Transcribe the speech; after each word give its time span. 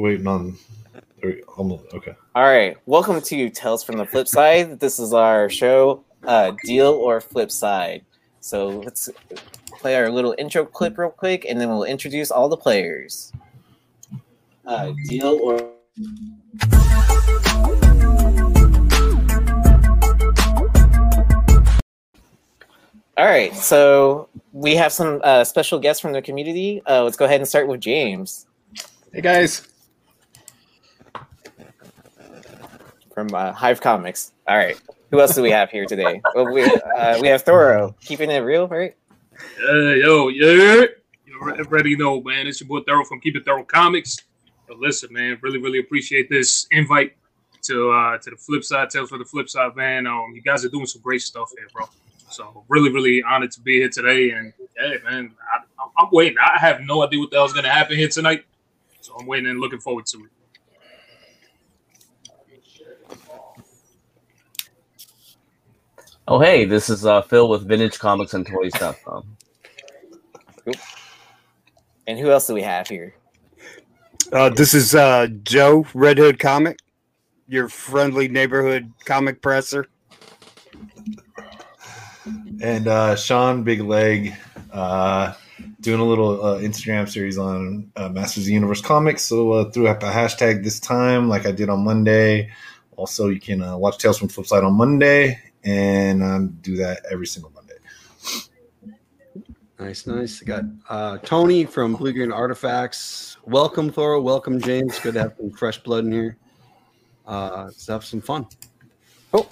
waiting 0.00 0.26
on. 0.26 0.56
Almost, 1.56 1.92
okay. 1.92 2.14
All 2.34 2.44
right. 2.44 2.78
Welcome 2.86 3.20
to 3.20 3.50
Tales 3.50 3.84
from 3.84 3.98
the 3.98 4.06
Flip 4.06 4.26
Side. 4.26 4.80
This 4.80 4.98
is 4.98 5.12
our 5.12 5.50
show, 5.50 6.02
uh, 6.26 6.52
Deal 6.64 6.92
or 6.92 7.20
Flip 7.20 7.50
Side. 7.50 8.06
So 8.40 8.68
let's 8.68 9.10
play 9.78 9.96
our 9.96 10.08
little 10.08 10.34
intro 10.38 10.64
clip 10.64 10.96
real 10.96 11.10
quick, 11.10 11.44
and 11.46 11.60
then 11.60 11.68
we'll 11.68 11.84
introduce 11.84 12.30
all 12.30 12.48
the 12.48 12.56
players. 12.56 13.30
Uh, 14.64 14.92
deal 15.08 15.38
or 15.42 15.58
All 23.18 23.26
right, 23.26 23.54
so 23.54 24.30
we 24.52 24.74
have 24.76 24.92
some 24.92 25.20
uh, 25.22 25.44
special 25.44 25.78
guests 25.78 26.00
from 26.00 26.12
the 26.12 26.22
community. 26.22 26.80
Uh, 26.88 27.04
let's 27.04 27.18
go 27.18 27.26
ahead 27.26 27.40
and 27.40 27.48
start 27.48 27.68
with 27.68 27.80
James. 27.80 28.46
Hey 29.12 29.20
guys. 29.20 29.66
From 33.20 33.34
uh, 33.34 33.52
Hive 33.52 33.82
Comics. 33.82 34.32
All 34.48 34.56
right, 34.56 34.80
who 35.10 35.20
else 35.20 35.34
do 35.34 35.42
we 35.42 35.50
have 35.50 35.68
here 35.68 35.84
today? 35.84 36.22
Well, 36.34 36.50
we, 36.50 36.64
uh, 36.64 37.18
we 37.20 37.28
have 37.28 37.42
Thoro, 37.42 37.94
keeping 38.00 38.30
it 38.30 38.38
real, 38.38 38.66
right? 38.66 38.96
Uh, 39.62 39.90
yo, 39.90 40.28
yeah. 40.28 40.86
You 41.26 41.38
already 41.42 41.96
know, 41.96 42.22
man. 42.22 42.46
It's 42.46 42.62
your 42.62 42.68
boy 42.68 42.80
Thoro 42.80 43.04
from 43.04 43.20
Keep 43.20 43.36
It 43.36 43.44
Thoro 43.44 43.62
Comics. 43.62 44.16
But 44.66 44.78
listen, 44.78 45.12
man, 45.12 45.38
really, 45.42 45.58
really 45.58 45.80
appreciate 45.80 46.30
this 46.30 46.66
invite 46.70 47.14
to 47.64 47.90
uh 47.90 48.16
to 48.16 48.30
the 48.30 48.36
flip 48.36 48.64
side, 48.64 48.88
Tales 48.88 49.10
for 49.10 49.18
the 49.18 49.26
Flip 49.26 49.50
Side, 49.50 49.76
man. 49.76 50.06
Um, 50.06 50.32
you 50.34 50.40
guys 50.40 50.64
are 50.64 50.70
doing 50.70 50.86
some 50.86 51.02
great 51.02 51.20
stuff 51.20 51.50
here, 51.58 51.68
bro. 51.74 51.90
So 52.30 52.64
really, 52.68 52.90
really 52.90 53.22
honored 53.22 53.50
to 53.50 53.60
be 53.60 53.80
here 53.80 53.90
today. 53.90 54.30
And 54.30 54.54
hey, 54.78 54.96
man, 55.04 55.34
I, 55.54 55.84
I'm 55.98 56.08
waiting. 56.10 56.38
I 56.38 56.58
have 56.58 56.80
no 56.80 57.04
idea 57.04 57.20
what 57.20 57.30
the 57.30 57.36
hell's 57.36 57.52
gonna 57.52 57.68
happen 57.68 57.98
here 57.98 58.08
tonight, 58.08 58.46
so 59.02 59.14
I'm 59.20 59.26
waiting 59.26 59.50
and 59.50 59.60
looking 59.60 59.78
forward 59.78 60.06
to 60.06 60.20
it. 60.20 60.30
Oh, 66.32 66.38
hey, 66.38 66.64
this 66.64 66.88
is 66.88 67.04
uh, 67.04 67.22
Phil 67.22 67.48
with 67.48 67.66
Vintage 67.66 67.98
Comics 67.98 68.34
and 68.34 68.46
Toys.com. 68.46 69.36
And 72.06 72.18
who 72.20 72.30
else 72.30 72.46
do 72.46 72.54
we 72.54 72.62
have 72.62 72.86
here? 72.86 73.16
Uh, 74.32 74.48
this 74.48 74.72
is 74.72 74.94
uh, 74.94 75.26
Joe 75.42 75.84
Red 75.92 76.18
Hood 76.18 76.38
Comic, 76.38 76.78
your 77.48 77.68
friendly 77.68 78.28
neighborhood 78.28 78.92
comic 79.06 79.42
presser. 79.42 79.88
And 82.62 82.86
uh, 82.86 83.16
Sean 83.16 83.64
Big 83.64 83.80
Leg, 83.80 84.32
uh, 84.70 85.32
doing 85.80 85.98
a 85.98 86.04
little 86.04 86.46
uh, 86.46 86.58
Instagram 86.60 87.08
series 87.08 87.38
on 87.38 87.90
uh, 87.96 88.08
Masters 88.08 88.44
of 88.44 88.46
the 88.46 88.52
Universe 88.52 88.80
comics. 88.80 89.24
So 89.24 89.50
uh, 89.50 89.70
threw 89.72 89.88
up 89.88 90.04
a 90.04 90.12
hashtag 90.12 90.62
this 90.62 90.78
time, 90.78 91.28
like 91.28 91.44
I 91.44 91.50
did 91.50 91.68
on 91.68 91.82
Monday. 91.82 92.52
Also, 92.94 93.30
you 93.30 93.40
can 93.40 93.62
uh, 93.62 93.76
watch 93.76 93.98
Tales 93.98 94.18
from 94.18 94.28
Flipside 94.28 94.64
on 94.64 94.74
Monday, 94.74 95.40
and 95.64 96.22
um, 96.22 96.58
do 96.60 96.76
that 96.76 97.02
every 97.10 97.26
single 97.26 97.50
Monday. 97.52 97.74
Nice, 99.78 100.06
nice. 100.06 100.42
I 100.42 100.44
got 100.44 100.64
uh, 100.90 101.18
Tony 101.18 101.64
from 101.64 101.94
Blue 101.94 102.12
Green 102.12 102.30
Artifacts. 102.30 103.38
Welcome, 103.44 103.90
Thor. 103.90 104.20
Welcome, 104.20 104.60
James. 104.60 104.98
Good 104.98 105.14
to 105.14 105.20
have 105.20 105.34
some 105.38 105.50
fresh 105.50 105.78
blood 105.78 106.04
in 106.04 106.12
here. 106.12 106.36
Uh, 107.26 107.64
let's 107.66 107.86
have 107.86 108.04
some 108.04 108.20
fun. 108.20 108.46
Oh. 109.32 109.48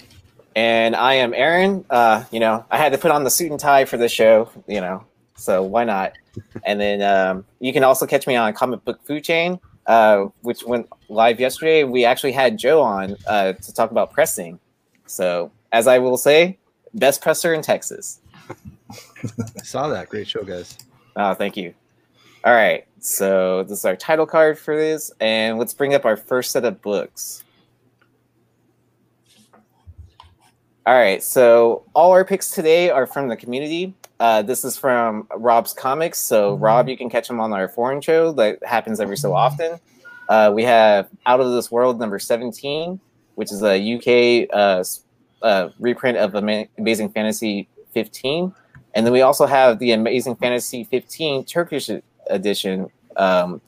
And 0.55 0.95
I 0.95 1.15
am 1.15 1.33
Aaron. 1.33 1.83
Uh, 1.89 2.25
you 2.31 2.39
know, 2.39 2.63
I 2.69 2.77
had 2.77 2.91
to 2.91 2.97
put 2.97 3.09
on 3.09 3.23
the 3.23 3.29
suit 3.29 3.49
and 3.49 3.59
tie 3.59 3.85
for 3.85 3.97
this 3.97 4.11
show, 4.11 4.51
you 4.67 4.81
know, 4.81 5.03
so 5.35 5.63
why 5.63 5.83
not? 5.83 6.13
and 6.63 6.79
then 6.79 7.01
um, 7.01 7.45
you 7.59 7.73
can 7.73 7.83
also 7.83 8.05
catch 8.05 8.27
me 8.27 8.35
on 8.35 8.53
Comic 8.53 8.83
Book 8.85 8.99
Food 9.05 9.23
Chain, 9.23 9.59
uh, 9.87 10.25
which 10.41 10.63
went 10.63 10.87
live 11.07 11.39
yesterday. 11.39 11.83
We 11.85 12.05
actually 12.05 12.33
had 12.33 12.57
Joe 12.57 12.81
on 12.81 13.15
uh, 13.25 13.53
to 13.53 13.73
talk 13.73 13.91
about 13.91 14.11
pressing. 14.11 14.59
So, 15.07 15.51
as 15.71 15.87
I 15.87 15.99
will 15.99 16.17
say, 16.17 16.57
best 16.93 17.21
presser 17.21 17.53
in 17.53 17.61
Texas. 17.61 18.21
I 18.89 19.63
saw 19.63 19.87
that. 19.89 20.09
Great 20.09 20.27
show, 20.27 20.43
guys. 20.43 20.77
Oh, 21.15 21.33
thank 21.33 21.57
you. 21.57 21.73
All 22.45 22.53
right, 22.53 22.87
so 22.99 23.63
this 23.63 23.79
is 23.79 23.85
our 23.85 23.97
title 23.97 24.25
card 24.25 24.57
for 24.57 24.75
this, 24.75 25.11
and 25.19 25.59
let's 25.59 25.73
bring 25.73 25.93
up 25.93 26.05
our 26.05 26.15
first 26.15 26.51
set 26.51 26.63
of 26.63 26.81
books. 26.81 27.43
All 30.85 30.95
right, 30.95 31.21
so 31.21 31.83
all 31.93 32.11
our 32.11 32.23
picks 32.23 32.51
today 32.51 32.89
are 32.89 33.05
from 33.05 33.27
the 33.27 33.35
community. 33.35 33.93
Uh, 34.19 34.41
this 34.41 34.63
is 34.63 34.77
from 34.77 35.27
Rob's 35.35 35.73
Comics. 35.73 36.19
So, 36.19 36.55
Rob, 36.55 36.89
you 36.89 36.97
can 36.97 37.09
catch 37.09 37.29
him 37.29 37.39
on 37.39 37.53
our 37.53 37.67
foreign 37.67 38.01
show 38.01 38.31
that 38.33 38.63
happens 38.65 38.99
every 38.99 39.17
so 39.17 39.35
often. 39.35 39.79
Uh, 40.29 40.51
we 40.53 40.63
have 40.63 41.09
Out 41.25 41.41
of 41.41 41.51
This 41.51 41.69
World 41.69 41.99
number 41.99 42.19
17, 42.19 42.99
which 43.35 43.51
is 43.51 43.63
a 43.63 43.95
UK 43.95 44.49
uh, 44.53 44.83
uh, 45.41 45.69
reprint 45.79 46.17
of 46.17 46.35
Amazing 46.35 47.09
Fantasy 47.09 47.67
15. 47.93 48.53
And 48.93 49.05
then 49.05 49.13
we 49.13 49.21
also 49.21 49.45
have 49.45 49.79
the 49.79 49.91
Amazing 49.91 50.35
Fantasy 50.37 50.83
15 50.83 51.45
Turkish 51.45 51.89
edition 52.29 52.89
um, 53.17 53.61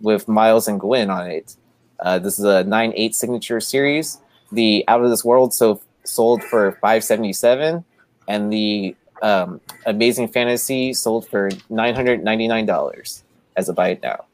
with 0.00 0.28
Miles 0.28 0.68
and 0.68 0.80
Gwen 0.80 1.10
on 1.10 1.30
it. 1.30 1.56
Uh, 2.00 2.18
this 2.18 2.38
is 2.38 2.44
a 2.44 2.64
9 2.64 2.92
8 2.96 3.14
signature 3.14 3.60
series. 3.60 4.18
The 4.52 4.84
Out 4.88 5.02
of 5.02 5.10
This 5.10 5.24
World 5.24 5.54
so 5.54 5.80
sold 6.04 6.42
for 6.44 6.72
577 6.72 7.84
and 8.28 8.52
the 8.52 8.94
um, 9.22 9.60
Amazing 9.86 10.28
Fantasy 10.28 10.92
sold 10.92 11.26
for 11.28 11.50
$999 11.50 13.22
as 13.56 13.68
a 13.68 13.72
buy 13.72 13.88
it 13.88 14.02
now. 14.02 14.24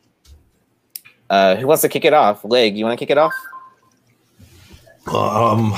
Uh, 1.28 1.54
who 1.56 1.66
wants 1.66 1.82
to 1.82 1.88
kick 1.88 2.04
it 2.04 2.12
off? 2.12 2.44
Leg, 2.44 2.76
you 2.76 2.84
want 2.84 2.98
to 2.98 3.04
kick 3.04 3.10
it 3.10 3.18
off? 3.18 3.34
Um, 5.06 5.72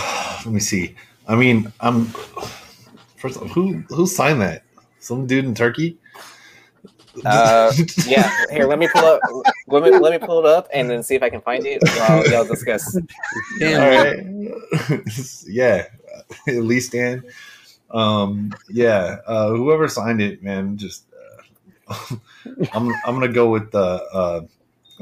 let 0.45 0.47
me 0.47 0.61
see. 0.61 0.95
I 1.29 1.37
mean, 1.37 1.73
I'm 1.81 2.07
first. 3.17 3.37
Of 3.37 3.43
all, 3.43 3.49
who 3.49 3.85
who 3.89 4.07
signed 4.07 4.41
that? 4.41 4.65
Some 4.99 5.27
dude 5.27 5.45
in 5.45 5.55
Turkey. 5.55 5.99
Uh, 7.25 7.73
yeah, 8.07 8.31
here, 8.51 8.67
let 8.67 8.79
me 8.79 8.89
pull 8.89 9.05
up. 9.05 9.21
Let 9.69 9.83
me, 9.83 9.91
let 9.91 10.21
me 10.21 10.27
pull 10.27 10.41
it 10.41 10.47
up 10.47 10.69
and 10.73 10.89
then 10.91 11.03
see 11.03 11.15
if 11.15 11.23
I 11.23 11.31
can 11.31 11.41
find 11.41 11.67
it 11.67 11.83
while 11.83 12.27
y'all 12.29 12.45
discuss. 12.45 12.97
All 12.97 13.03
Damn. 13.59 14.49
right. 14.49 15.01
yeah, 15.47 15.87
at 16.49 16.63
least 16.63 16.93
Dan. 16.93 17.25
Um, 17.91 18.53
yeah. 18.71 19.19
Uh, 19.27 19.51
whoever 19.51 19.89
signed 19.89 20.21
it, 20.21 20.43
man, 20.43 20.77
just 20.77 21.05
uh, 21.89 22.17
I'm 22.73 22.89
I'm 23.05 23.15
gonna 23.15 23.29
go 23.29 23.51
with 23.51 23.71
the. 23.71 24.49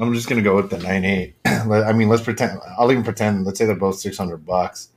I'm 0.01 0.13
just 0.13 0.27
gonna 0.27 0.41
go 0.41 0.55
with 0.55 0.69
the 0.71 0.79
nine 0.79 1.05
eight. 1.05 1.35
I 1.45 1.93
mean, 1.93 2.09
let's 2.09 2.23
pretend. 2.23 2.59
I'll 2.77 2.91
even 2.91 3.03
pretend. 3.03 3.45
Let's 3.45 3.59
say 3.59 3.65
they're 3.65 3.75
both 3.75 3.99
six 3.99 4.17
hundred 4.17 4.45
bucks. 4.45 4.89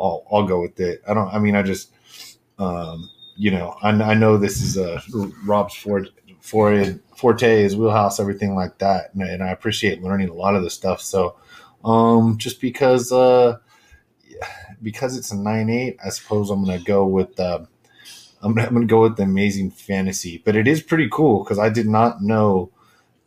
I'll 0.00 0.26
I'll 0.30 0.46
go 0.46 0.60
with 0.60 0.78
it. 0.80 1.02
I 1.08 1.14
don't. 1.14 1.32
I 1.32 1.38
mean, 1.38 1.54
I 1.54 1.62
just. 1.62 1.92
Um, 2.58 3.08
you 3.36 3.50
know, 3.50 3.74
I, 3.80 3.88
I 3.88 4.12
know 4.12 4.36
this 4.36 4.60
is 4.60 4.76
a 4.76 5.00
Rob's 5.46 5.74
forte, 5.74 6.10
forte, 6.40 6.98
forte, 7.16 7.74
wheelhouse, 7.74 8.20
everything 8.20 8.54
like 8.54 8.76
that, 8.78 9.14
and, 9.14 9.22
and 9.22 9.42
I 9.42 9.48
appreciate 9.48 10.02
learning 10.02 10.28
a 10.28 10.34
lot 10.34 10.54
of 10.54 10.62
this 10.62 10.74
stuff. 10.74 11.00
So, 11.00 11.36
um, 11.82 12.36
just 12.36 12.60
because, 12.60 13.10
uh, 13.12 13.56
because 14.82 15.16
it's 15.16 15.30
a 15.30 15.36
nine 15.36 15.70
eight, 15.70 15.96
I 16.04 16.10
suppose 16.10 16.50
I'm 16.50 16.62
gonna 16.62 16.80
go 16.80 17.06
with 17.06 17.40
uh, 17.40 17.60
I'm 18.42 18.54
gonna 18.54 18.84
go 18.84 19.02
with 19.02 19.16
the 19.16 19.22
Amazing 19.22 19.70
Fantasy. 19.70 20.42
But 20.44 20.54
it 20.54 20.68
is 20.68 20.82
pretty 20.82 21.08
cool 21.10 21.42
because 21.42 21.58
I 21.58 21.70
did 21.70 21.88
not 21.88 22.22
know 22.22 22.70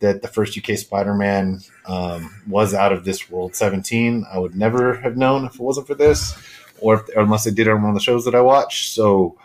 that 0.03 0.21
the 0.21 0.27
first 0.27 0.57
UK 0.57 0.77
Spider-Man 0.77 1.61
um, 1.85 2.29
was 2.45 2.73
out 2.73 2.91
of 2.91 3.05
this 3.05 3.31
world 3.31 3.55
17. 3.55 4.25
I 4.29 4.37
would 4.37 4.53
never 4.53 4.95
have 4.95 5.15
known 5.15 5.45
if 5.45 5.55
it 5.55 5.61
wasn't 5.61 5.87
for 5.87 5.95
this, 5.95 6.37
or, 6.81 6.95
if, 6.95 7.15
or 7.15 7.21
unless 7.21 7.45
they 7.45 7.51
did 7.51 7.67
it 7.67 7.71
on 7.71 7.81
one 7.81 7.91
of 7.91 7.95
the 7.95 8.01
shows 8.01 8.25
that 8.25 8.35
I 8.35 8.41
watched. 8.41 8.91
So 8.91 9.37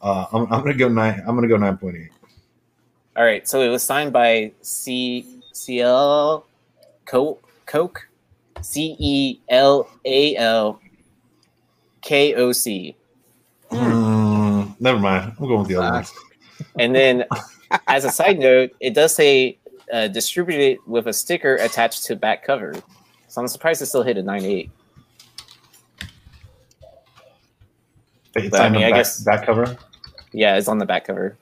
uh, 0.00 0.24
I'm, 0.32 0.44
I'm 0.44 0.62
gonna 0.62 0.72
go 0.72 0.88
nine. 0.88 1.22
I'm 1.26 1.34
gonna 1.34 1.48
go 1.48 1.58
nine 1.58 1.76
point 1.76 1.96
eight. 1.96 2.10
All 3.14 3.24
right, 3.24 3.46
so 3.46 3.60
it 3.60 3.68
was 3.68 3.82
signed 3.82 4.14
by 4.14 4.52
C 4.62 5.42
C 5.52 5.80
L 5.80 6.46
Co- 7.04 7.38
Coke 7.66 8.08
C 8.62 8.96
E 8.98 9.40
L 9.50 9.86
A 10.06 10.36
L 10.36 10.80
K 12.00 12.34
O 12.36 12.52
C. 12.52 12.96
Mm, 13.70 14.80
never 14.80 14.98
mind. 14.98 15.34
I'm 15.38 15.46
going 15.46 15.58
with 15.58 15.68
the 15.68 15.76
other 15.76 15.92
ones. 15.92 16.12
And 16.78 16.94
then, 16.94 17.26
as 17.86 18.06
a 18.06 18.10
side 18.10 18.38
note, 18.38 18.70
it 18.80 18.94
does 18.94 19.14
say 19.14 19.58
uh, 19.92 20.08
distributed 20.08 20.78
with 20.86 21.06
a 21.06 21.12
sticker 21.12 21.56
attached 21.56 22.04
to 22.04 22.16
back 22.16 22.44
cover. 22.44 22.74
So 23.28 23.40
I'm 23.40 23.48
surprised 23.48 23.82
it 23.82 23.86
still 23.86 24.02
hit 24.02 24.16
a 24.18 24.22
9.8. 24.22 24.70
It's 28.34 28.50
But, 28.50 28.60
I 28.60 28.66
on 28.66 28.72
the 28.72 28.78
mean, 28.78 28.86
I 28.86 28.90
back, 28.90 28.98
guess- 28.98 29.22
back 29.22 29.46
cover. 29.46 29.76
Yeah, 30.32 30.56
it's 30.56 30.68
on 30.68 30.78
the 30.78 30.86
back 30.86 31.06
cover. 31.06 31.36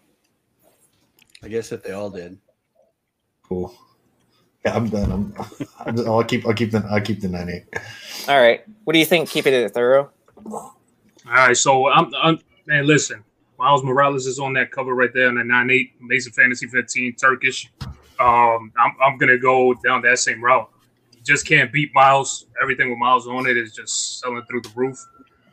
I 1.42 1.48
guess 1.48 1.72
if 1.72 1.82
they 1.82 1.92
all 1.92 2.10
did. 2.10 2.38
Cool. 3.42 3.74
Yeah, 4.64 4.74
I'm 4.76 4.88
done. 4.88 5.12
I'm, 5.12 5.34
I'm 5.80 5.98
I'll 6.08 6.24
keep. 6.24 6.46
I'll 6.46 6.54
keep 6.54 6.70
the. 6.70 6.86
I'll 6.90 7.00
keep 7.00 7.20
the 7.20 7.28
nine 7.28 7.50
eight. 7.50 7.64
All 8.28 8.40
right, 8.40 8.64
what 8.84 8.94
do 8.94 8.98
you 8.98 9.04
think? 9.04 9.28
Keep 9.28 9.46
it 9.46 9.68
Thoro. 9.74 10.10
All 10.46 10.72
right, 11.26 11.56
so 11.56 11.88
I'm, 11.90 12.10
I'm 12.14 12.38
man. 12.66 12.86
Listen, 12.86 13.22
Miles 13.58 13.82
Morales 13.84 14.26
is 14.26 14.38
on 14.38 14.54
that 14.54 14.70
cover 14.72 14.94
right 14.94 15.10
there 15.12 15.28
on 15.28 15.34
the 15.34 15.44
nine 15.44 15.68
eight 15.70 15.92
Amazing 16.00 16.32
Fantasy 16.32 16.66
15 16.66 17.14
Turkish. 17.16 17.70
Um, 18.24 18.72
I'm 18.78 18.96
I'm 19.02 19.18
gonna 19.18 19.36
go 19.36 19.74
down 19.74 20.00
that 20.02 20.18
same 20.18 20.42
route. 20.42 20.70
You 21.12 21.20
just 21.22 21.46
can't 21.46 21.70
beat 21.70 21.90
Miles. 21.94 22.46
Everything 22.62 22.88
with 22.88 22.98
Miles 22.98 23.26
on 23.26 23.46
it 23.46 23.58
is 23.58 23.74
just 23.74 24.18
selling 24.20 24.42
through 24.48 24.62
the 24.62 24.72
roof. 24.74 24.98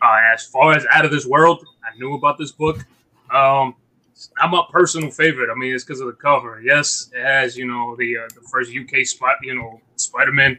Uh, 0.02 0.18
as 0.34 0.46
far 0.46 0.74
as 0.74 0.86
out 0.90 1.04
of 1.04 1.12
this 1.12 1.26
world, 1.26 1.66
I 1.84 1.98
knew 1.98 2.16
about 2.16 2.38
this 2.38 2.54
book. 2.54 2.78
Um, 3.30 3.76
I'm 4.40 4.54
a 4.54 4.66
personal 4.72 5.12
favorite. 5.12 5.52
I 5.52 5.56
mean, 5.56 5.76
it's 5.76 5.84
because 5.84 6.00
of 6.00 6.08
the 6.08 6.14
cover. 6.14 6.62
Yes, 6.62 7.12
it 7.14 7.22
has 7.22 7.58
you 7.58 7.68
know 7.68 7.98
the 7.98 8.20
uh, 8.20 8.28
the 8.36 8.42
first 8.50 8.72
UK 8.74 9.06
spot, 9.06 9.36
you 9.44 9.54
know, 9.54 9.82
Spider-Man, 9.98 10.58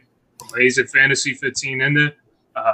Amazing 0.53 0.89
Fantasy 0.89 1.33
15 1.33 1.81
in 1.81 1.95
there. 1.95 2.15
Uh, 2.55 2.73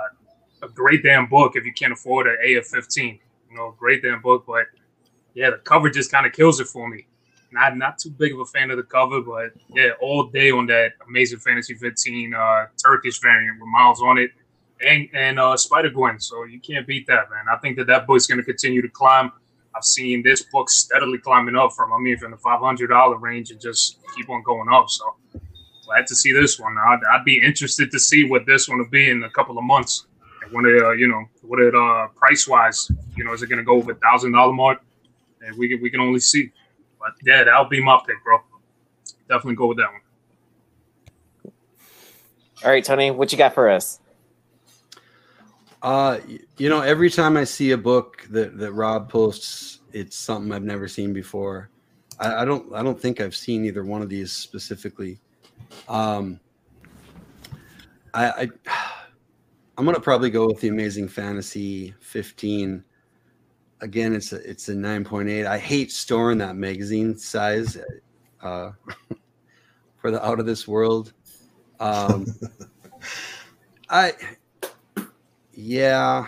a 0.62 0.68
great 0.68 1.04
damn 1.04 1.26
book 1.26 1.54
if 1.54 1.64
you 1.64 1.72
can't 1.72 1.92
afford 1.92 2.26
an 2.26 2.38
AF15. 2.44 3.20
You 3.50 3.56
know, 3.56 3.72
great 3.78 4.02
damn 4.02 4.20
book, 4.20 4.44
but 4.48 4.66
yeah, 5.34 5.50
the 5.50 5.58
cover 5.58 5.90
just 5.90 6.10
kind 6.10 6.26
of 6.26 6.32
kills 6.32 6.58
it 6.58 6.66
for 6.66 6.88
me. 6.88 7.06
Not 7.50 7.76
not 7.76 7.98
too 7.98 8.10
big 8.10 8.34
of 8.34 8.40
a 8.40 8.44
fan 8.44 8.70
of 8.70 8.76
the 8.76 8.82
cover, 8.82 9.20
but 9.20 9.52
yeah, 9.74 9.90
all 10.00 10.24
day 10.24 10.50
on 10.50 10.66
that 10.66 10.92
Amazing 11.06 11.38
Fantasy 11.38 11.74
15 11.74 12.34
uh, 12.34 12.66
Turkish 12.82 13.20
variant 13.20 13.58
with 13.58 13.68
Miles 13.68 14.02
on 14.02 14.18
it, 14.18 14.30
and 14.86 15.08
and 15.14 15.40
uh, 15.40 15.56
Spider 15.56 15.90
Gwen. 15.90 16.20
So 16.20 16.44
you 16.44 16.60
can't 16.60 16.86
beat 16.86 17.06
that, 17.06 17.30
man. 17.30 17.44
I 17.50 17.56
think 17.56 17.76
that 17.78 17.86
that 17.86 18.06
book's 18.06 18.26
going 18.26 18.38
to 18.38 18.44
continue 18.44 18.82
to 18.82 18.88
climb. 18.88 19.32
I've 19.74 19.84
seen 19.84 20.22
this 20.22 20.42
book 20.42 20.68
steadily 20.68 21.18
climbing 21.18 21.56
up 21.56 21.72
from 21.72 21.92
I 21.92 21.98
mean 21.98 22.18
from 22.18 22.32
the 22.32 22.36
five 22.36 22.60
hundred 22.60 22.88
dollar 22.88 23.16
range 23.16 23.50
and 23.50 23.60
just 23.60 23.98
keep 24.14 24.28
on 24.28 24.42
going 24.42 24.68
up. 24.70 24.90
So 24.90 25.14
glad 25.88 26.06
to 26.06 26.14
see 26.14 26.32
this 26.32 26.60
one. 26.60 26.76
I'd, 26.76 27.00
I'd 27.12 27.24
be 27.24 27.42
interested 27.42 27.90
to 27.92 27.98
see 27.98 28.24
what 28.24 28.44
this 28.44 28.68
one 28.68 28.78
will 28.78 28.90
be 28.90 29.10
in 29.10 29.22
a 29.24 29.30
couple 29.30 29.56
of 29.56 29.64
months. 29.64 30.06
And 30.42 30.52
when 30.52 30.66
it, 30.66 30.82
uh, 30.82 30.92
you 30.92 31.08
know, 31.08 31.24
what 31.42 31.60
it 31.60 31.74
uh, 31.74 32.08
price 32.14 32.46
wise, 32.46 32.90
you 33.16 33.24
know, 33.24 33.32
is 33.32 33.42
it 33.42 33.48
going 33.48 33.58
to 33.58 33.64
go 33.64 33.76
over 33.76 33.92
a 33.92 33.94
thousand 33.94 34.32
dollar 34.32 34.52
mark? 34.52 34.82
And 35.40 35.56
we 35.56 35.68
can, 35.68 35.80
we 35.80 35.88
can 35.88 36.00
only 36.00 36.20
see. 36.20 36.52
But 37.00 37.12
yeah, 37.24 37.44
that'll 37.44 37.66
be 37.66 37.82
my 37.82 38.00
pick, 38.06 38.22
bro. 38.24 38.38
Definitely 39.28 39.56
go 39.56 39.66
with 39.66 39.78
that 39.78 39.88
one. 39.92 41.52
All 42.64 42.70
right, 42.70 42.84
Tony, 42.84 43.10
what 43.10 43.30
you 43.30 43.38
got 43.38 43.54
for 43.54 43.68
us? 43.68 44.00
Uh, 45.80 46.18
you 46.56 46.68
know, 46.68 46.80
every 46.80 47.08
time 47.08 47.36
I 47.36 47.44
see 47.44 47.70
a 47.70 47.78
book 47.78 48.26
that 48.30 48.58
that 48.58 48.72
Rob 48.72 49.08
posts, 49.08 49.80
it's 49.92 50.16
something 50.16 50.52
I've 50.52 50.64
never 50.64 50.88
seen 50.88 51.12
before. 51.12 51.70
I, 52.18 52.42
I 52.42 52.44
don't 52.44 52.74
I 52.74 52.82
don't 52.82 53.00
think 53.00 53.20
I've 53.20 53.36
seen 53.36 53.64
either 53.64 53.84
one 53.84 54.02
of 54.02 54.08
these 54.08 54.32
specifically. 54.32 55.20
Um, 55.88 56.40
I, 58.12 58.30
I 58.30 58.48
I'm 59.78 59.84
gonna 59.84 60.00
probably 60.00 60.30
go 60.30 60.46
with 60.46 60.60
the 60.60 60.68
Amazing 60.68 61.08
Fantasy 61.08 61.94
15. 62.00 62.82
Again, 63.80 64.14
it's 64.14 64.32
a 64.32 64.36
it's 64.48 64.68
a 64.68 64.74
9.8. 64.74 65.46
I 65.46 65.58
hate 65.58 65.92
storing 65.92 66.38
that 66.38 66.56
magazine 66.56 67.16
size 67.16 67.78
uh, 68.42 68.72
for 69.96 70.10
the 70.10 70.24
Out 70.24 70.40
of 70.40 70.46
This 70.46 70.66
World. 70.66 71.12
Um, 71.80 72.26
I 73.90 74.12
yeah. 75.52 76.26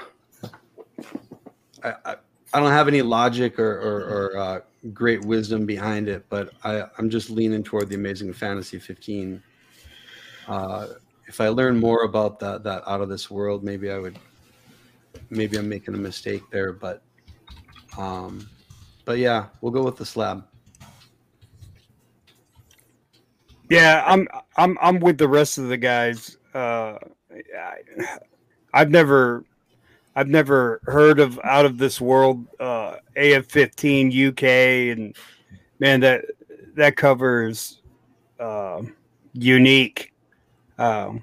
I, 1.83 1.95
I, 2.05 2.17
I 2.53 2.61
don't 2.61 2.73
have 2.73 2.89
any 2.89 3.01
logic 3.01 3.59
or, 3.59 3.73
or, 3.79 4.01
or 4.05 4.39
uh, 4.39 4.61
great 4.93 5.25
wisdom 5.25 5.67
behind 5.67 6.09
it, 6.09 6.27
but 6.29 6.53
I, 6.65 6.85
I'm 6.99 7.09
just 7.09 7.31
leaning 7.31 7.63
toward 7.63 7.89
the 7.89 7.95
Amazing 7.95 8.33
Fantasy 8.33 8.79
15. 8.79 9.43
Uh, 10.49 10.87
if 11.29 11.41
I 11.41 11.49
learn 11.49 11.79
more 11.79 12.03
about 12.03 12.41
that 12.41 12.65
that 12.65 12.83
out 12.89 13.01
of 13.01 13.09
this 13.09 13.31
world, 13.31 13.63
maybe 13.63 13.91
I 13.91 13.99
would. 13.99 14.19
Maybe 15.29 15.57
I'm 15.57 15.69
making 15.69 15.95
a 15.95 15.99
mistake 15.99 16.43
there, 16.51 16.73
but, 16.73 17.03
um, 17.99 18.49
but 19.05 19.19
yeah, 19.19 19.47
we'll 19.61 19.73
go 19.73 19.83
with 19.83 19.97
the 19.97 20.07
slab. 20.07 20.45
Yeah, 23.69 24.03
I'm 24.07 24.27
I'm 24.57 24.77
I'm 24.83 25.01
with 25.01 25.19
the 25.19 25.29
rest 25.29 25.59
of 25.59 25.69
the 25.69 25.77
guys. 25.77 26.37
Uh, 26.53 26.99
I, 27.33 27.77
I've 28.75 28.91
never 28.91 29.45
I've 30.17 30.29
never 30.29 30.81
heard 30.85 31.21
of 31.21 31.39
out 31.45 31.65
of 31.65 31.79
this 31.79 32.01
world 32.01 32.47
uh, 32.59 32.97
AF15 33.17 34.29
UK 34.29 34.97
and 34.97 35.17
man 35.79 36.01
that 36.01 36.25
that 36.75 36.97
covers 36.97 37.81
uh, 38.41 38.83
unique. 39.33 40.13
Um, 40.79 41.23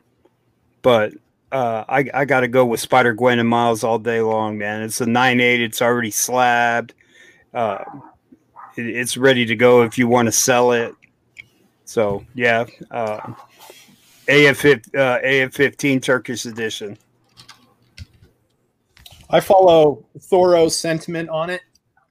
but 0.81 1.14
uh, 1.52 1.86
I 1.88 2.06
I 2.14 2.26
got 2.26 2.42
to 2.42 2.48
go 2.48 2.66
with 2.66 2.80
Spider 2.80 3.14
Gwen 3.14 3.40
and 3.40 3.48
Miles 3.48 3.84
all 3.84 4.00
day 4.00 4.22
long, 4.22 4.58
man. 4.58 4.82
It's 4.82 5.02
a 5.02 5.06
nine 5.06 5.40
eight. 5.40 5.62
It's 5.62 5.82
already 5.82 6.12
slabbed. 6.12 6.94
Uh, 7.54 7.84
it, 8.76 8.86
it's 8.86 9.18
ready 9.18 9.46
to 9.46 9.56
go 9.56 9.84
if 9.84 9.98
you 9.98 10.08
want 10.08 10.28
to 10.28 10.32
sell 10.32 10.72
it. 10.72 10.94
So 11.86 12.26
yeah, 12.36 12.66
uh, 12.92 13.34
AF 14.28 14.66
uh, 14.66 15.20
AF 15.24 15.54
fifteen 15.54 16.02
Turkish 16.02 16.46
edition. 16.46 16.98
I 19.30 19.40
follow 19.40 20.06
Thoro's 20.20 20.76
sentiment 20.76 21.30
on 21.30 21.50
it. 21.50 21.62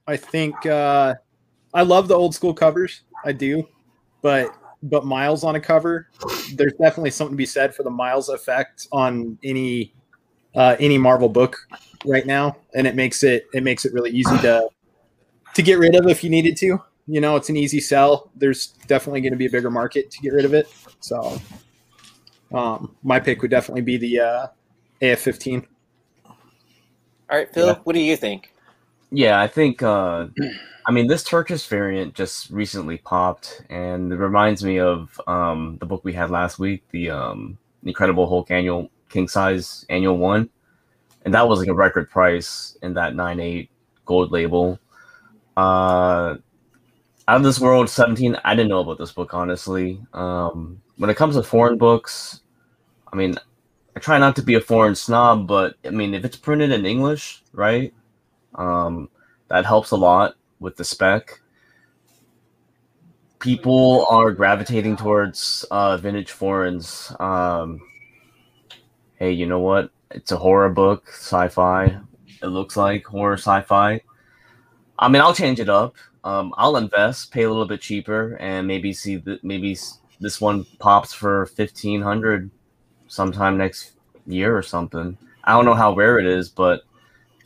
I 0.07 0.17
think 0.17 0.65
uh, 0.65 1.15
I 1.73 1.81
love 1.81 2.07
the 2.07 2.15
old 2.15 2.33
school 2.33 2.53
covers. 2.53 3.01
I 3.25 3.31
do, 3.31 3.67
but 4.21 4.55
but 4.83 5.05
Miles 5.05 5.43
on 5.43 5.55
a 5.55 5.59
cover, 5.59 6.07
there's 6.55 6.73
definitely 6.73 7.11
something 7.11 7.33
to 7.33 7.37
be 7.37 7.45
said 7.45 7.73
for 7.73 7.83
the 7.83 7.89
Miles 7.89 8.29
effect 8.29 8.87
on 8.91 9.37
any 9.43 9.93
uh, 10.55 10.75
any 10.79 10.97
Marvel 10.97 11.29
book 11.29 11.57
right 12.05 12.25
now, 12.25 12.57
and 12.75 12.87
it 12.87 12.95
makes 12.95 13.23
it 13.23 13.47
it 13.53 13.63
makes 13.63 13.85
it 13.85 13.93
really 13.93 14.11
easy 14.11 14.37
to 14.39 14.67
to 15.53 15.61
get 15.61 15.79
rid 15.79 15.95
of 15.95 16.07
if 16.07 16.23
you 16.23 16.29
needed 16.29 16.57
to. 16.57 16.81
You 17.07 17.21
know, 17.21 17.35
it's 17.37 17.49
an 17.49 17.55
easy 17.57 17.79
sell. 17.79 18.29
There's 18.35 18.67
definitely 18.87 19.21
going 19.21 19.31
to 19.31 19.37
be 19.37 19.45
a 19.45 19.49
bigger 19.49 19.71
market 19.71 20.11
to 20.11 20.19
get 20.19 20.33
rid 20.33 20.43
of 20.45 20.53
it. 20.53 20.67
So, 20.99 21.39
um, 22.53 22.95
my 23.01 23.19
pick 23.19 23.41
would 23.41 23.51
definitely 23.51 23.81
be 23.81 23.95
the 23.97 24.19
uh, 24.19 24.47
AF15. 25.01 25.65
All 26.25 26.35
right, 27.37 27.53
Phil, 27.53 27.67
Yeah. 27.67 27.75
what 27.85 27.93
do 27.93 27.99
you 27.99 28.17
think? 28.17 28.53
Yeah, 29.09 29.39
I 29.39 29.47
think. 29.47 29.81
Uh, 29.81 30.27
I 30.87 30.91
mean, 30.91 31.07
this 31.07 31.23
Turkish 31.23 31.67
variant 31.67 32.13
just 32.13 32.49
recently 32.49 32.97
popped, 32.97 33.61
and 33.69 34.11
it 34.11 34.15
reminds 34.15 34.63
me 34.63 34.79
of 34.79 35.19
um, 35.27 35.77
the 35.81 35.85
book 35.85 36.05
we 36.05 36.13
had 36.13 36.31
last 36.31 36.59
week, 36.59 36.81
the 36.91 37.09
um, 37.09 37.57
Incredible 37.83 38.25
Hulk 38.27 38.49
annual 38.51 38.89
king 39.09 39.27
size 39.27 39.85
annual 39.89 40.17
one, 40.17 40.49
and 41.25 41.33
that 41.33 41.47
was 41.47 41.59
like 41.59 41.67
a 41.67 41.73
record 41.73 42.09
price 42.09 42.77
in 42.81 42.93
that 42.93 43.15
nine 43.15 43.41
eight 43.41 43.69
gold 44.05 44.31
label. 44.31 44.79
Uh, 45.57 46.37
out 47.27 47.37
of 47.37 47.43
this 47.43 47.59
world 47.59 47.89
17 47.89 48.37
i 48.45 48.55
didn't 48.55 48.69
know 48.69 48.79
about 48.79 48.97
this 48.97 49.11
book 49.11 49.33
honestly. 49.33 49.99
Um, 50.13 50.81
when 50.97 51.09
it 51.09 51.17
comes 51.17 51.35
to 51.35 51.43
foreign 51.43 51.77
books 51.77 52.41
i 53.11 53.15
mean 53.15 53.35
i 53.95 53.99
try 53.99 54.17
not 54.17 54.35
to 54.37 54.41
be 54.41 54.55
a 54.55 54.61
foreign 54.61 54.95
snob 54.95 55.47
but 55.47 55.75
i 55.85 55.89
mean 55.89 56.13
if 56.13 56.23
it's 56.23 56.37
printed 56.37 56.71
in 56.71 56.85
english 56.85 57.43
right 57.53 57.93
um, 58.55 59.09
that 59.49 59.65
helps 59.65 59.91
a 59.91 59.97
lot 59.97 60.35
with 60.59 60.75
the 60.75 60.83
spec. 60.83 61.39
People 63.39 64.05
are 64.09 64.31
gravitating 64.31 64.97
towards 64.97 65.65
uh, 65.69 65.97
vintage 65.97 66.31
foreigns. 66.31 67.11
Um, 67.19 67.79
hey 69.15 69.31
you 69.31 69.45
know 69.45 69.59
what? 69.59 69.91
It's 70.11 70.31
a 70.31 70.37
horror 70.37 70.69
book 70.69 71.07
sci-fi 71.09 71.99
it 72.41 72.47
looks 72.47 72.77
like 72.77 73.05
horror 73.05 73.33
sci-fi. 73.33 74.01
I 74.99 75.09
mean 75.09 75.21
i'll 75.21 75.33
change 75.33 75.59
it 75.59 75.69
up. 75.69 75.95
Um, 76.23 76.53
I'll 76.57 76.75
invest, 76.75 77.31
pay 77.31 77.43
a 77.43 77.47
little 77.47 77.67
bit 77.67 77.79
cheaper, 77.79 78.35
and 78.41 78.67
maybe 78.67 78.91
see 78.91 79.15
that 79.17 79.43
maybe 79.43 79.77
this 80.19 80.41
one 80.41 80.65
pops 80.79 81.13
for 81.13 81.45
fifteen 81.45 82.01
hundred 82.01 82.51
sometime 83.07 83.57
next 83.57 83.91
year 84.25 84.57
or 84.57 84.61
something. 84.61 85.17
I 85.43 85.53
don't 85.53 85.65
know 85.65 85.73
how 85.73 85.95
rare 85.95 86.19
it 86.19 86.25
is, 86.25 86.49
but 86.49 86.81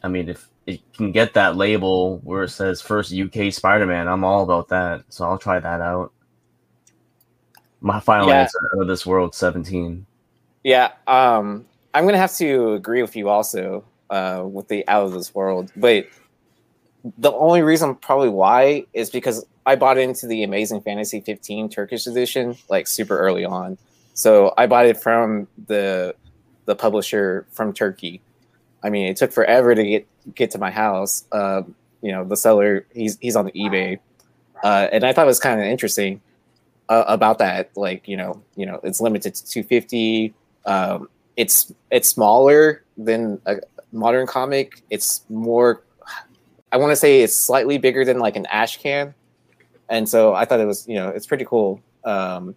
I 0.01 0.07
mean, 0.07 0.29
if 0.29 0.47
it 0.67 0.81
can 0.93 1.11
get 1.11 1.33
that 1.33 1.55
label 1.55 2.19
where 2.19 2.43
it 2.43 2.49
says 2.49 2.81
first 2.81 3.13
UK 3.13 3.51
Spider-Man, 3.51 4.07
I'm 4.07 4.23
all 4.23 4.43
about 4.43 4.67
that. 4.69 5.03
So 5.09 5.25
I'll 5.25 5.37
try 5.37 5.59
that 5.59 5.81
out. 5.81 6.13
My 7.81 7.99
final 7.99 8.29
Yeah. 8.29 8.41
answer 8.41 8.59
out 8.75 8.81
of 8.81 8.87
this 8.87 9.05
world, 9.05 9.33
seventeen. 9.33 10.05
Yeah, 10.63 10.91
um, 11.07 11.65
I'm 11.93 12.05
gonna 12.05 12.17
have 12.17 12.35
to 12.35 12.73
agree 12.73 13.01
with 13.01 13.15
you 13.15 13.29
also 13.29 13.83
uh, 14.11 14.43
with 14.45 14.67
the 14.67 14.87
out 14.87 15.05
of 15.05 15.13
this 15.13 15.33
world, 15.33 15.71
but 15.75 16.05
the 17.17 17.31
only 17.31 17.63
reason 17.63 17.95
probably 17.95 18.29
why 18.29 18.85
is 18.93 19.09
because 19.09 19.43
I 19.65 19.75
bought 19.75 19.97
into 19.97 20.27
the 20.27 20.43
Amazing 20.43 20.81
Fantasy 20.81 21.21
15 21.21 21.69
Turkish 21.69 22.05
edition 22.05 22.55
like 22.69 22.85
super 22.85 23.17
early 23.17 23.43
on, 23.45 23.79
so 24.13 24.53
I 24.57 24.67
bought 24.67 24.85
it 24.85 24.97
from 24.97 25.47
the 25.65 26.13
the 26.65 26.75
publisher 26.75 27.47
from 27.51 27.73
Turkey. 27.73 28.21
I 28.83 28.89
mean, 28.89 29.07
it 29.07 29.17
took 29.17 29.31
forever 29.31 29.75
to 29.75 29.83
get 29.83 30.07
get 30.35 30.51
to 30.51 30.57
my 30.57 30.71
house. 30.71 31.25
Uh, 31.31 31.63
you 32.01 32.11
know, 32.11 32.23
the 32.23 32.37
seller 32.37 32.85
he's 32.93 33.17
he's 33.19 33.35
on 33.35 33.45
the 33.45 33.51
eBay, 33.51 33.99
uh, 34.63 34.87
and 34.91 35.03
I 35.03 35.13
thought 35.13 35.23
it 35.23 35.27
was 35.27 35.39
kind 35.39 35.59
of 35.59 35.67
interesting 35.67 36.21
uh, 36.89 37.03
about 37.07 37.37
that. 37.39 37.71
Like, 37.75 38.07
you 38.07 38.17
know, 38.17 38.41
you 38.55 38.65
know, 38.65 38.79
it's 38.83 38.99
limited 39.01 39.35
to 39.35 39.45
250 39.45 40.33
um, 40.65 41.09
it's 41.37 41.73
it's 41.89 42.09
smaller 42.09 42.83
than 42.97 43.41
a 43.45 43.57
modern 43.91 44.27
comic. 44.27 44.81
It's 44.89 45.23
more. 45.29 45.83
I 46.71 46.77
want 46.77 46.91
to 46.91 46.95
say 46.95 47.21
it's 47.21 47.35
slightly 47.35 47.77
bigger 47.77 48.05
than 48.05 48.19
like 48.19 48.35
an 48.35 48.45
ash 48.47 48.77
can, 48.77 49.13
and 49.89 50.07
so 50.07 50.33
I 50.33 50.45
thought 50.45 50.59
it 50.59 50.65
was 50.65 50.87
you 50.87 50.95
know 50.95 51.09
it's 51.09 51.25
pretty 51.25 51.45
cool. 51.45 51.81
Um, 52.03 52.55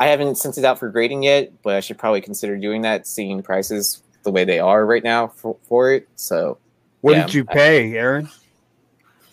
I 0.00 0.08
haven't 0.08 0.36
sent 0.36 0.58
it 0.58 0.64
out 0.64 0.78
for 0.78 0.88
grading 0.88 1.22
yet, 1.22 1.52
but 1.62 1.74
I 1.76 1.80
should 1.80 1.98
probably 1.98 2.20
consider 2.20 2.56
doing 2.56 2.82
that, 2.82 3.06
seeing 3.06 3.42
prices 3.42 4.02
the 4.22 4.30
way 4.30 4.44
they 4.44 4.58
are 4.58 4.84
right 4.84 5.02
now 5.02 5.28
for, 5.28 5.56
for 5.64 5.92
it. 5.92 6.08
So, 6.16 6.58
What 7.00 7.16
Yeah, 7.16 7.26
did 7.26 7.34
you 7.34 7.44
pay, 7.44 7.92
Aaron? 7.94 8.28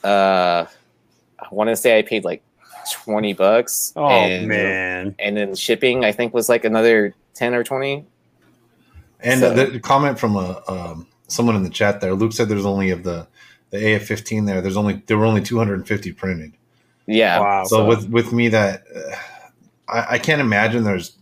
uh, 0.03 0.65
I 1.39 1.47
want 1.51 1.69
to 1.69 1.75
say 1.75 1.97
I 1.97 2.01
paid 2.01 2.23
like 2.23 2.43
twenty 2.91 3.33
bucks. 3.33 3.93
Oh 3.95 4.07
and, 4.07 4.47
man. 4.47 5.15
And 5.19 5.37
then 5.37 5.55
shipping, 5.55 6.03
I 6.05 6.11
think, 6.11 6.33
was 6.33 6.49
like 6.49 6.65
another 6.65 7.13
ten 7.33 7.53
or 7.53 7.63
twenty. 7.63 8.05
And 9.21 9.41
So- 9.41 9.53
the 9.53 9.79
comment 9.79 10.19
from 10.19 10.35
a 10.35 10.61
um, 10.67 11.07
someone 11.27 11.55
in 11.55 11.63
the 11.63 11.69
chat 11.69 12.01
there, 12.01 12.13
Luke 12.13 12.33
said 12.33 12.49
there's 12.49 12.65
only 12.65 12.89
of 12.89 13.03
the 13.03 13.27
the 13.69 13.77
AF15 13.77 14.47
there. 14.47 14.61
There's 14.61 14.77
only 14.77 15.03
there 15.05 15.17
were 15.17 15.25
only 15.25 15.41
250 15.41 16.11
printed. 16.13 16.53
Yeah. 17.05 17.39
Wow. 17.39 17.63
So 17.65 17.85
with 17.85 18.09
with 18.09 18.33
me 18.33 18.49
that 18.49 18.83
uh, 18.95 19.15
I, 19.87 20.15
I 20.15 20.19
can't 20.19 20.41
imagine 20.41 20.83
there's 20.83 21.17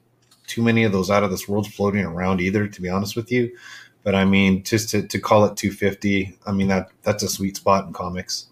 too 0.48 0.62
many 0.64 0.84
of 0.84 0.92
those 0.92 1.12
out 1.12 1.24
of 1.24 1.30
this 1.32 1.48
world 1.48 1.72
floating 1.72 2.04
around 2.04 2.42
either. 2.42 2.68
To 2.68 2.82
be 2.82 2.90
honest 2.90 3.16
with 3.16 3.32
you, 3.32 3.56
but 4.04 4.16
I 4.16 4.26
mean 4.26 4.64
just 4.64 4.90
to, 4.90 5.04
to 5.08 5.20
call 5.20 5.46
it 5.46 5.56
250, 5.58 6.38
I 6.46 6.52
mean 6.52 6.68
that 6.70 6.90
that's 7.04 7.24
a 7.24 7.30
sweet 7.30 7.58
spot 7.58 7.86
in 7.86 7.94
comics 7.94 8.48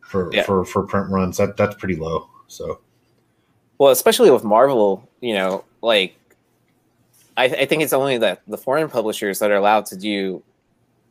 for 0.00 0.30
Yeah. 0.32 0.42
for 0.44 0.64
for 0.64 0.82
print 0.86 1.10
runs. 1.10 1.36
That 1.36 1.56
that's 1.56 1.76
pretty 1.76 1.96
low. 1.96 2.28
So 2.48 2.80
Well, 3.78 3.92
especially 3.92 4.30
with 4.30 4.42
Marvel, 4.44 5.08
you 5.20 5.34
know, 5.34 5.64
like 5.82 6.16
I, 7.36 7.44
I 7.44 7.64
think 7.66 7.82
it's 7.82 7.92
only 7.92 8.18
the 8.18 8.38
the 8.48 8.58
foreign 8.58 8.88
publishers 8.88 9.38
that 9.38 9.50
are 9.50 9.56
allowed 9.56 9.86
to 9.86 9.96
do 9.96 10.42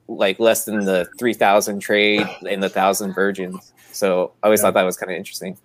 like 0.09 0.39
less 0.39 0.65
than 0.65 0.83
the 0.85 1.07
three 1.19 1.33
thousand 1.33 1.79
trade 1.79 2.25
and 2.49 2.61
the 2.63 2.69
thousand 2.69 3.13
virgins. 3.13 3.73
So 3.91 4.31
I 4.41 4.47
always 4.47 4.59
Yeah. 4.59 4.63
thought 4.67 4.73
that 4.75 4.83
was 4.83 4.97
kind 4.97 5.11
of 5.11 5.17
interesting. 5.17 5.57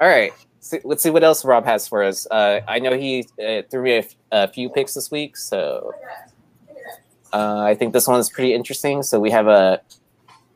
All 0.00 0.08
right, 0.08 0.32
so 0.66 0.78
let's 0.84 1.02
see 1.02 1.10
what 1.10 1.22
else 1.22 1.44
Rob 1.44 1.64
has 1.64 1.86
for 1.86 2.02
us. 2.02 2.26
Uh, 2.30 2.60
I 2.66 2.80
know 2.80 2.96
he 2.96 3.28
uh, 3.40 3.62
threw 3.70 3.82
me 3.82 3.92
a, 3.92 3.98
f- 3.98 4.14
a 4.32 4.48
few 4.48 4.68
picks 4.68 4.94
this 4.94 5.10
week, 5.10 5.36
so 5.36 5.92
uh, 7.32 7.60
I 7.60 7.74
think 7.74 7.92
this 7.92 8.08
one 8.08 8.18
is 8.18 8.28
pretty 8.28 8.52
interesting. 8.52 9.02
So 9.04 9.20
we 9.20 9.30
have 9.30 9.46
a, 9.46 9.80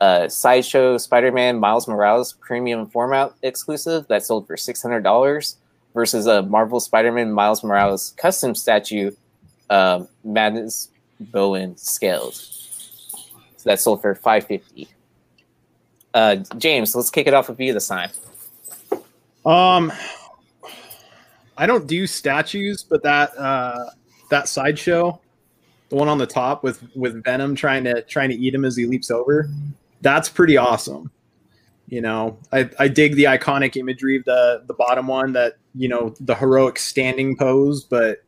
a 0.00 0.29
sideshow 0.29 0.99
Spider-Man 0.99 1.61
Miles 1.61 1.87
Morales 1.87 2.33
premium 2.33 2.88
format 2.88 3.33
exclusive 3.43 4.07
that 4.09 4.25
sold 4.25 4.47
for 4.49 4.57
six 4.57 4.83
hundred 4.83 5.02
dollars 5.05 5.59
versus 5.95 6.26
a 6.26 6.43
Marvel 6.43 6.81
Spider-Man 6.81 7.31
Miles 7.33 7.62
Morales 7.62 8.12
custom 8.17 8.55
statue, 8.55 9.12
um, 9.71 10.09
Madness 10.25 10.88
Bowen 11.21 11.76
scaled. 11.76 12.35
So 12.35 13.64
that 13.64 13.79
sold 13.79 14.00
for 14.00 14.14
five 14.14 14.47
fifty. 14.47 14.88
Uh, 16.12 16.37
James, 16.59 16.97
let's 16.97 17.11
kick 17.11 17.29
it 17.29 17.35
off 17.35 17.49
with 17.49 17.61
you 17.61 17.73
this 17.73 17.87
time. 17.87 18.11
Um, 19.44 19.92
I 21.56 21.66
don't 21.66 21.87
do 21.87 22.06
statues, 22.06 22.82
but 22.82 23.02
that 23.02 23.37
uh, 23.37 23.87
that 24.30 24.49
sideshow, 24.49 25.20
the 25.88 25.97
one 25.97 26.09
on 26.09 26.18
the 26.18 26.26
top 26.26 26.62
with 26.62 26.82
with 26.94 27.23
Venom 27.25 27.54
trying 27.54 27.85
to 27.85 28.02
trying 28.02 28.30
to 28.30 28.37
eat 28.37 28.54
him 28.54 28.64
as 28.64 28.76
he 28.76 28.87
leaps 28.87 29.11
over, 29.11 29.49
that's 30.00 30.28
pretty 30.28 30.56
awesome. 30.56 31.11
You 31.88 32.00
know, 32.00 32.38
I, 32.52 32.70
I 32.78 32.88
dig 32.88 33.16
the 33.16 33.25
iconic 33.25 33.76
imagery 33.76 34.16
of 34.16 34.25
the 34.25 34.62
the 34.66 34.75
bottom 34.75 35.06
one 35.06 35.32
that 35.32 35.56
you 35.75 35.88
know 35.88 36.14
the 36.20 36.35
heroic 36.35 36.78
standing 36.78 37.37
pose, 37.37 37.85
but 37.85 38.23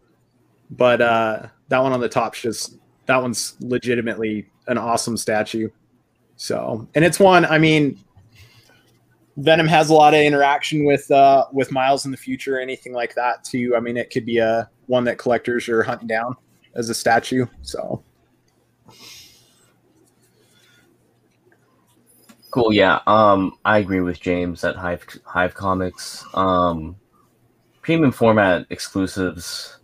but 0.71 1.01
uh, 1.01 1.47
that 1.69 1.79
one 1.79 1.93
on 1.93 2.01
the 2.01 2.09
top's 2.09 2.41
just 2.41 2.77
that 3.07 3.21
one's 3.21 3.55
legitimately 3.61 4.49
an 4.67 4.79
awesome 4.79 5.17
statue. 5.17 5.69
So, 6.37 6.89
and 6.95 7.05
it's 7.05 7.21
one. 7.21 7.45
I 7.45 7.59
mean, 7.59 7.99
Venom 9.39 9.67
has 9.67 9.91
a 9.91 9.95
lot 9.95 10.15
of 10.15 10.21
interaction 10.21 10.85
with 10.85 11.11
uh, 11.11 11.47
with 11.53 11.73
Miles 11.73 12.05
in 12.05 12.11
the 12.11 12.17
future, 12.17 12.61
anything 12.61 12.93
like 12.93 13.15
that 13.15 13.45
too. 13.45 13.75
I 13.77 13.81
mean, 13.81 13.97
it 13.97 14.11
could 14.11 14.27
be 14.27 14.39
a 14.39 14.69
one 14.87 15.05
that 15.05 15.19
collectors 15.19 15.69
are 15.69 15.83
hunting 15.83 16.09
down 16.09 16.37
as 16.75 16.91
a 16.91 16.95
statue. 16.95 17.47
So 17.63 18.03
Cool. 22.53 22.75
Yeah. 22.75 23.01
Um, 23.07 23.57
I 23.65 23.79
agree 23.79 24.03
with 24.03 24.21
James 24.21 24.63
at 24.63 24.77
Hive 24.77 25.07
Hive 25.25 25.55
Comics. 25.55 26.23
Um, 26.35 26.97
premium 27.81 28.13
format 28.13 28.67
exclusives. 28.69 29.79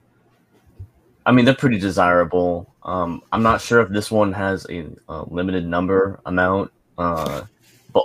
I 1.25 1.33
mean, 1.33 1.47
they're 1.47 1.55
pretty 1.55 1.79
desirable. 1.79 2.75
Um, 2.83 3.23
I'm 3.33 3.43
not 3.43 3.63
sure 3.63 3.81
if 3.81 3.89
this 3.89 4.11
one 4.11 4.35
has 4.35 4.67
a, 4.69 4.87
a 5.09 5.25
limited 5.31 5.67
number 5.67 6.21
amount. 6.27 6.71
Uh, 6.99 7.45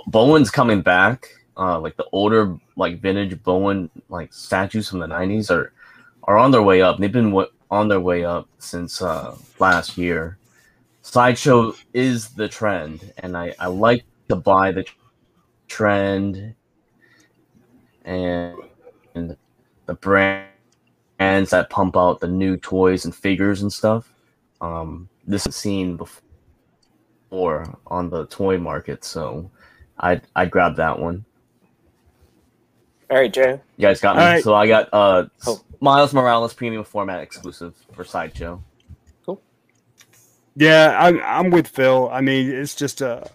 Bowen's 0.06 0.50
coming 0.50 0.82
back. 0.82 1.28
Uh, 1.56 1.78
like 1.78 1.96
the 1.96 2.06
older, 2.10 2.56
like 2.76 3.00
vintage 3.00 3.40
Bowen, 3.42 3.88
like 4.08 4.32
statues 4.32 4.88
from 4.88 4.98
the 4.98 5.06
'90s 5.06 5.50
are 5.50 5.72
are 6.24 6.36
on 6.36 6.50
their 6.50 6.62
way 6.62 6.82
up. 6.82 6.98
They've 6.98 7.12
been 7.12 7.30
w- 7.30 7.50
on 7.70 7.88
their 7.88 8.00
way 8.00 8.24
up 8.24 8.48
since 8.58 9.00
uh, 9.02 9.36
last 9.58 9.96
year. 9.96 10.38
Sideshow 11.02 11.74
is 11.92 12.30
the 12.30 12.48
trend, 12.48 13.12
and 13.18 13.36
I, 13.36 13.54
I 13.58 13.66
like 13.66 14.04
to 14.28 14.36
buy 14.36 14.72
the 14.72 14.86
trend 15.68 16.54
and, 18.04 18.56
and 19.14 19.36
the 19.86 19.94
brands 19.94 21.50
that 21.50 21.68
pump 21.70 21.96
out 21.96 22.20
the 22.20 22.28
new 22.28 22.56
toys 22.56 23.04
and 23.04 23.14
figures 23.14 23.62
and 23.62 23.72
stuff. 23.72 24.12
Um, 24.60 25.08
this 25.26 25.46
is 25.46 25.56
seen 25.56 25.96
before 25.96 26.22
on 27.86 28.08
the 28.08 28.26
toy 28.26 28.56
market, 28.58 29.04
so 29.04 29.50
I 29.98 30.20
I 30.34 30.46
grabbed 30.46 30.76
that 30.78 30.98
one. 30.98 31.24
All 33.10 33.18
right, 33.18 33.32
Joe. 33.32 33.60
You 33.76 33.82
guys 33.82 34.00
got 34.00 34.16
me. 34.16 34.22
All 34.22 34.28
right. 34.28 34.42
So 34.44 34.54
I 34.54 34.66
got 34.66 34.88
uh 34.92 35.26
Cool. 35.44 35.64
Miles 35.80 36.12
Morales 36.14 36.54
premium 36.54 36.84
format 36.84 37.20
exclusive 37.20 37.74
for 37.92 38.04
Sideshow. 38.04 38.62
Cool. 39.26 39.40
Yeah, 40.56 40.96
I'm 40.98 41.20
I'm 41.22 41.50
with 41.50 41.68
Phil. 41.68 42.08
I 42.10 42.20
mean, 42.20 42.50
it's 42.50 42.74
just 42.74 43.00
a 43.00 43.28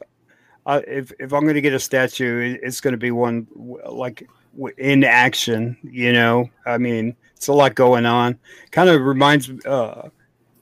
uh, 0.66 0.82
if 0.88 1.12
if 1.20 1.34
I'm 1.34 1.44
going 1.44 1.56
to 1.56 1.62
get 1.62 1.74
a 1.74 1.80
statue, 1.80 2.54
it- 2.56 2.60
it's 2.64 2.82
going 2.82 2.92
to 2.94 2.98
be 2.98 3.12
one 3.12 3.48
like 3.86 4.28
w- 4.56 4.76
in 4.78 5.04
action. 5.04 5.78
You 5.84 6.14
know, 6.14 6.50
I 6.66 6.78
mean, 6.78 7.16
it's 7.36 7.48
a 7.48 7.54
lot 7.54 7.76
going 7.76 8.06
on. 8.06 8.38
Kind 8.72 8.90
of 8.90 9.02
reminds 9.02 9.50
uh, 9.66 10.10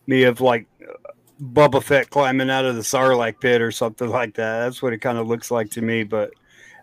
me 0.06 0.24
of 0.24 0.42
like 0.42 0.68
Boba 1.42 1.84
Fett 1.84 2.10
climbing 2.10 2.50
out 2.50 2.66
of 2.66 2.76
the 2.76 2.82
Sarlacc 2.82 3.40
pit 3.40 3.62
or 3.62 3.72
something 3.72 4.10
like 4.10 4.36
that. 4.36 4.60
That's 4.60 4.82
what 4.82 4.94
it 4.94 5.00
kind 5.00 5.18
of 5.18 5.28
looks 5.28 5.52
like 5.52 5.70
to 5.72 5.82
me. 5.82 6.04
But 6.04 6.32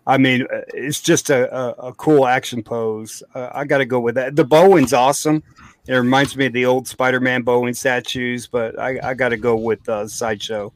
I 0.07 0.19
mean, 0.19 0.43
uh, 0.43 0.63
it's 0.69 1.01
just 1.01 1.31
a, 1.31 1.55
a, 1.55 1.89
a 1.89 1.95
cool 1.95 2.27
action 2.27 2.63
pose. 2.63 3.23
Uh, 3.35 3.51
I 3.53 3.65
got 3.65 3.79
to 3.79 3.87
go 3.87 4.01
with 4.01 4.15
that. 4.17 4.37
The 4.37 4.45
Bowen's 4.45 4.93
awesome. 4.93 5.43
It 5.87 5.95
reminds 5.95 6.37
me 6.37 6.47
of 6.47 6.53
the 6.53 6.65
old 6.65 6.89
Spider-Man 6.89 7.43
Bowen 7.43 7.75
statues, 7.75 8.47
but 8.47 8.79
I, 8.79 8.99
I 9.03 9.15
got 9.15 9.31
to 9.31 9.37
go 9.37 9.57
with 9.57 9.87
uh, 9.89 10.09
Sideshow. 10.09 10.73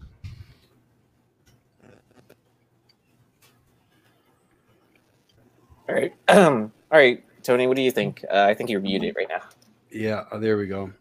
All 5.89 5.95
right. 5.95 6.13
All 6.91 6.99
right, 6.99 7.23
Tony, 7.43 7.67
what 7.67 7.77
do 7.77 7.83
you 7.83 7.91
think? 7.91 8.25
Uh, 8.31 8.45
I 8.45 8.55
think 8.55 8.71
you're 8.71 8.81
muted 8.81 9.15
right 9.17 9.29
now. 9.29 9.43
Yeah, 9.91 10.25
oh, 10.33 10.39
there 10.39 10.57
we 10.57 10.67
go. 10.67 10.93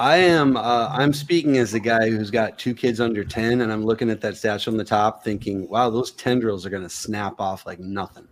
I 0.00 0.16
am. 0.16 0.56
Uh, 0.56 0.88
I'm 0.90 1.12
speaking 1.12 1.58
as 1.58 1.74
a 1.74 1.78
guy 1.78 2.08
who's 2.08 2.30
got 2.30 2.58
two 2.58 2.72
kids 2.72 3.00
under 3.00 3.22
ten, 3.22 3.60
and 3.60 3.70
I'm 3.70 3.84
looking 3.84 4.08
at 4.08 4.22
that 4.22 4.34
statue 4.34 4.70
on 4.70 4.78
the 4.78 4.84
top, 4.84 5.22
thinking, 5.22 5.68
"Wow, 5.68 5.90
those 5.90 6.12
tendrils 6.12 6.64
are 6.64 6.70
going 6.70 6.82
to 6.82 6.88
snap 6.88 7.38
off 7.38 7.66
like 7.66 7.78
nothing." 7.80 8.26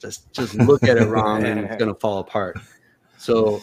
Just, 0.00 0.32
just 0.32 0.56
look 0.56 0.82
at 0.82 0.96
it 0.96 1.06
wrong, 1.06 1.44
and 1.44 1.60
it's 1.60 1.76
going 1.76 1.94
to 1.94 2.00
fall 2.00 2.18
apart. 2.18 2.58
So, 3.16 3.62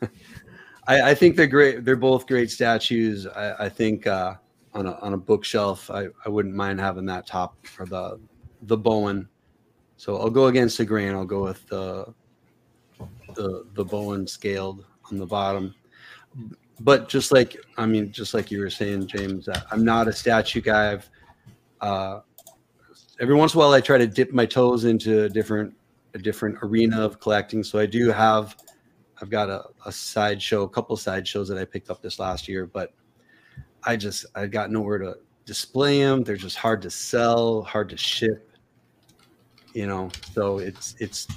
I, 0.86 1.10
I 1.10 1.14
think 1.16 1.34
they're 1.34 1.48
great. 1.48 1.84
They're 1.84 1.96
both 1.96 2.28
great 2.28 2.52
statues. 2.52 3.26
I, 3.26 3.64
I 3.64 3.68
think 3.68 4.06
uh, 4.06 4.34
on 4.72 4.86
a 4.86 4.92
on 5.00 5.14
a 5.14 5.18
bookshelf, 5.18 5.90
I, 5.90 6.06
I 6.24 6.28
wouldn't 6.28 6.54
mind 6.54 6.78
having 6.78 7.04
that 7.06 7.26
top 7.26 7.56
or 7.80 7.86
the 7.86 8.20
the 8.62 8.76
Bowen. 8.76 9.28
So 9.96 10.18
I'll 10.18 10.30
go 10.30 10.46
against 10.46 10.78
the 10.78 10.84
grain. 10.84 11.14
I'll 11.16 11.24
go 11.24 11.42
with 11.42 11.66
the 11.66 12.14
the 13.34 13.66
the 13.74 13.84
Bowen 13.84 14.24
scaled 14.28 14.84
on 15.10 15.18
the 15.18 15.26
bottom. 15.26 15.74
But 16.80 17.08
just 17.08 17.32
like 17.32 17.56
I 17.76 17.86
mean, 17.86 18.10
just 18.10 18.34
like 18.34 18.50
you 18.50 18.60
were 18.60 18.70
saying, 18.70 19.06
James, 19.06 19.48
uh, 19.48 19.60
I'm 19.70 19.84
not 19.84 20.08
a 20.08 20.12
statue 20.12 20.60
guy. 20.60 20.92
I've 20.92 21.10
uh, 21.80 22.20
every 23.20 23.34
once 23.34 23.54
in 23.54 23.58
a 23.58 23.60
while 23.60 23.72
I 23.72 23.80
try 23.80 23.98
to 23.98 24.06
dip 24.06 24.32
my 24.32 24.46
toes 24.46 24.84
into 24.84 25.24
a 25.24 25.28
different 25.28 25.74
a 26.14 26.18
different 26.18 26.58
arena 26.62 27.00
of 27.04 27.20
collecting. 27.20 27.62
So 27.62 27.78
I 27.78 27.86
do 27.86 28.10
have 28.10 28.56
I've 29.20 29.30
got 29.30 29.50
a, 29.50 29.64
a 29.84 29.92
sideshow, 29.92 30.62
a 30.62 30.68
couple 30.68 30.96
sideshows 30.96 31.48
that 31.48 31.58
I 31.58 31.64
picked 31.64 31.90
up 31.90 32.00
this 32.00 32.18
last 32.18 32.48
year, 32.48 32.66
but 32.66 32.92
I 33.84 33.96
just 33.96 34.26
I 34.34 34.46
got 34.46 34.70
nowhere 34.70 34.98
to 34.98 35.16
display 35.44 36.02
them. 36.02 36.22
They're 36.22 36.36
just 36.36 36.56
hard 36.56 36.80
to 36.82 36.90
sell, 36.90 37.62
hard 37.62 37.88
to 37.90 37.96
ship. 37.96 38.50
You 39.74 39.86
know, 39.86 40.10
so 40.34 40.58
it's 40.58 40.96
it's 40.98 41.28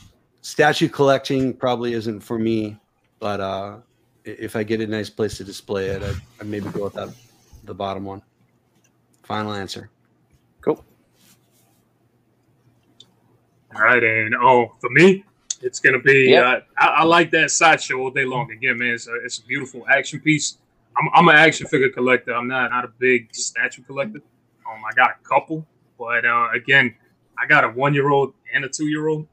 statue 0.41 0.89
collecting 0.89 1.53
probably 1.53 1.93
isn't 1.93 2.21
for 2.21 2.39
me, 2.39 2.79
but 3.19 3.39
uh, 3.39 3.77
if 4.25 4.55
I 4.55 4.63
get 4.63 4.81
a 4.81 4.87
nice 4.87 5.09
place 5.09 5.37
to 5.37 5.43
display 5.43 5.87
it, 5.87 6.01
I 6.03 6.13
I 6.39 6.43
maybe 6.43 6.69
go 6.69 6.85
with 6.85 6.93
that 6.93 7.09
the 7.63 7.73
bottom 7.73 8.03
one. 8.05 8.21
Final 9.23 9.53
answer. 9.53 9.89
Cool. 10.61 10.83
All 13.75 13.81
right, 13.81 14.03
and 14.03 14.35
oh, 14.35 14.73
for 14.79 14.89
me, 14.89 15.23
It's 15.63 15.79
gonna 15.79 15.99
be. 15.99 16.31
Yep. 16.31 16.43
Uh, 16.43 16.59
I, 16.77 16.87
I 16.87 17.03
like 17.03 17.31
that 17.31 17.49
sideshow 17.49 17.99
all 17.99 18.11
day 18.11 18.25
long. 18.25 18.51
Again, 18.51 18.77
man, 18.77 18.93
it's 18.93 19.07
a, 19.07 19.15
it's 19.23 19.37
a 19.39 19.45
beautiful 19.45 19.85
action 19.87 20.19
piece. 20.19 20.57
I'm, 20.97 21.09
I'm 21.13 21.27
an 21.29 21.35
action 21.35 21.65
figure 21.67 21.89
collector. 21.89 22.33
I'm 22.35 22.47
not 22.47 22.69
not 22.71 22.83
a 22.83 22.91
big 22.99 23.33
statue 23.33 23.81
collector. 23.83 24.19
Um, 24.69 24.81
I 24.89 24.93
got 24.93 25.11
a 25.11 25.27
couple, 25.27 25.65
but 25.97 26.25
uh, 26.25 26.49
again, 26.53 26.93
I 27.37 27.47
got 27.47 27.63
a 27.63 27.69
one 27.69 27.93
year 27.93 28.09
old 28.09 28.33
and 28.53 28.65
a 28.65 28.69
two 28.69 28.87
year 28.87 29.07
old. 29.07 29.25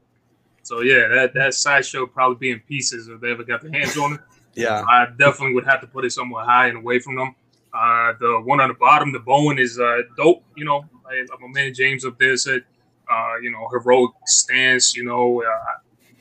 So 0.63 0.81
yeah, 0.81 1.09
that 1.09 1.33
that 1.33 1.53
sideshow 1.53 2.07
probably 2.07 2.37
be 2.37 2.51
in 2.51 2.59
pieces 2.61 3.09
if 3.09 3.19
they 3.19 3.31
ever 3.31 3.43
got 3.43 3.61
their 3.61 3.71
hands 3.71 3.97
on 3.97 4.13
it. 4.13 4.19
Yeah. 4.53 4.83
I 4.89 5.07
definitely 5.17 5.53
would 5.55 5.65
have 5.65 5.81
to 5.81 5.87
put 5.87 6.05
it 6.05 6.11
somewhere 6.11 6.43
high 6.45 6.67
and 6.67 6.77
away 6.77 6.99
from 6.99 7.15
them. 7.15 7.35
Uh, 7.73 8.13
the 8.19 8.41
one 8.43 8.59
on 8.59 8.67
the 8.67 8.73
bottom, 8.73 9.11
the 9.11 9.19
Bowen, 9.19 9.57
is 9.57 9.79
uh, 9.79 9.99
dope. 10.17 10.43
You 10.55 10.65
know, 10.65 10.85
like, 11.05 11.39
my 11.39 11.47
man 11.47 11.73
James 11.73 12.05
up 12.05 12.19
there 12.19 12.35
said, 12.35 12.63
uh, 13.09 13.35
you 13.41 13.49
know, 13.49 13.67
heroic 13.69 14.11
stance. 14.25 14.95
You 14.95 15.05
know, 15.05 15.41
uh, 15.41 15.79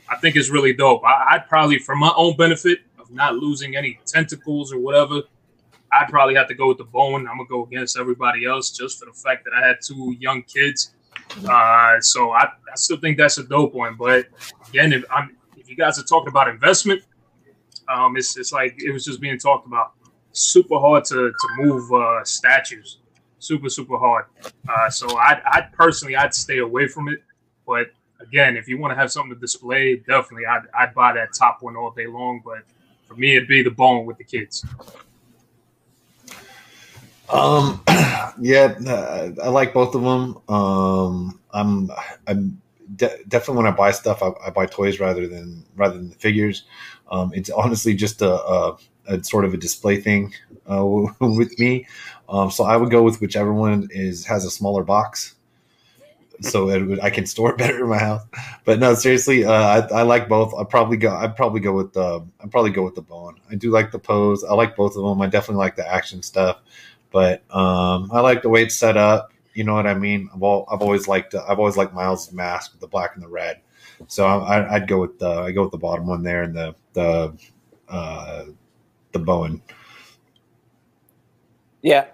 I 0.09 0.17
think 0.17 0.37
it's 0.37 0.51
really 0.51 0.73
dope. 0.73 1.03
I, 1.05 1.35
I'd 1.35 1.49
probably, 1.49 1.79
for 1.79 1.97
my 1.97 2.13
own 2.17 2.37
benefit 2.37 2.81
of 2.99 3.11
not 3.11 3.35
losing 3.35 3.77
any 3.77 3.99
tentacles 4.07 4.73
or 4.73 4.79
whatever, 4.79 5.23
I'd 5.93 6.09
probably 6.09 6.37
have 6.37 6.47
to 6.49 6.55
go 6.55 6.69
with 6.69 6.79
the 6.79 6.85
Bowen. 6.85 7.27
I'm 7.27 7.37
gonna 7.39 7.49
go 7.49 7.65
against 7.65 7.99
everybody 7.99 8.47
else 8.47 8.71
just 8.71 9.01
for 9.01 9.07
the 9.07 9.13
fact 9.13 9.45
that 9.45 9.53
I 9.55 9.67
had 9.67 9.79
two 9.83 10.15
young 10.21 10.43
kids. 10.43 10.93
Uh, 11.49 12.01
so 12.01 12.31
I, 12.31 12.45
I 12.45 12.77
still 12.77 12.97
think 12.97 13.19
that's 13.19 13.39
a 13.39 13.45
dope 13.45 13.75
one. 13.75 13.97
But 13.97 14.27
again, 14.69 14.93
if 14.93 15.05
if 15.57 15.69
you 15.69 15.77
guys 15.77 15.99
are 15.99 16.05
talking 16.05 16.29
about 16.29 16.49
investment, 16.49 17.03
um, 17.93 18.17
it's 18.17 18.37
it's 18.37 18.53
like 18.53 18.75
it 18.83 18.93
was 18.93 19.05
just 19.05 19.21
being 19.21 19.39
talked 19.39 19.67
about. 19.67 19.93
Super 20.33 20.79
hard 20.79 21.05
to 21.07 21.31
to 21.31 21.49
move 21.59 21.93
uh, 21.93 22.25
statues. 22.25 22.99
Super 23.39 23.69
super 23.69 23.99
hard. 23.99 24.27
Uh, 24.69 24.91
so 24.91 25.19
I 25.19 25.41
I 25.45 25.61
personally 25.73 26.17
I'd 26.17 26.35
stay 26.35 26.59
away 26.59 26.87
from 26.87 27.09
it. 27.09 27.23
But 27.67 27.89
again, 28.21 28.57
if 28.57 28.69
you 28.69 28.79
want 28.79 28.93
to 28.93 28.97
have 28.97 29.11
something 29.11 29.35
to 29.35 29.41
display, 29.41 29.97
definitely 29.97 30.47
I'd 30.47 30.63
I'd 30.79 30.95
buy 30.95 31.13
that 31.15 31.35
top 31.35 31.59
one 31.63 31.77
all 31.77 31.91
day 31.91 32.07
long. 32.07 32.43
But 32.45 32.63
for 33.07 33.15
me, 33.15 33.37
it'd 33.37 33.49
be 33.49 33.63
the 33.63 33.71
Bowen 33.71 34.07
with 34.07 34.19
the 34.19 34.25
kids. 34.25 34.65
Um, 37.33 37.83
yeah, 38.41 38.75
I 39.43 39.49
like 39.49 39.73
both 39.73 39.95
of 39.95 40.03
them. 40.03 40.39
Um, 40.49 41.41
I'm, 41.53 41.91
I'm 42.27 42.61
de- 42.97 43.25
definitely 43.29 43.63
when 43.63 43.73
I 43.73 43.77
buy 43.77 43.91
stuff, 43.93 44.23
I, 44.23 44.33
I 44.47 44.51
buy 44.51 44.67
toys 44.67 45.01
rather 45.01 45.27
than 45.27 45.65
rather 45.77 45.97
than 45.97 46.11
the 46.11 46.17
figures. 46.17 46.65
Um, 47.11 47.33
it's 47.35 47.51
honestly 47.51 47.95
just 47.95 48.23
a, 48.23 48.33
a, 48.33 48.79
a 49.07 49.25
sort 49.25 49.45
of 49.45 49.55
a 49.55 49.57
display 49.57 50.01
thing 50.01 50.35
uh, 50.71 50.85
with 51.21 51.59
me. 51.59 51.87
Um, 52.29 52.51
so 52.51 52.65
I 52.65 52.77
would 52.77 52.91
go 52.91 53.03
with 53.03 53.21
whichever 53.21 53.53
one 53.53 53.89
is 53.91 54.27
has 54.27 54.45
a 54.45 54.51
smaller 54.51 54.85
box, 54.85 55.35
so 56.41 56.67
would, 56.67 57.01
I 57.01 57.11
can 57.11 57.27
store 57.27 57.51
it 57.51 57.59
better 57.59 57.83
in 57.83 57.91
my 57.91 57.99
house. 57.99 58.23
But 58.65 58.79
no, 58.79 58.95
seriously, 58.95 59.45
uh, 59.45 59.53
I, 59.53 60.01
I 60.01 60.03
like 60.03 60.29
both. 60.29 60.55
I 60.55 60.65
probably 60.65 60.97
go. 60.97 61.15
I'd 61.15 61.37
probably 61.37 61.61
go 61.61 61.73
with 61.73 61.93
the. 61.93 62.25
I'd 62.41 62.51
probably 62.51 62.71
go 62.71 62.85
with 62.85 62.95
the 62.95 63.03
Bowen. 63.03 63.37
I 63.51 63.57
do 63.57 63.71
like 63.71 63.91
the 63.91 63.99
pose. 63.99 64.45
I 64.45 64.55
like 64.55 64.77
both 64.77 64.97
of 64.97 65.03
them. 65.03 65.21
I 65.21 65.27
definitely 65.27 65.59
like 65.59 65.77
the 65.77 65.87
action 65.87 66.23
stuff 66.23 66.61
but 67.11 67.43
um, 67.55 68.11
I 68.13 68.21
like 68.21 68.43
the 68.43 68.49
way 68.49 68.63
it's 68.63 68.77
set 68.77 68.97
up. 68.97 69.30
You 69.55 69.65
know 69.65 69.75
what 69.75 69.87
I 69.87 69.95
mean? 69.95 70.31
I've, 70.35 70.43
always 70.43 71.09
liked 71.09 71.35
I've 71.35 71.59
always 71.59 71.77
liked 71.77 71.93
Miles' 71.93 72.33
mask 72.33 72.73
with 72.73 72.81
the 72.81 72.87
black 72.87 73.13
and 73.15 73.23
the 73.23 73.29
red. 73.29 73.61
So 74.07 74.27
I, 74.27 74.77
I'd 74.77 74.89
go 74.89 75.01
with 75.01 75.19
the 75.19 75.29
I 75.29 75.53
go 75.53 75.63
with 75.63 75.73
the 75.73 75.79
bottom 75.79 76.07
one 76.07 76.23
there 76.23 76.43
and 76.43 76.55
the 76.55 76.75
the 76.93 77.37
uh, 77.89 78.45
the 79.13 79.19
Bowen. 79.19 79.63
Yeah. 81.83 82.07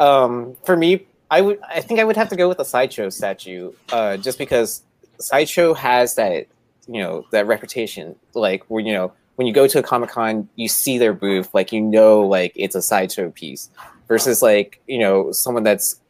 Um, 0.00 0.56
for 0.64 0.76
me, 0.76 1.06
I 1.30 1.40
would. 1.40 1.58
I 1.68 1.80
think 1.80 2.00
I 2.00 2.04
would 2.04 2.16
have 2.16 2.28
to 2.30 2.36
go 2.36 2.48
with 2.48 2.58
the 2.58 2.64
sideshow 2.64 3.08
statue, 3.10 3.72
uh, 3.92 4.16
just 4.16 4.38
because 4.38 4.82
sideshow 5.18 5.74
has 5.74 6.14
that, 6.16 6.46
you 6.86 7.02
know, 7.02 7.26
that 7.30 7.46
reputation. 7.46 8.16
Like 8.34 8.64
where 8.68 8.84
you 8.84 8.92
know 8.92 9.12
when 9.36 9.46
you 9.46 9.52
go 9.52 9.66
to 9.66 9.78
a 9.78 9.82
comic 9.82 10.10
con, 10.10 10.48
you 10.56 10.68
see 10.68 10.98
their 10.98 11.12
booth, 11.12 11.52
like 11.54 11.72
you 11.72 11.80
know, 11.80 12.20
like 12.20 12.52
it's 12.54 12.74
a 12.74 12.82
sideshow 12.82 13.30
piece, 13.30 13.70
versus 14.08 14.42
like 14.42 14.80
you 14.86 14.98
know 14.98 15.32
someone 15.32 15.62
that's 15.62 16.00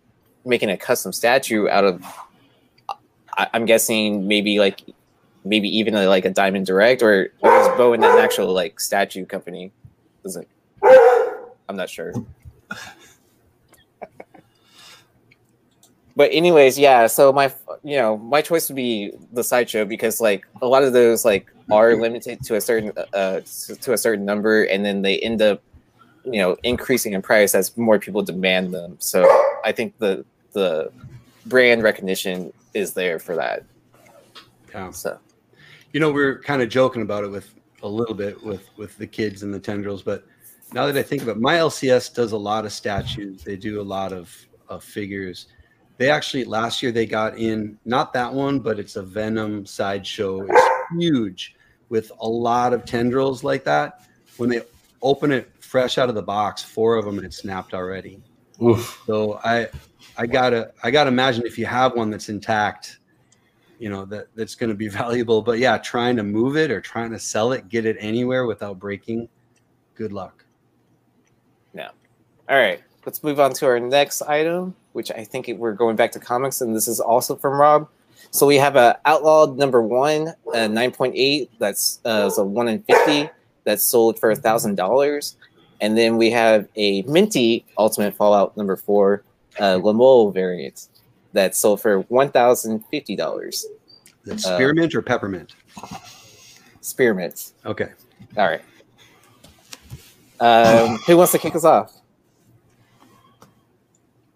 making 0.44 0.70
a 0.70 0.76
custom 0.76 1.12
statue 1.12 1.68
out 1.68 1.84
of. 1.84 2.04
I, 3.36 3.48
I'm 3.52 3.64
guessing 3.64 4.28
maybe 4.28 4.58
like 4.58 4.82
maybe 5.44 5.68
even 5.76 5.94
like 5.94 6.24
a 6.24 6.30
Diamond 6.30 6.66
Direct 6.66 7.02
or, 7.02 7.30
or 7.40 7.60
is 7.60 7.68
Bowen 7.76 8.02
an 8.02 8.18
actual 8.18 8.52
like 8.52 8.80
statue 8.80 9.26
company? 9.26 9.72
Is 10.24 10.36
it? 10.36 10.48
I'm 11.68 11.76
not 11.76 11.90
sure. 11.90 12.12
but 16.16 16.30
anyways, 16.32 16.78
yeah. 16.78 17.06
So 17.06 17.32
my, 17.32 17.52
you 17.82 17.96
know, 17.96 18.16
my 18.16 18.42
choice 18.42 18.68
would 18.68 18.76
be 18.76 19.12
the 19.32 19.44
sideshow 19.44 19.84
because 19.84 20.20
like 20.20 20.46
a 20.62 20.66
lot 20.66 20.82
of 20.82 20.92
those 20.92 21.24
like 21.24 21.46
are 21.70 21.94
limited 21.96 22.42
to 22.44 22.56
a 22.56 22.60
certain 22.60 22.92
uh 23.12 23.40
to 23.80 23.92
a 23.92 23.98
certain 23.98 24.24
number, 24.24 24.64
and 24.64 24.84
then 24.84 25.02
they 25.02 25.18
end 25.20 25.42
up, 25.42 25.62
you 26.24 26.38
know, 26.40 26.56
increasing 26.62 27.12
in 27.12 27.22
price 27.22 27.54
as 27.54 27.76
more 27.76 27.98
people 27.98 28.22
demand 28.22 28.72
them. 28.72 28.96
So 28.98 29.28
I 29.64 29.72
think 29.72 29.98
the 29.98 30.24
the 30.54 30.90
brand 31.46 31.82
recognition 31.82 32.52
is 32.72 32.94
there 32.94 33.18
for 33.18 33.36
that. 33.36 33.64
Yeah. 34.72 34.90
So 34.90 35.18
You 35.92 36.00
know, 36.00 36.10
we 36.10 36.22
are 36.22 36.38
kind 36.38 36.62
of 36.62 36.68
joking 36.68 37.02
about 37.02 37.24
it 37.24 37.28
with 37.28 37.54
a 37.82 37.88
little 37.88 38.14
bit 38.14 38.42
with 38.42 38.68
with 38.78 38.96
the 38.96 39.06
kids 39.06 39.42
and 39.42 39.52
the 39.52 39.60
tendrils, 39.60 40.02
but 40.02 40.24
now 40.72 40.86
that 40.86 40.96
I 40.96 41.02
think 41.02 41.22
about 41.22 41.36
it, 41.36 41.42
my 41.42 41.56
LCS 41.56 42.14
does 42.14 42.32
a 42.32 42.36
lot 42.36 42.64
of 42.64 42.72
statues. 42.72 43.44
They 43.44 43.56
do 43.56 43.80
a 43.80 43.82
lot 43.82 44.12
of, 44.12 44.34
of 44.68 44.82
figures. 44.82 45.46
They 45.98 46.10
actually 46.10 46.44
last 46.44 46.82
year 46.82 46.90
they 46.90 47.06
got 47.06 47.38
in 47.38 47.78
not 47.84 48.12
that 48.14 48.32
one, 48.32 48.58
but 48.58 48.80
it's 48.80 48.96
a 48.96 49.02
Venom 49.02 49.66
sideshow. 49.66 50.44
It's 50.48 50.68
huge 50.98 51.54
with 51.90 52.10
a 52.18 52.28
lot 52.28 52.72
of 52.72 52.84
tendrils 52.84 53.44
like 53.44 53.62
that. 53.64 54.08
When 54.36 54.50
they 54.50 54.62
open 55.00 55.30
it 55.30 55.48
fresh 55.60 55.96
out 55.98 56.08
of 56.08 56.16
the 56.16 56.22
box, 56.22 56.62
four 56.62 56.96
of 56.96 57.04
them 57.04 57.22
had 57.22 57.32
snapped 57.32 57.74
already. 57.74 58.20
Oof. 58.60 59.00
So 59.06 59.40
I 59.44 59.68
I 60.16 60.26
gotta 60.26 60.72
I 60.82 60.90
gotta 60.90 61.08
imagine 61.08 61.44
if 61.46 61.58
you 61.58 61.66
have 61.66 61.94
one 61.94 62.10
that's 62.10 62.28
intact, 62.28 62.98
you 63.78 63.88
know 63.90 64.04
that 64.06 64.28
that's 64.34 64.54
going 64.54 64.70
to 64.70 64.76
be 64.76 64.88
valuable. 65.02 65.42
But 65.42 65.58
yeah, 65.58 65.78
trying 65.78 66.16
to 66.16 66.22
move 66.22 66.56
it 66.56 66.70
or 66.70 66.80
trying 66.80 67.10
to 67.10 67.18
sell 67.18 67.52
it, 67.52 67.68
get 67.68 67.86
it 67.86 67.96
anywhere 68.00 68.46
without 68.46 68.78
breaking, 68.78 69.28
good 69.94 70.12
luck. 70.12 70.44
Yeah. 71.74 71.90
All 72.48 72.56
right, 72.56 72.82
let's 73.04 73.22
move 73.22 73.40
on 73.40 73.52
to 73.54 73.66
our 73.66 73.80
next 73.80 74.22
item, 74.22 74.74
which 74.92 75.10
I 75.10 75.24
think 75.24 75.48
we're 75.58 75.72
going 75.72 75.96
back 75.96 76.12
to 76.12 76.20
comics, 76.20 76.60
and 76.60 76.74
this 76.74 76.88
is 76.88 77.00
also 77.00 77.36
from 77.36 77.60
Rob. 77.60 77.88
So 78.30 78.46
we 78.46 78.56
have 78.56 78.76
a 78.76 78.98
Outlawed 79.04 79.56
number 79.58 79.82
one, 79.82 80.34
uh, 80.52 80.66
nine 80.66 80.90
point 80.90 81.14
eight. 81.16 81.50
That's 81.58 82.00
uh, 82.04 82.30
a 82.36 82.44
one 82.44 82.68
in 82.68 82.82
fifty. 82.82 83.28
That's 83.64 83.86
sold 83.86 84.18
for 84.18 84.30
a 84.30 84.36
thousand 84.36 84.76
dollars, 84.76 85.36
and 85.80 85.96
then 85.96 86.16
we 86.16 86.30
have 86.30 86.68
a 86.76 87.02
Minty 87.02 87.64
Ultimate 87.78 88.14
Fallout 88.14 88.56
number 88.56 88.76
four, 88.76 89.22
uh, 89.60 89.78
La 89.82 89.92
Mole 89.92 90.30
variant. 90.30 90.88
that 91.32 91.54
sold 91.56 91.80
for 91.80 92.00
one 92.02 92.30
thousand 92.30 92.84
fifty 92.90 93.16
dollars. 93.16 93.66
That's 94.24 94.46
Uh, 94.46 94.56
spearmint 94.56 94.94
or 94.94 95.02
peppermint. 95.02 95.52
Spearmint. 96.80 97.52
Okay. 97.66 97.88
All 98.36 98.46
right. 98.48 98.62
Um, 100.40 100.96
who 101.06 101.16
wants 101.16 101.32
to 101.32 101.38
kick 101.38 101.54
us 101.56 101.64
off? 101.64 101.92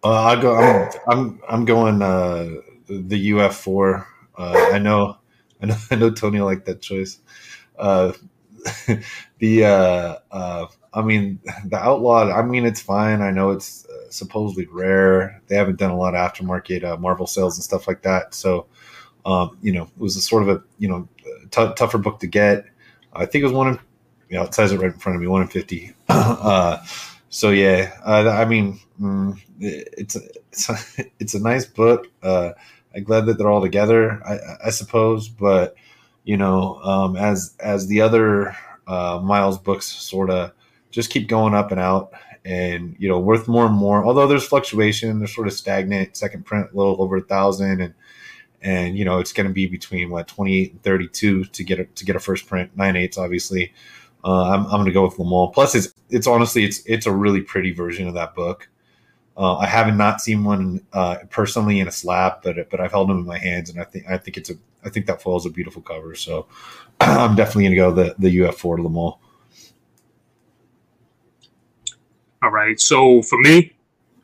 Uh, 0.05 0.11
I'll 0.23 0.41
go. 0.41 0.55
I'm 0.57 0.91
I'm 1.09 1.41
I'm 1.49 1.65
going 1.65 2.03
uh, 2.03 2.49
the 2.89 3.33
UF 3.33 3.57
four. 3.57 4.07
Uh, 4.37 4.71
I 4.73 4.79
know, 4.79 5.17
I 5.61 5.67
know, 5.67 5.77
I 5.91 5.97
know. 5.97 6.11
Tony 6.11 6.41
liked 6.41 6.67
that 6.67 6.81
choice. 6.81 7.19
Uh, 7.79 8.13
the 9.39 9.65
uh, 9.65 10.17
uh, 10.31 10.67
I 10.95 11.03
mean, 11.03 11.41
the 11.65 11.77
outlawed. 11.77 12.31
I 12.31 12.43
mean, 12.43 12.65
it's 12.65 12.81
fine. 12.81 13.21
I 13.23 13.31
know 13.33 13.51
it's 13.51 13.85
supposedly 14.11 14.67
rare. 14.67 15.41
They 15.47 15.57
haven't 15.57 15.79
done 15.79 15.91
a 15.91 15.97
lot 15.97 16.15
of 16.15 16.33
aftermarket 16.33 16.85
uh, 16.85 16.97
Marvel 16.97 17.27
sales 17.27 17.57
and 17.57 17.65
stuff 17.65 17.89
like 17.89 18.03
that. 18.03 18.35
So, 18.35 18.67
um, 19.27 19.59
you 19.63 19.73
know, 19.73 19.85
it 19.85 19.99
was 19.99 20.17
a 20.17 20.21
sort 20.21 20.43
of 20.43 20.49
a 20.49 20.63
you 20.79 20.89
know 20.89 21.09
t- 21.51 21.73
tougher 21.77 21.99
book 21.99 22.21
to 22.21 22.27
get. 22.27 22.67
I 23.13 23.27
think 23.27 23.43
it 23.43 23.47
was 23.47 23.55
one 23.55 23.69
of 23.69 23.81
you 24.29 24.37
know, 24.37 24.45
it 24.45 24.55
says 24.55 24.73
it 24.73 24.79
right 24.79 24.93
in 24.93 24.99
front 24.99 25.17
of 25.17 25.23
me, 25.23 25.29
one 25.29 25.43
in 25.43 25.49
fifty. 25.49 25.95
uh, 26.09 26.79
so 27.31 27.51
yeah, 27.51 27.93
uh, 28.05 28.29
I 28.31 28.45
mean, 28.45 28.79
mm, 29.01 29.39
it's 29.61 30.17
a, 30.17 30.21
it's 30.53 30.69
a, 30.71 31.05
it's 31.19 31.35
a 31.35 31.41
nice 31.41 31.67
book. 31.67 32.07
Uh, 32.23 32.53
I'm 32.95 33.05
glad 33.05 33.27
that 33.27 33.39
they're 33.39 33.51
all 33.51 33.63
together, 33.63 34.23
I, 34.27 34.67
I 34.67 34.71
suppose. 34.71 35.29
But 35.29 35.75
you 36.25 36.37
know, 36.37 36.77
um, 36.83 37.17
as 37.17 37.55
as 37.61 37.87
the 37.87 38.01
other 38.01 38.57
uh, 38.87 39.21
Miles 39.23 39.59
books 39.59 39.87
sort 39.87 40.31
of 40.31 40.53
just 40.91 41.11
keep 41.11 41.29
going 41.29 41.55
up 41.55 41.71
and 41.71 41.81
out, 41.81 42.13
and 42.45 42.97
you 42.99 43.09
know, 43.09 43.19
worth 43.19 43.49
more 43.49 43.67
and 43.67 43.75
more. 43.75 44.05
Although 44.05 44.27
there's 44.27 44.47
fluctuation, 44.47 45.19
they're 45.19 45.29
sort 45.29 45.47
of 45.47 45.53
stagnant. 45.53 46.17
Second 46.17 46.45
print, 46.45 46.71
a 46.73 46.77
little 46.77 47.01
over 47.03 47.17
a 47.17 47.23
thousand, 47.23 47.81
and 47.81 47.95
and 48.63 48.99
you 48.99 49.05
know, 49.05 49.19
it's 49.19 49.33
going 49.33 49.47
to 49.49 49.53
be 49.53 49.67
between 49.67 50.11
what 50.11 50.29
28 50.29 50.73
and 50.73 50.83
32 50.83 51.45
to 51.45 51.65
get 51.65 51.81
a, 51.81 51.85
to 51.85 52.05
get 52.05 52.17
a 52.17 52.21
first 52.21 52.47
print. 52.47 52.77
Nine 52.77 52.97
eights, 52.97 53.19
obviously. 53.19 53.73
Uh, 54.25 54.51
I'm, 54.51 54.65
I'm 54.65 54.71
going 54.73 54.87
to 54.87 54.93
go 54.93 55.05
with 55.05 55.19
La 55.19 55.25
Mole. 55.25 55.49
Plus, 55.49 55.75
it's 55.75 55.95
it's 56.11 56.27
honestly 56.27 56.65
it's 56.65 56.83
it's 56.87 57.07
a 57.07 57.13
really 57.13 57.41
pretty 57.41 57.73
version 57.73 58.09
of 58.09 58.15
that 58.15 58.35
book. 58.35 58.69
Uh, 59.37 59.57
I 59.57 59.67
haven't 59.67 59.97
not 59.97 60.21
seen 60.21 60.43
one 60.43 60.85
uh, 60.93 61.19
personally 61.31 61.79
in 61.79 61.87
a 61.87 61.93
slab, 61.93 62.43
but 62.43 62.69
but 62.71 62.81
I've 62.81 62.91
held 62.91 63.09
them 63.09 63.19
in 63.19 63.27
my 63.27 63.39
hands, 63.39 63.71
and 63.71 63.81
I 63.81 63.85
think 63.85 64.07
I 64.09 64.19
think 64.19 64.37
it's 64.37 64.51
a 64.51 64.55
I 64.85 64.91
think 64.91 65.07
that 65.07 65.23
foil 65.23 65.37
is 65.37 65.47
a 65.47 65.51
beautiful 65.51 65.81
cover. 65.81 66.17
So 66.17 66.47
I'm 67.01 67.37
definitely 67.37 67.65
gonna 67.65 67.77
go 67.77 67.93
the 67.93 68.17
the 68.19 68.37
UF4 68.39 68.79
to 68.79 68.83
All 72.43 72.51
right. 72.51 72.79
So 72.81 73.23
for 73.23 73.39
me, 73.41 73.75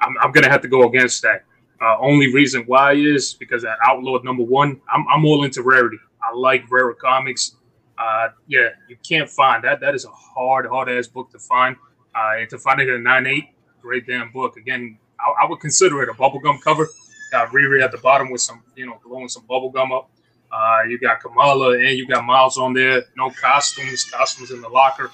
I'm, 0.01 0.15
I'm 0.21 0.33
gonna 0.33 0.51
have 0.51 0.63
to 0.63 0.69
go 0.69 0.89
against 0.89 1.23
that. 1.23 1.45
Uh, 1.81 1.97
only 2.01 2.33
reason 2.33 2.63
why 2.67 2.93
is 2.93 3.35
because 3.35 3.65
at 3.65 3.77
Outlawed 3.85 4.25
number 4.25 4.45
one, 4.45 4.81
I'm, 4.93 5.05
I'm 5.09 5.25
all 5.25 5.45
into 5.45 5.63
rarity. 5.63 5.99
I 6.23 6.35
like 6.35 6.71
rare 6.71 6.93
comics. 6.95 7.57
Uh, 7.99 8.29
yeah, 8.47 8.69
you 8.89 8.97
can't 9.07 9.29
find 9.29 9.63
that. 9.65 9.81
That 9.81 9.95
is 9.95 10.05
a 10.05 10.11
hard, 10.11 10.67
hard 10.67 10.89
ass 10.89 11.07
book 11.07 11.31
to 11.33 11.39
find. 11.39 11.77
Uh, 12.15 12.39
and 12.39 12.51
to 12.51 12.59
find 12.59 12.81
it 12.81 12.89
in 12.89 12.95
a 12.95 12.99
nine 12.99 13.27
eight, 13.27 13.51
great 13.83 14.07
damn 14.07 14.31
book. 14.31 14.57
Again, 14.57 14.99
I, 15.19 15.45
I 15.45 15.49
would 15.49 15.61
consider 15.61 16.03
it 16.03 16.09
a 16.09 16.13
bubblegum 16.13 16.61
cover. 16.61 16.89
Got 17.33 17.49
Riri 17.49 17.83
at 17.83 17.91
the 17.91 17.99
bottom 17.99 18.31
with 18.31 18.41
some, 18.41 18.63
you 18.77 18.87
know, 18.87 19.01
blowing 19.05 19.29
some 19.29 19.43
bubblegum 19.49 19.97
up. 19.97 20.11
Uh, 20.53 20.83
you 20.89 20.99
got 20.99 21.21
Kamala 21.21 21.77
and 21.79 21.99
you 21.99 22.07
got 22.07 22.25
Miles 22.25 22.57
on 22.57 22.73
there. 22.73 23.03
No 23.17 23.31
costumes, 23.31 24.05
costumes 24.05 24.53
in 24.53 24.61
the 24.61 24.69
locker. 24.69 25.11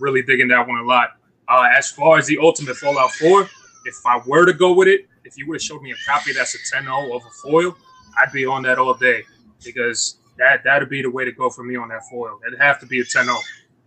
Really 0.00 0.22
digging 0.22 0.48
that 0.48 0.66
one 0.66 0.78
a 0.78 0.82
lot. 0.82 1.10
Uh, 1.50 1.68
as 1.76 1.90
far 1.90 2.16
as 2.18 2.26
the 2.26 2.38
Ultimate 2.38 2.76
Fallout 2.76 3.10
4, 3.12 3.42
if 3.84 3.96
I 4.06 4.20
were 4.26 4.46
to 4.46 4.52
go 4.52 4.72
with 4.72 4.88
it, 4.88 5.08
if 5.24 5.36
you 5.36 5.46
would 5.48 5.56
have 5.56 5.62
showed 5.62 5.82
me 5.82 5.90
a 5.90 5.96
copy 6.06 6.32
that's 6.32 6.54
a 6.54 6.58
10 6.76 6.84
0 6.84 7.14
of 7.14 7.22
a 7.24 7.30
foil, 7.42 7.76
I'd 8.20 8.32
be 8.32 8.46
on 8.46 8.62
that 8.62 8.78
all 8.78 8.94
day 8.94 9.24
because 9.64 10.18
that 10.38 10.62
that'd 10.64 10.88
be 10.88 11.02
the 11.02 11.10
way 11.10 11.24
to 11.24 11.32
go 11.32 11.50
for 11.50 11.64
me 11.64 11.76
on 11.76 11.88
that 11.88 12.02
foil. 12.10 12.38
It'd 12.46 12.58
have 12.60 12.78
to 12.80 12.86
be 12.86 13.00
a 13.00 13.04
10 13.04 13.24
0 13.24 13.36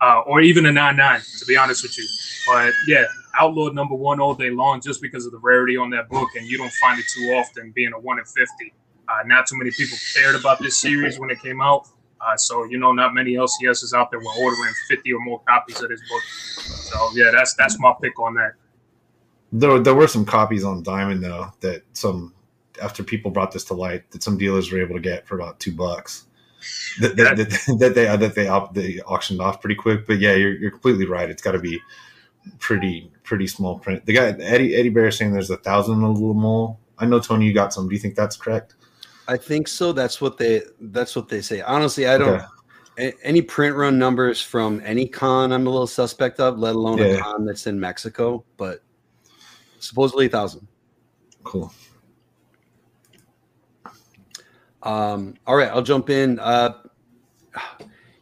uh, 0.02 0.19
or 0.26 0.41
even 0.41 0.65
a 0.65 0.71
9 0.71 0.95
9, 0.95 1.21
to 1.39 1.45
be 1.45 1.56
honest 1.58 1.84
with 1.84 1.97
you. 1.97 2.06
But 2.47 2.73
yeah, 2.88 3.06
Outlaw 3.39 3.69
number 3.69 3.95
one 3.95 4.19
all 4.19 4.36
day 4.36 4.52
long 4.52 4.80
just 4.80 5.02
because 5.02 5.26
of 5.26 5.32
the 5.32 5.39
rarity 5.39 5.76
on 5.76 5.89
that 5.89 6.08
book, 6.08 6.30
and 6.36 6.45
you 6.45 6.58
don't 6.58 6.71
find 6.73 6.99
it 6.99 7.06
too 7.15 7.34
often 7.34 7.71
being 7.71 7.91
a 7.93 7.99
1 7.99 8.19
in 8.19 8.26
50. 8.26 8.73
Uh, 9.08 9.23
not 9.26 9.47
too 9.47 9.58
many 9.58 9.71
people 9.71 9.97
cared 10.15 10.36
about 10.36 10.60
this 10.60 10.78
series 10.78 11.19
when 11.19 11.30
it 11.30 11.41
came 11.41 11.60
out. 11.62 11.88
Uh, 12.25 12.38
so 12.38 12.63
you 12.65 12.77
know, 12.77 12.91
not 12.91 13.13
many 13.13 13.33
LCSs 13.33 13.93
out 13.93 14.12
there 14.12 14.19
were 14.19 14.33
ordering 14.39 14.73
50 14.89 15.13
or 15.13 15.19
more 15.19 15.41
copies 15.47 15.81
of 15.81 15.89
this 15.89 16.01
book. 16.09 16.21
So 16.23 17.09
yeah, 17.15 17.31
that's 17.31 17.53
that's 17.55 17.79
my 17.79 17.93
pick 18.01 18.19
on 18.19 18.36
that. 18.36 18.53
There, 19.51 19.79
there 19.79 19.93
were 19.93 20.07
some 20.07 20.25
copies 20.25 20.63
on 20.63 20.83
Diamond 20.83 21.23
though 21.23 21.51
that 21.59 21.83
some 21.93 22.33
after 22.81 23.03
people 23.03 23.31
brought 23.31 23.51
this 23.51 23.63
to 23.65 23.73
light 23.73 24.09
that 24.12 24.23
some 24.23 24.38
dealers 24.38 24.71
were 24.71 24.81
able 24.81 24.95
to 24.95 25.01
get 25.01 25.27
for 25.27 25.36
about 25.36 25.59
two 25.59 25.71
bucks. 25.71 26.25
That, 27.01 27.17
that, 27.17 27.38
that, 27.38 27.77
that 27.79 27.95
they 27.95 28.05
that 28.05 28.36
they 28.36 28.47
op, 28.47 28.73
they 28.73 28.99
auctioned 29.01 29.41
off 29.41 29.62
pretty 29.62 29.75
quick. 29.75 30.07
But 30.07 30.19
yeah, 30.19 30.33
you're, 30.33 30.55
you're 30.55 30.71
completely 30.71 31.05
right. 31.05 31.29
It's 31.29 31.41
got 31.41 31.51
to 31.51 31.59
be 31.59 31.79
pretty 32.59 33.12
pretty 33.23 33.47
small 33.47 33.79
print. 33.79 34.05
The 34.05 34.13
guy 34.13 34.27
Eddie 34.39 34.75
Eddie 34.75 34.89
Bear 34.89 35.12
saying 35.12 35.33
there's 35.33 35.49
a 35.49 35.57
thousand 35.57 36.01
a 36.01 36.09
little 36.09 36.33
more. 36.33 36.77
I 36.97 37.05
know 37.05 37.19
Tony, 37.19 37.45
you 37.45 37.53
got 37.53 37.73
some. 37.73 37.88
Do 37.88 37.95
you 37.95 37.99
think 37.99 38.15
that's 38.15 38.38
correct? 38.38 38.75
I 39.27 39.38
think 39.38 39.67
so. 39.67 39.93
That's 39.93 40.19
what 40.19 40.38
they 40.38 40.63
that's 40.79 41.15
what 41.15 41.29
they 41.29 41.41
say. 41.41 41.62
Honestly, 41.62 42.07
I 42.07 42.17
don't 42.17 42.36
Okay. 42.36 42.45
a- 42.97 43.25
any 43.25 43.41
print 43.41 43.75
run 43.75 43.97
numbers 43.97 44.41
from 44.41 44.81
any 44.83 45.07
con 45.07 45.51
I'm 45.51 45.65
a 45.65 45.69
little 45.69 45.88
suspect 45.88 46.39
of, 46.39 46.59
let 46.59 46.75
alone 46.75 46.99
a 47.01 47.19
con 47.21 47.45
that's 47.45 47.67
in 47.67 47.79
Mexico, 47.79 48.43
but 48.57 48.83
supposedly 49.79 50.25
a 50.25 50.29
thousand. 50.29 50.67
Cool. 51.43 51.73
Um, 54.83 55.36
all 55.47 55.55
right, 55.55 55.69
I'll 55.69 55.81
jump 55.81 56.09
in. 56.09 56.39
Uh, 56.39 56.73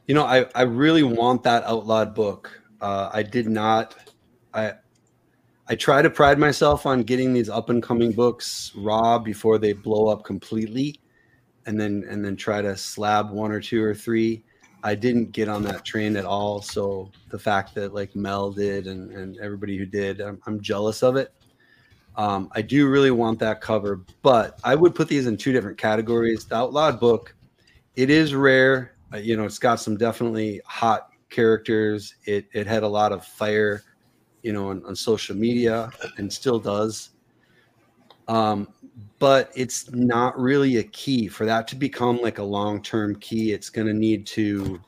you 0.05 0.13
know, 0.13 0.25
I, 0.25 0.45
I 0.53 0.63
really 0.63 1.03
want 1.03 1.41
that 1.43 1.63
outlawed 1.63 2.13
book. 2.13 2.61
Uh, 2.79 3.09
I 3.11 3.23
did 3.23 3.47
not. 3.47 3.95
I 4.53 4.73
I 5.67 5.75
try 5.75 6.01
to 6.01 6.09
pride 6.09 6.37
myself 6.37 6.85
on 6.85 7.03
getting 7.03 7.33
these 7.33 7.49
up 7.49 7.69
and 7.69 7.81
coming 7.81 8.11
books 8.11 8.71
raw 8.75 9.17
before 9.19 9.57
they 9.57 9.73
blow 9.73 10.07
up 10.07 10.23
completely, 10.23 10.99
and 11.65 11.79
then 11.79 12.05
and 12.09 12.23
then 12.25 12.35
try 12.35 12.61
to 12.61 12.75
slab 12.75 13.31
one 13.31 13.51
or 13.51 13.61
two 13.61 13.83
or 13.83 13.95
three. 13.95 14.43
I 14.83 14.95
didn't 14.95 15.31
get 15.31 15.47
on 15.47 15.61
that 15.63 15.85
train 15.85 16.15
at 16.15 16.25
all. 16.25 16.61
So 16.61 17.11
the 17.29 17.37
fact 17.37 17.75
that 17.75 17.93
like 17.93 18.15
Mel 18.15 18.51
did 18.51 18.87
and, 18.87 19.11
and 19.11 19.37
everybody 19.37 19.77
who 19.77 19.85
did, 19.85 20.19
I'm, 20.21 20.41
I'm 20.47 20.59
jealous 20.59 21.03
of 21.03 21.15
it. 21.17 21.31
Um, 22.15 22.49
I 22.53 22.61
do 22.61 22.89
really 22.89 23.11
want 23.11 23.39
that 23.39 23.61
cover, 23.61 24.03
but 24.21 24.59
I 24.63 24.75
would 24.75 24.95
put 24.95 25.07
these 25.07 25.27
in 25.27 25.37
two 25.37 25.53
different 25.53 25.77
categories. 25.77 26.45
The 26.45 26.55
Outlawed 26.55 26.99
book, 26.99 27.35
it 27.95 28.09
is 28.09 28.33
rare. 28.33 28.95
Uh, 29.13 29.17
you 29.17 29.37
know, 29.37 29.43
it's 29.43 29.59
got 29.59 29.79
some 29.79 29.97
definitely 29.97 30.61
hot 30.65 31.09
characters. 31.29 32.15
It 32.25 32.47
it 32.51 32.67
had 32.67 32.83
a 32.83 32.87
lot 32.87 33.11
of 33.11 33.25
fire, 33.25 33.83
you 34.43 34.53
know, 34.53 34.69
on, 34.69 34.83
on 34.85 34.95
social 34.95 35.35
media 35.35 35.91
and 36.17 36.31
still 36.31 36.59
does. 36.59 37.11
Um, 38.27 38.67
but 39.19 39.51
it's 39.55 39.91
not 39.91 40.39
really 40.39 40.77
a 40.77 40.83
key 40.83 41.27
for 41.27 41.45
that 41.45 41.67
to 41.69 41.75
become 41.75 42.21
like 42.21 42.37
a 42.37 42.43
long 42.43 42.81
term 42.81 43.15
key. 43.15 43.51
It's 43.51 43.69
going 43.69 43.87
to 43.87 43.93
need 43.93 44.25
to 44.27 44.79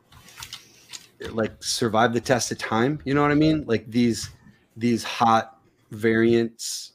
like 1.31 1.51
survive 1.63 2.13
the 2.13 2.21
test 2.21 2.51
of 2.51 2.57
time. 2.57 2.99
You 3.05 3.13
know 3.13 3.21
what 3.21 3.31
I 3.31 3.35
mean? 3.35 3.63
Like 3.67 3.89
these 3.89 4.29
these 4.75 5.03
hot 5.03 5.59
variants 5.91 6.93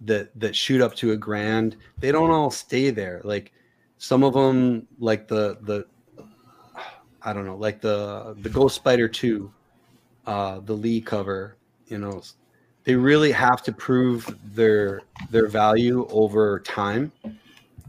that 0.00 0.38
that 0.38 0.56
shoot 0.56 0.80
up 0.80 0.94
to 0.94 1.12
a 1.12 1.16
grand 1.16 1.76
they 1.98 2.10
don't 2.10 2.30
all 2.30 2.50
stay 2.50 2.90
there 2.90 3.20
like 3.24 3.52
some 3.98 4.22
of 4.22 4.32
them 4.32 4.86
like 4.98 5.28
the 5.28 5.58
the 5.62 5.84
i 7.22 7.32
don't 7.32 7.44
know 7.44 7.56
like 7.56 7.80
the 7.80 8.34
the 8.40 8.48
ghost 8.48 8.74
spider 8.74 9.06
2 9.06 9.52
uh 10.26 10.60
the 10.60 10.72
lee 10.72 11.00
cover 11.00 11.56
you 11.90 11.98
know 11.98 12.22
they 12.84 12.94
really 12.94 13.32
have 13.32 13.62
to 13.62 13.72
prove 13.72 14.34
their 14.54 15.02
their 15.30 15.48
value 15.48 16.06
over 16.10 16.60
time 16.60 17.12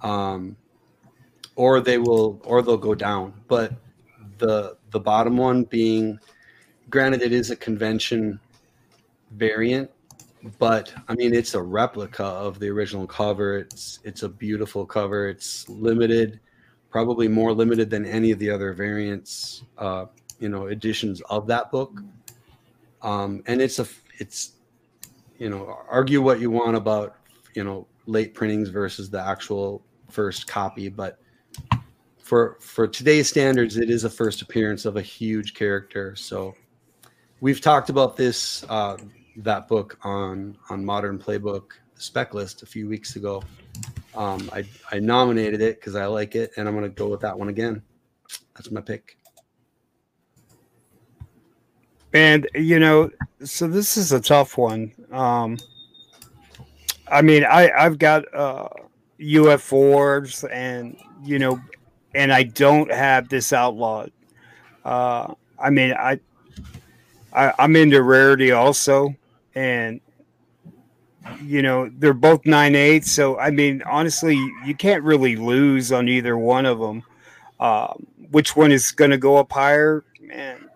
um 0.01 0.55
or 1.55 1.79
they 1.79 1.97
will 1.97 2.41
or 2.43 2.61
they'll 2.61 2.77
go 2.77 2.95
down 2.95 3.33
but 3.47 3.73
the 4.37 4.75
the 4.91 4.99
bottom 4.99 5.37
one 5.37 5.63
being 5.63 6.19
granted 6.89 7.21
it 7.21 7.31
is 7.31 7.51
a 7.51 7.55
convention 7.55 8.39
variant 9.31 9.89
but 10.59 10.93
I 11.07 11.15
mean 11.15 11.33
it's 11.33 11.53
a 11.53 11.61
replica 11.61 12.23
of 12.23 12.59
the 12.59 12.69
original 12.69 13.05
cover. 13.05 13.57
It's 13.57 13.99
it's 14.03 14.23
a 14.23 14.29
beautiful 14.29 14.85
cover. 14.85 15.27
It's 15.27 15.67
limited, 15.69 16.39
probably 16.89 17.27
more 17.27 17.53
limited 17.53 17.89
than 17.89 18.05
any 18.05 18.31
of 18.31 18.39
the 18.39 18.49
other 18.49 18.73
variants, 18.73 19.63
uh, 19.77 20.05
you 20.39 20.49
know, 20.49 20.67
editions 20.67 21.21
of 21.29 21.47
that 21.47 21.71
book. 21.71 22.01
Um, 23.01 23.43
and 23.47 23.61
it's 23.61 23.79
a 23.79 23.87
it's 24.19 24.53
you 25.37 25.49
know 25.49 25.77
argue 25.89 26.21
what 26.21 26.39
you 26.39 26.51
want 26.51 26.75
about 26.75 27.15
you 27.55 27.63
know 27.63 27.87
late 28.05 28.33
printings 28.33 28.69
versus 28.69 29.09
the 29.09 29.21
actual 29.21 29.83
first 30.09 30.47
copy, 30.47 30.89
but 30.89 31.19
for 32.19 32.57
for 32.61 32.87
today's 32.87 33.27
standards, 33.27 33.77
it 33.77 33.89
is 33.89 34.03
a 34.03 34.09
first 34.09 34.41
appearance 34.41 34.85
of 34.85 34.97
a 34.97 35.01
huge 35.01 35.53
character. 35.53 36.15
So 36.15 36.53
we've 37.39 37.61
talked 37.61 37.89
about 37.89 38.17
this. 38.17 38.63
Uh, 38.69 38.97
that 39.37 39.67
book 39.67 39.97
on 40.03 40.57
on 40.69 40.83
modern 40.83 41.17
playbook 41.17 41.71
spec 41.95 42.33
list 42.33 42.63
a 42.63 42.65
few 42.65 42.87
weeks 42.87 43.15
ago 43.15 43.41
um 44.15 44.49
i 44.53 44.63
i 44.91 44.99
nominated 44.99 45.61
it 45.61 45.79
because 45.79 45.95
i 45.95 46.05
like 46.05 46.35
it 46.35 46.51
and 46.57 46.67
i'm 46.67 46.79
to 46.81 46.89
go 46.89 47.07
with 47.07 47.21
that 47.21 47.37
one 47.37 47.49
again 47.49 47.81
that's 48.55 48.71
my 48.71 48.81
pick 48.81 49.17
And 52.13 52.47
you 52.55 52.79
know, 52.79 53.09
so 53.43 53.67
this 53.67 53.97
is 53.97 54.11
a 54.11 54.19
tough 54.19 54.57
one. 54.57 54.91
Um, 55.11 55.57
I 57.07 57.21
mean, 57.21 57.43
I 57.43 57.71
I've 57.71 57.97
got 57.97 58.23
uh, 58.33 58.67
UF4s, 59.19 60.49
and 60.51 60.97
you 61.23 61.39
know, 61.39 61.59
and 62.15 62.33
I 62.33 62.43
don't 62.43 62.91
have 62.91 63.29
this 63.29 63.53
outlawed. 63.53 64.11
Uh, 64.83 65.33
I 65.59 65.69
mean, 65.69 65.93
I, 65.93 66.19
I 67.33 67.53
I'm 67.59 67.75
into 67.75 68.01
rarity 68.01 68.51
also, 68.51 69.15
and 69.55 70.01
you 71.41 71.61
know 71.61 71.89
they're 71.97 72.13
both 72.13 72.45
nine 72.45 72.75
eight. 72.75 73.05
So 73.05 73.39
I 73.39 73.51
mean, 73.51 73.83
honestly, 73.85 74.35
you 74.65 74.75
can't 74.75 75.03
really 75.03 75.35
lose 75.35 75.91
on 75.91 76.09
either 76.09 76.37
one 76.37 76.65
of 76.65 76.79
them. 76.79 77.03
Um, 77.59 78.07
which 78.31 78.55
one 78.55 78.71
is 78.71 78.91
going 78.91 79.11
to 79.11 79.17
go 79.17 79.37
up 79.37 79.51
higher, 79.51 80.03
man? 80.19 80.70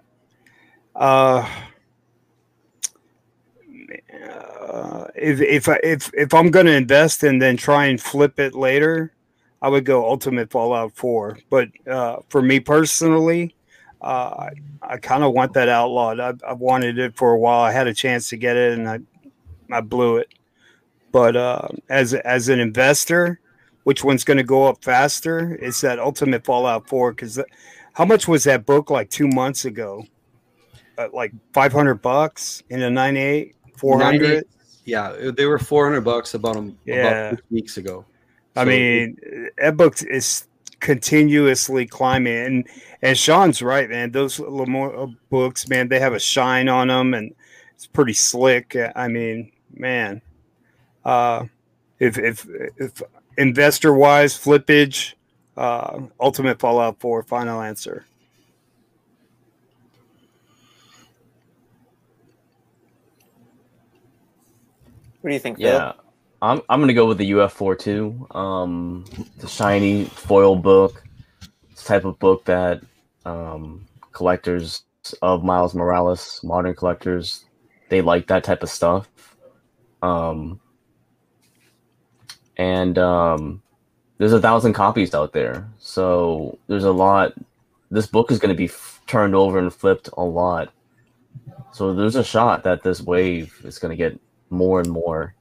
Uh, 0.96 1.48
uh, 4.62 5.08
if 5.16 5.42
if 5.42 5.70
I- 5.70 5.80
if 5.84 6.12
if 6.14 6.34
I'm 6.34 6.52
going 6.52 6.66
to 6.66 6.72
invest 6.76 7.24
and 7.24 7.42
then 7.42 7.58
try 7.58 7.86
and 7.86 8.02
flip 8.02 8.40
it 8.40 8.56
later, 8.56 9.12
I 9.62 9.70
would 9.70 9.86
go 9.86 10.06
Ultimate 10.10 10.52
Fallout 10.52 10.94
Four. 10.96 11.38
But 11.50 11.70
uh, 11.90 12.18
for 12.30 12.42
me 12.42 12.60
personally, 12.60 13.56
uh, 14.02 14.50
I, 14.50 14.50
I 14.82 14.98
kind 14.98 15.24
of 15.24 15.34
want 15.34 15.54
that 15.54 15.70
outlawed. 15.70 16.20
I've, 16.20 16.42
I've 16.48 16.60
wanted 16.60 17.00
it 17.00 17.16
for 17.18 17.32
a 17.32 17.40
while. 17.40 17.62
I 17.62 17.72
had 17.72 17.88
a 17.88 17.94
chance 17.94 18.30
to 18.30 18.38
get 18.38 18.58
it, 18.58 18.78
and 18.78 18.88
I 18.90 19.00
I 19.72 19.82
blew 19.82 20.18
it. 20.18 20.30
But 21.12 21.36
uh, 21.36 21.68
as 21.90 22.14
as 22.14 22.50
an 22.50 22.60
investor, 22.60 23.40
which 23.84 24.04
one's 24.04 24.24
going 24.24 24.38
to 24.38 24.44
go 24.44 24.66
up 24.68 24.84
faster? 24.84 25.58
It's 25.62 25.82
that 25.82 26.00
Ultimate 26.00 26.46
Fallout 26.46 26.88
Four 26.88 27.12
because 27.14 27.40
how 27.94 28.06
much 28.06 28.28
was 28.28 28.44
that 28.46 28.66
book 28.66 28.90
like 28.90 29.10
two 29.10 29.28
months 29.28 29.66
ago? 29.66 30.06
Uh, 30.98 31.08
like 31.14 31.32
five 31.54 31.72
hundred 31.74 31.96
bucks 32.02 32.64
in 32.70 32.82
a 32.82 32.90
nine 32.90 33.18
eight, 33.18 33.56
four 33.78 34.00
hundred. 34.02 34.46
yeah 34.86 35.16
they 35.36 35.46
were 35.46 35.58
400 35.60 36.02
bucks 36.02 36.34
about, 36.36 36.56
'em- 36.58 36.78
Yeah. 36.86 37.30
about 37.32 37.42
weeks 37.52 37.78
ago 37.78 38.06
I 38.56 38.64
mean, 38.64 39.18
that 39.58 39.76
book 39.76 40.02
is 40.04 40.48
continuously 40.80 41.86
climbing. 41.86 42.38
And 42.46 42.68
and 43.02 43.18
Sean's 43.18 43.62
right, 43.62 43.90
man. 43.90 44.12
Those 44.12 44.40
La 44.40 44.66
Mole 44.66 45.14
books, 45.30 45.68
man, 45.68 45.90
they 45.90 46.00
have 46.00 46.14
a 46.14 46.20
shine 46.20 46.70
on 46.70 46.88
them, 46.88 47.14
and 47.14 47.36
it's 47.74 47.86
pretty 47.86 48.14
slick. 48.14 48.78
I 48.96 49.08
mean, 49.10 49.52
man, 49.74 50.22
uh, 51.04 51.46
if 52.00 52.18
if 52.18 52.48
if 52.78 53.02
investor 53.38 53.94
wise, 53.94 54.34
flippage, 54.38 55.16
uh, 55.58 56.00
Ultimate 56.22 56.58
Fallout 56.60 57.00
Four, 57.02 57.24
final 57.24 57.62
answer. 57.62 58.06
What 65.26 65.30
do 65.32 65.34
you 65.36 65.40
think, 65.42 65.60
Phil? 65.60 65.82
Yeah, 65.82 65.94
I'm 66.42 66.62
I'm 66.70 66.82
gonna 66.82 66.94
go 66.94 67.08
with 67.08 67.18
the 67.18 67.32
UF4 67.32 67.80
too. 67.80 68.28
Um, 68.32 69.06
the 69.40 69.48
shiny 69.48 70.06
foil 70.06 70.56
book, 70.56 71.04
it's 71.72 71.84
type 71.86 72.06
of 72.06 72.20
book 72.20 72.46
that 72.46 72.82
um, 73.26 73.88
collectors 74.12 74.84
of 75.22 75.44
Miles 75.44 75.76
Morales, 75.76 76.42
modern 76.44 76.76
collectors, 76.76 77.46
they 77.90 78.02
like 78.02 78.28
that 78.28 78.44
type 78.44 78.64
of 78.64 78.70
stuff. 78.70 79.10
Um, 80.02 80.60
and 82.58 82.98
um, 82.98 83.64
there's 84.18 84.34
a 84.34 84.42
thousand 84.42 84.74
copies 84.74 85.16
out 85.16 85.34
there, 85.34 85.70
so 85.80 86.60
there's 86.68 86.86
a 86.86 86.92
lot. 86.92 87.34
This 87.92 88.08
book 88.08 88.32
is 88.32 88.40
going 88.40 88.54
to 88.54 88.58
be 88.58 88.66
f- 88.66 89.02
turned 89.08 89.36
over 89.36 89.60
and 89.60 89.74
flipped 89.74 90.10
a 90.18 90.24
lot. 90.24 90.74
So 91.72 91.94
there's 91.94 92.16
a 92.16 92.24
shot 92.24 92.64
that 92.64 92.84
this 92.84 93.02
wave 93.02 93.62
is 93.64 93.80
going 93.80 93.92
to 93.92 93.98
get 93.98 94.20
more 94.56 94.80
and 94.80 94.90
more 94.90 95.36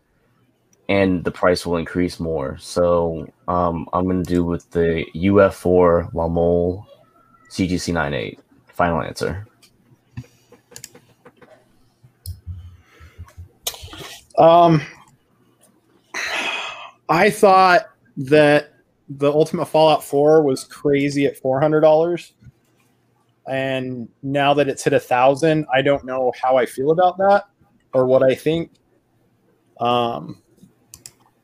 and 0.89 1.25
the 1.25 1.31
price 1.31 1.65
will 1.65 1.77
increase 1.77 2.21
more. 2.21 2.59
So 2.59 3.27
um, 3.49 3.89
I'm 3.93 4.05
going 4.05 4.23
to 4.23 4.29
do 4.29 4.45
with 4.45 4.71
the 4.71 5.07
UF4 5.15 6.13
La 6.15 6.29
Mole 6.29 6.87
CGC 7.51 7.93
98. 7.93 8.39
Final 8.69 9.03
answer. 9.03 9.47
Um, 14.37 14.83
I 17.09 17.31
thought 17.31 17.87
that 18.17 18.75
the 19.09 19.31
Ultimate 19.33 19.67
Fallout 19.67 20.03
4 20.03 20.43
was 20.43 20.65
crazy 20.65 21.27
at 21.27 21.37
four 21.37 21.61
hundred 21.61 21.83
dollars, 21.83 22.33
and 23.47 24.09
now 24.25 24.55
that 24.55 24.69
it's 24.69 24.83
hit 24.83 24.93
a 24.93 24.99
thousand, 24.99 25.67
I 25.73 25.83
don't 25.83 26.05
know 26.05 26.33
how 26.43 26.57
I 26.57 26.67
feel 26.67 26.91
about 26.91 27.17
that 27.19 27.45
or 27.93 28.07
what 28.07 28.25
I 28.25 28.35
think. 28.35 28.73
Um, 29.81 30.41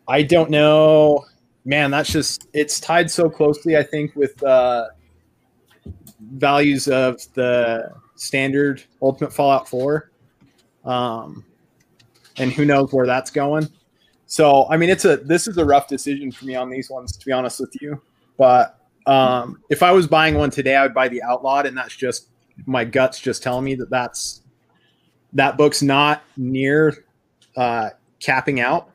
I 0.09 0.23
don't 0.23 0.51
know, 0.51 1.25
man. 1.65 1.91
That's 1.91 2.11
just 2.11 2.49
it's 2.53 2.81
tied 2.81 3.11
so 3.11 3.29
closely. 3.31 3.77
I 3.77 3.83
think 3.83 4.15
with 4.17 4.43
uh, 4.43 4.89
values 6.21 6.89
of 6.89 7.21
the 7.35 7.93
standard 8.17 8.83
Ultimate 9.01 9.33
Fallout 9.33 9.69
4. 9.69 10.11
Um, 10.85 11.45
and 12.37 12.53
who 12.53 12.65
knows 12.65 12.93
where 12.93 13.07
that's 13.07 13.31
going. 13.31 13.69
So, 14.27 14.67
I 14.71 14.77
mean, 14.77 14.91
it's 14.91 15.05
a 15.05 15.17
this 15.17 15.49
is 15.49 15.59
a 15.59 15.65
rough 15.65 15.89
decision 15.89 16.31
for 16.31 16.45
me 16.45 16.55
on 16.55 16.71
these 16.71 16.89
ones, 16.89 17.17
to 17.17 17.27
be 17.27 17.33
honest 17.33 17.61
with 17.61 17.75
you. 17.81 18.01
But 18.39 18.79
um, 19.07 19.61
if 19.71 19.83
I 19.83 19.91
was 19.91 20.07
buying 20.07 20.37
one 20.37 20.51
today, 20.51 20.77
I 20.77 20.85
would 20.85 20.95
buy 20.95 21.09
the 21.09 21.23
Outlawed, 21.23 21.67
and 21.67 21.77
that's 21.77 21.97
just 21.97 22.29
my 22.67 22.85
guts 22.85 23.19
just 23.21 23.43
telling 23.43 23.65
me 23.65 23.75
that 23.75 23.91
that's 23.91 24.43
that 25.33 25.57
book's 25.57 25.83
not 25.83 26.23
near 26.37 27.05
uh, 27.57 27.91
capping 28.21 28.61
out. 28.61 28.91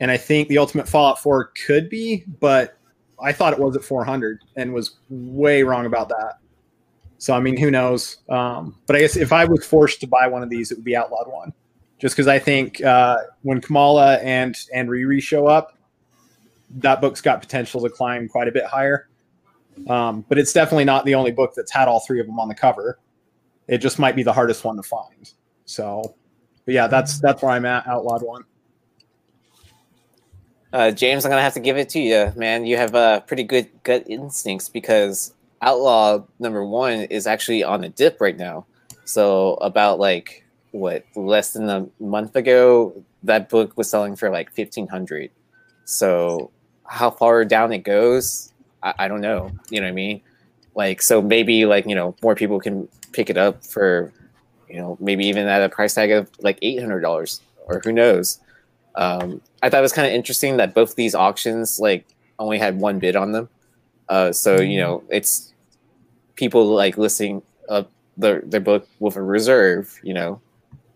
And 0.00 0.10
I 0.10 0.16
think 0.16 0.48
the 0.48 0.58
Ultimate 0.58 0.88
Fallout 0.88 1.20
4 1.20 1.52
could 1.66 1.88
be, 1.88 2.24
but 2.40 2.76
I 3.22 3.32
thought 3.32 3.52
it 3.52 3.58
was 3.58 3.76
at 3.76 3.84
400 3.84 4.40
and 4.56 4.72
was 4.72 4.96
way 5.08 5.62
wrong 5.62 5.86
about 5.86 6.08
that. 6.08 6.38
So, 7.18 7.32
I 7.34 7.40
mean, 7.40 7.56
who 7.56 7.70
knows? 7.70 8.18
Um, 8.28 8.78
but 8.86 8.96
I 8.96 9.00
guess 9.00 9.16
if 9.16 9.32
I 9.32 9.44
was 9.44 9.64
forced 9.64 10.00
to 10.00 10.06
buy 10.06 10.26
one 10.26 10.42
of 10.42 10.50
these, 10.50 10.72
it 10.72 10.78
would 10.78 10.84
be 10.84 10.96
Outlawed 10.96 11.28
one 11.28 11.52
just 12.04 12.16
because 12.16 12.28
I 12.28 12.38
think 12.38 12.82
uh, 12.82 13.18
when 13.42 13.60
Kamala 13.60 14.16
and 14.16 14.54
and 14.74 14.88
Riri 14.88 15.22
show 15.22 15.46
up, 15.46 15.78
that 16.76 17.00
book's 17.00 17.20
got 17.20 17.40
potential 17.40 17.80
to 17.80 17.88
climb 17.88 18.28
quite 18.28 18.48
a 18.48 18.52
bit 18.52 18.64
higher. 18.64 19.08
Um, 19.88 20.24
but 20.28 20.38
it's 20.38 20.52
definitely 20.52 20.84
not 20.84 21.04
the 21.04 21.14
only 21.14 21.32
book 21.32 21.54
that's 21.56 21.72
had 21.72 21.88
all 21.88 22.00
three 22.00 22.20
of 22.20 22.26
them 22.26 22.38
on 22.38 22.48
the 22.48 22.54
cover. 22.54 22.98
It 23.68 23.78
just 23.78 23.98
might 23.98 24.14
be 24.14 24.22
the 24.22 24.32
hardest 24.34 24.64
one 24.64 24.76
to 24.76 24.82
find. 24.82 25.32
So, 25.64 26.14
but 26.64 26.74
yeah, 26.74 26.86
that's 26.86 27.20
that's 27.20 27.42
where 27.42 27.52
I'm 27.52 27.66
at. 27.66 27.86
Outlawed 27.86 28.22
one. 28.22 28.44
Uh, 30.72 30.90
James, 30.90 31.24
I'm 31.24 31.30
gonna 31.30 31.42
have 31.42 31.54
to 31.54 31.60
give 31.60 31.76
it 31.76 31.88
to 31.90 32.00
you, 32.00 32.32
man. 32.36 32.66
You 32.66 32.76
have 32.76 32.94
uh, 32.94 33.20
pretty 33.20 33.44
good 33.44 33.68
gut 33.84 34.04
instincts 34.08 34.68
because 34.68 35.32
Outlaw 35.62 36.24
number 36.38 36.64
one 36.64 37.04
is 37.04 37.26
actually 37.26 37.62
on 37.62 37.84
a 37.84 37.88
dip 37.88 38.20
right 38.20 38.36
now. 38.36 38.66
So 39.04 39.54
about 39.54 39.98
like 39.98 40.44
what 40.72 41.04
less 41.14 41.52
than 41.52 41.70
a 41.70 41.86
month 42.00 42.36
ago, 42.36 43.04
that 43.22 43.48
book 43.48 43.76
was 43.76 43.88
selling 43.88 44.16
for 44.16 44.30
like 44.30 44.50
fifteen 44.52 44.88
hundred. 44.88 45.30
So 45.84 46.50
how 46.86 47.10
far 47.10 47.44
down 47.44 47.72
it 47.72 47.78
goes, 47.78 48.52
I, 48.82 48.94
I 48.98 49.08
don't 49.08 49.20
know. 49.20 49.50
You 49.70 49.80
know 49.80 49.86
what 49.86 49.92
I 49.92 49.94
mean? 49.94 50.20
Like 50.74 51.00
so 51.00 51.22
maybe 51.22 51.66
like 51.66 51.86
you 51.86 51.94
know 51.94 52.14
more 52.22 52.34
people 52.34 52.58
can 52.58 52.88
pick 53.12 53.30
it 53.30 53.36
up 53.36 53.64
for 53.64 54.12
you 54.74 54.80
know 54.80 54.96
maybe 55.00 55.24
even 55.26 55.46
at 55.46 55.62
a 55.62 55.68
price 55.68 55.94
tag 55.94 56.10
of 56.10 56.28
like 56.40 56.58
eight 56.60 56.80
hundred 56.80 57.00
dollars 57.00 57.40
or 57.66 57.80
who 57.84 57.92
knows. 57.92 58.40
Um, 58.96 59.40
I 59.62 59.70
thought 59.70 59.78
it 59.78 59.82
was 59.82 59.92
kind 59.92 60.08
of 60.08 60.12
interesting 60.12 60.56
that 60.56 60.74
both 60.74 60.96
these 60.96 61.14
auctions 61.14 61.78
like 61.78 62.04
only 62.40 62.58
had 62.58 62.80
one 62.80 62.98
bid 62.98 63.14
on 63.14 63.30
them. 63.30 63.48
Uh, 64.08 64.32
so 64.32 64.60
you 64.60 64.80
know 64.80 65.04
it's 65.08 65.54
people 66.34 66.66
like 66.66 66.98
listing 66.98 67.40
up 67.68 67.88
their 68.16 68.40
their 68.40 68.60
book 68.60 68.88
with 68.98 69.14
a 69.14 69.22
reserve, 69.22 70.00
you 70.02 70.12
know, 70.12 70.40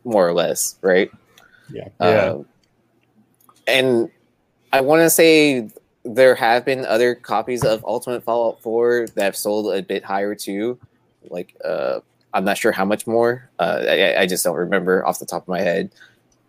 more 0.03 0.27
or 0.27 0.33
less, 0.33 0.75
right? 0.83 1.11
Yeah. 1.71 1.89
Um, 2.01 2.47
and 3.69 4.11
I 4.73 4.81
want 4.81 5.03
to 5.03 5.11
say 5.11 5.71
there 6.05 6.35
have 6.35 6.65
been 6.65 6.85
other 6.85 7.15
copies 7.15 7.65
of 7.65 7.85
Ultimate 7.85 8.25
Fallout 8.25 8.63
4 8.63 9.09
that 9.15 9.23
have 9.23 9.37
sold 9.37 9.75
a 9.75 9.83
bit 9.83 10.03
higher 10.03 10.35
too. 10.35 10.79
Like, 11.29 11.55
uh, 11.63 12.01
I'm 12.35 12.45
not 12.45 12.59
sure 12.59 12.73
how 12.73 12.85
much 12.85 13.07
more. 13.07 13.51
Uh, 13.59 13.85
I, 13.89 14.21
I 14.21 14.27
just 14.27 14.45
don't 14.45 14.57
remember 14.57 15.05
off 15.07 15.19
the 15.19 15.27
top 15.27 15.43
of 15.43 15.49
my 15.49 15.61
head. 15.61 15.91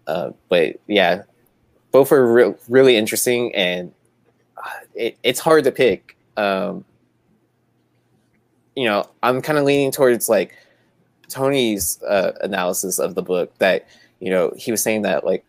Uh, 0.08 0.32
but 0.50 0.80
yeah, 0.88 1.24
both 1.92 2.12
are 2.12 2.32
re- 2.32 2.56
really 2.68 2.98
interesting, 2.98 3.54
and 3.56 3.94
uh, 4.58 4.70
it, 4.96 5.18
it's 5.24 5.40
hard 5.40 5.64
to 5.66 5.72
pick. 5.72 6.18
Um, 6.36 6.84
you 8.76 8.86
know, 8.86 9.10
I'm 9.24 9.42
kind 9.42 9.58
of 9.58 9.66
leaning 9.66 9.92
towards 9.92 10.30
like 10.30 10.56
Tony's 11.28 12.02
uh, 12.04 12.34
analysis 12.42 13.00
of 13.00 13.16
the 13.16 13.22
book 13.22 13.56
that 13.60 13.88
you 14.20 14.30
know 14.30 14.52
he 14.58 14.72
was 14.72 14.82
saying 14.82 15.04
that 15.04 15.26
like 15.26 15.46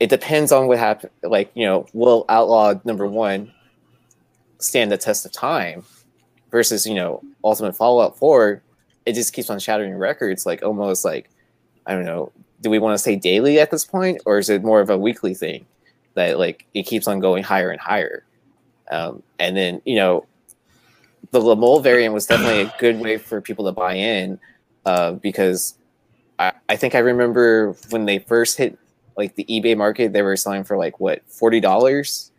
it 0.00 0.10
depends 0.10 0.52
on 0.52 0.66
what 0.66 0.78
happened. 0.78 1.12
Like 1.22 1.50
you 1.54 1.64
know, 1.64 1.86
will 1.92 2.24
Outlaw 2.28 2.74
number 2.84 3.06
one 3.06 3.52
stand 4.58 4.90
the 4.90 4.98
test 4.98 5.24
of 5.24 5.32
time 5.32 5.84
versus 6.50 6.86
you 6.86 6.94
know 6.94 7.22
Ultimate 7.44 7.76
Fallout 7.76 8.18
Four? 8.18 8.62
It 9.08 9.14
just 9.14 9.32
keeps 9.32 9.48
on 9.48 9.58
shattering 9.58 9.94
records, 9.94 10.44
like 10.44 10.62
almost 10.62 11.02
like 11.02 11.30
I 11.86 11.94
don't 11.94 12.04
know. 12.04 12.30
Do 12.60 12.68
we 12.68 12.78
want 12.78 12.92
to 12.94 13.02
say 13.02 13.16
daily 13.16 13.58
at 13.58 13.70
this 13.70 13.86
point, 13.86 14.20
or 14.26 14.36
is 14.36 14.50
it 14.50 14.62
more 14.62 14.80
of 14.80 14.90
a 14.90 14.98
weekly 14.98 15.32
thing 15.32 15.64
that 16.12 16.38
like 16.38 16.66
it 16.74 16.82
keeps 16.82 17.08
on 17.08 17.18
going 17.18 17.42
higher 17.42 17.70
and 17.70 17.80
higher? 17.80 18.24
Um, 18.90 19.22
and 19.38 19.56
then 19.56 19.80
you 19.86 19.96
know, 19.96 20.26
the 21.30 21.40
La 21.40 21.54
Mole 21.54 21.80
variant 21.80 22.12
was 22.12 22.26
definitely 22.26 22.60
a 22.62 22.74
good 22.78 23.00
way 23.00 23.16
for 23.16 23.40
people 23.40 23.64
to 23.64 23.72
buy 23.72 23.94
in 23.94 24.38
uh, 24.84 25.12
because 25.12 25.78
I, 26.38 26.52
I 26.68 26.76
think 26.76 26.94
I 26.94 26.98
remember 26.98 27.74
when 27.88 28.04
they 28.04 28.18
first 28.18 28.58
hit 28.58 28.78
like 29.16 29.34
the 29.36 29.44
eBay 29.44 29.74
market, 29.74 30.12
they 30.12 30.22
were 30.22 30.36
selling 30.36 30.64
for 30.64 30.76
like 30.76 31.00
what 31.00 31.22
forty 31.26 31.60
dollars, 31.60 32.30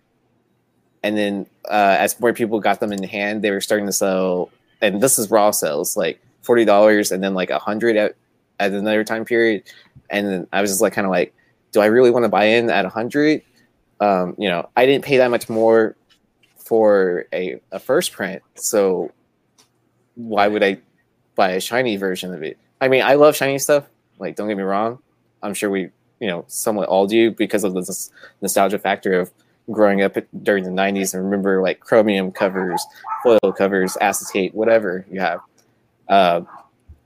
and 1.02 1.18
then 1.18 1.48
uh, 1.68 1.98
as 1.98 2.20
more 2.20 2.34
people 2.34 2.60
got 2.60 2.80
them 2.80 2.92
in 2.92 3.02
hand, 3.02 3.42
they 3.42 3.50
were 3.50 3.62
starting 3.62 3.88
to 3.88 3.94
sell. 3.94 4.52
And 4.82 5.02
this 5.02 5.18
is 5.18 5.32
raw 5.32 5.50
sales, 5.52 5.98
like 5.98 6.22
forty 6.50 6.66
dollars, 6.66 7.12
and 7.12 7.24
then 7.24 7.36
like 7.36 7.52
a 7.52 7.60
hundred 7.60 7.96
at 7.96 8.16
at 8.60 8.72
another 8.72 9.04
time 9.04 9.24
period. 9.24 9.64
And 10.10 10.28
then 10.28 10.48
I 10.52 10.62
was 10.62 10.72
just 10.72 10.82
like, 10.82 10.94
kind 10.94 11.06
of 11.06 11.12
like, 11.12 11.34
do 11.72 11.80
I 11.80 11.86
really 11.86 12.10
want 12.10 12.26
to 12.26 12.30
buy 12.30 12.46
in 12.46 12.72
at 12.72 12.86
a 12.86 12.90
hundred? 12.90 13.44
Um, 14.00 14.34
you 14.40 14.50
know, 14.50 14.68
I 14.76 14.88
didn't 14.88 15.06
pay 15.06 15.18
that 15.18 15.30
much 15.30 15.50
more 15.50 15.96
for 16.58 17.26
a, 17.32 17.62
a 17.72 17.78
first 17.78 18.12
print, 18.14 18.42
so 18.56 19.12
why 20.16 20.48
would 20.48 20.64
I 20.64 20.80
buy 21.40 21.52
a 21.52 21.62
shiny 21.62 21.96
version 21.96 22.34
of 22.34 22.44
it. 22.44 22.58
I 22.82 22.90
mean, 22.90 23.02
I 23.02 23.14
love 23.14 23.34
shiny 23.34 23.60
stuff. 23.60 23.86
Like, 24.20 24.36
don't 24.36 24.50
get 24.50 24.58
me 24.58 24.64
wrong. 24.64 25.00
I'm 25.42 25.54
sure 25.54 25.70
we, 25.70 25.90
you 26.20 26.28
know, 26.28 26.44
somewhat 26.48 26.90
all 26.90 27.08
do 27.08 27.32
because 27.32 27.64
of 27.64 27.74
this 27.74 28.12
nostalgia 28.42 28.78
factor 28.78 29.18
of 29.18 29.32
growing 29.72 30.02
up 30.02 30.18
during 30.44 30.66
the 30.66 30.70
90s 30.70 31.14
and 31.14 31.24
remember 31.24 31.62
like 31.62 31.80
chromium 31.80 32.30
covers, 32.34 32.86
foil 33.24 33.54
covers, 33.58 33.96
acetate, 34.02 34.54
whatever 34.54 35.06
you 35.10 35.22
have. 35.22 35.40
Uh, 36.10 36.42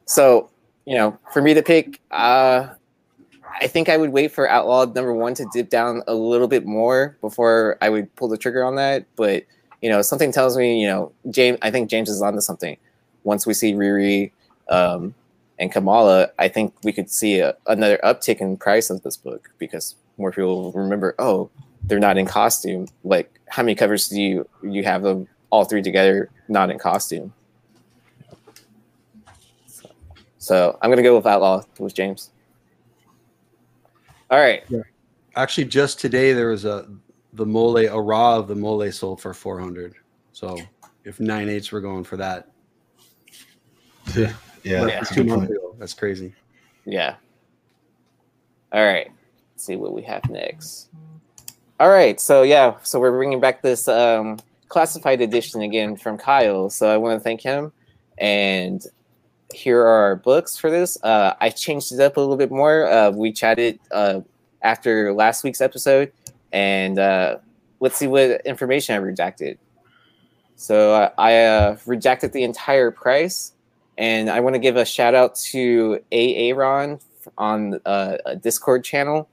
so, 0.05 0.49
you 0.85 0.95
know, 0.95 1.17
for 1.31 1.41
me 1.41 1.53
to 1.53 1.61
pick, 1.61 1.99
uh, 2.11 2.67
I 3.61 3.67
think 3.67 3.89
I 3.89 3.97
would 3.97 4.11
wait 4.11 4.31
for 4.31 4.49
Outlaw 4.49 4.85
number 4.85 5.13
one 5.13 5.33
to 5.35 5.45
dip 5.53 5.69
down 5.69 6.01
a 6.07 6.15
little 6.15 6.47
bit 6.47 6.65
more 6.65 7.17
before 7.21 7.77
I 7.81 7.89
would 7.89 8.13
pull 8.15 8.27
the 8.27 8.37
trigger 8.37 8.63
on 8.63 8.75
that. 8.75 9.05
But, 9.15 9.43
you 9.81 9.89
know, 9.89 10.01
something 10.01 10.31
tells 10.31 10.57
me, 10.57 10.81
you 10.81 10.87
know, 10.87 11.11
James. 11.29 11.57
I 11.61 11.69
think 11.69 11.89
James 11.89 12.09
is 12.09 12.21
onto 12.21 12.41
something. 12.41 12.77
Once 13.23 13.45
we 13.45 13.53
see 13.53 13.73
Riri 13.73 14.31
um, 14.69 15.13
and 15.59 15.71
Kamala, 15.71 16.29
I 16.39 16.47
think 16.47 16.73
we 16.83 16.91
could 16.91 17.09
see 17.09 17.39
a, 17.39 17.55
another 17.67 17.99
uptick 18.03 18.41
in 18.41 18.57
price 18.57 18.89
of 18.89 19.03
this 19.03 19.17
book 19.17 19.51
because 19.59 19.95
more 20.17 20.31
people 20.31 20.63
will 20.63 20.71
remember. 20.71 21.15
Oh, 21.19 21.49
they're 21.83 21.99
not 21.99 22.17
in 22.17 22.25
costume. 22.25 22.87
Like, 23.03 23.39
how 23.49 23.61
many 23.63 23.75
covers 23.75 24.07
do 24.07 24.21
you 24.21 24.49
you 24.63 24.83
have 24.83 25.03
them 25.03 25.27
all 25.49 25.65
three 25.65 25.81
together, 25.81 26.29
not 26.47 26.69
in 26.69 26.79
costume? 26.79 27.33
So, 29.67 29.89
so 30.43 30.77
I'm 30.81 30.89
gonna 30.89 31.01
go 31.01 31.15
with 31.15 31.25
Outlaw 31.25 31.63
with 31.79 31.93
James. 31.93 32.31
All 34.29 34.39
right. 34.39 34.61
Actually, 35.37 35.65
just 35.65 36.01
today 36.01 36.33
there 36.33 36.49
was 36.49 36.65
a 36.65 36.85
the 37.31 37.45
mole 37.45 37.77
a 37.77 38.01
raw 38.01 38.37
of 38.37 38.49
the 38.49 38.55
mole 38.55 38.91
sold 38.91 39.21
for 39.21 39.33
four 39.33 39.57
hundred. 39.57 39.93
So 40.33 40.57
if 41.05 41.21
nine 41.21 41.47
eights 41.47 41.71
were 41.71 41.79
going 41.79 42.03
for 42.03 42.17
that, 42.17 42.49
Yeah, 44.15 44.33
Yeah. 44.63 44.85
that's 44.85 45.11
a 45.11 45.15
two 45.15 45.23
months 45.23 45.49
ago, 45.49 45.75
that's 45.79 45.93
crazy. 45.93 46.33
Yeah. 46.83 47.15
All 48.73 48.83
right. 48.85 49.09
Let's 49.53 49.63
see 49.63 49.77
what 49.77 49.93
we 49.93 50.01
have 50.01 50.29
next. 50.29 50.89
All 51.79 51.89
right. 51.89 52.19
So 52.19 52.43
yeah. 52.43 52.75
So 52.83 52.99
we're 52.99 53.11
bringing 53.11 53.39
back 53.39 53.61
this 53.61 53.87
um, 53.87 54.39
classified 54.67 55.21
edition 55.21 55.61
again 55.61 55.95
from 55.95 56.17
Kyle. 56.17 56.69
So 56.69 56.93
I 56.93 56.97
want 56.97 57.17
to 57.17 57.23
thank 57.23 57.39
him. 57.39 57.71
And 58.17 58.85
here 59.53 59.81
are 59.81 60.03
our 60.03 60.15
books 60.15 60.57
for 60.57 60.69
this. 60.69 60.97
Uh, 61.03 61.33
I 61.39 61.49
changed 61.49 61.91
it 61.91 61.99
up 61.99 62.17
a 62.17 62.19
little 62.19 62.37
bit 62.37 62.51
more. 62.51 62.87
Uh, 62.87 63.11
we 63.11 63.31
chatted 63.31 63.79
uh, 63.91 64.21
after 64.61 65.13
last 65.13 65.43
week's 65.43 65.61
episode, 65.61 66.11
and 66.51 66.99
uh, 66.99 67.37
let's 67.79 67.95
see 67.95 68.07
what 68.07 68.41
information 68.45 68.95
I 68.95 68.99
redacted. 68.99 69.57
So 70.55 70.93
uh, 70.93 71.09
I 71.17 71.37
uh, 71.43 71.75
redacted 71.85 72.31
the 72.31 72.43
entire 72.43 72.91
price, 72.91 73.53
and 73.97 74.29
I 74.29 74.39
want 74.39 74.55
to 74.55 74.59
give 74.59 74.75
a 74.75 74.85
shout 74.85 75.15
out 75.15 75.35
to 75.51 75.99
Aaron 76.11 76.99
on 77.37 77.79
a 77.85 78.35
Discord 78.35 78.83
channel. 78.83 79.29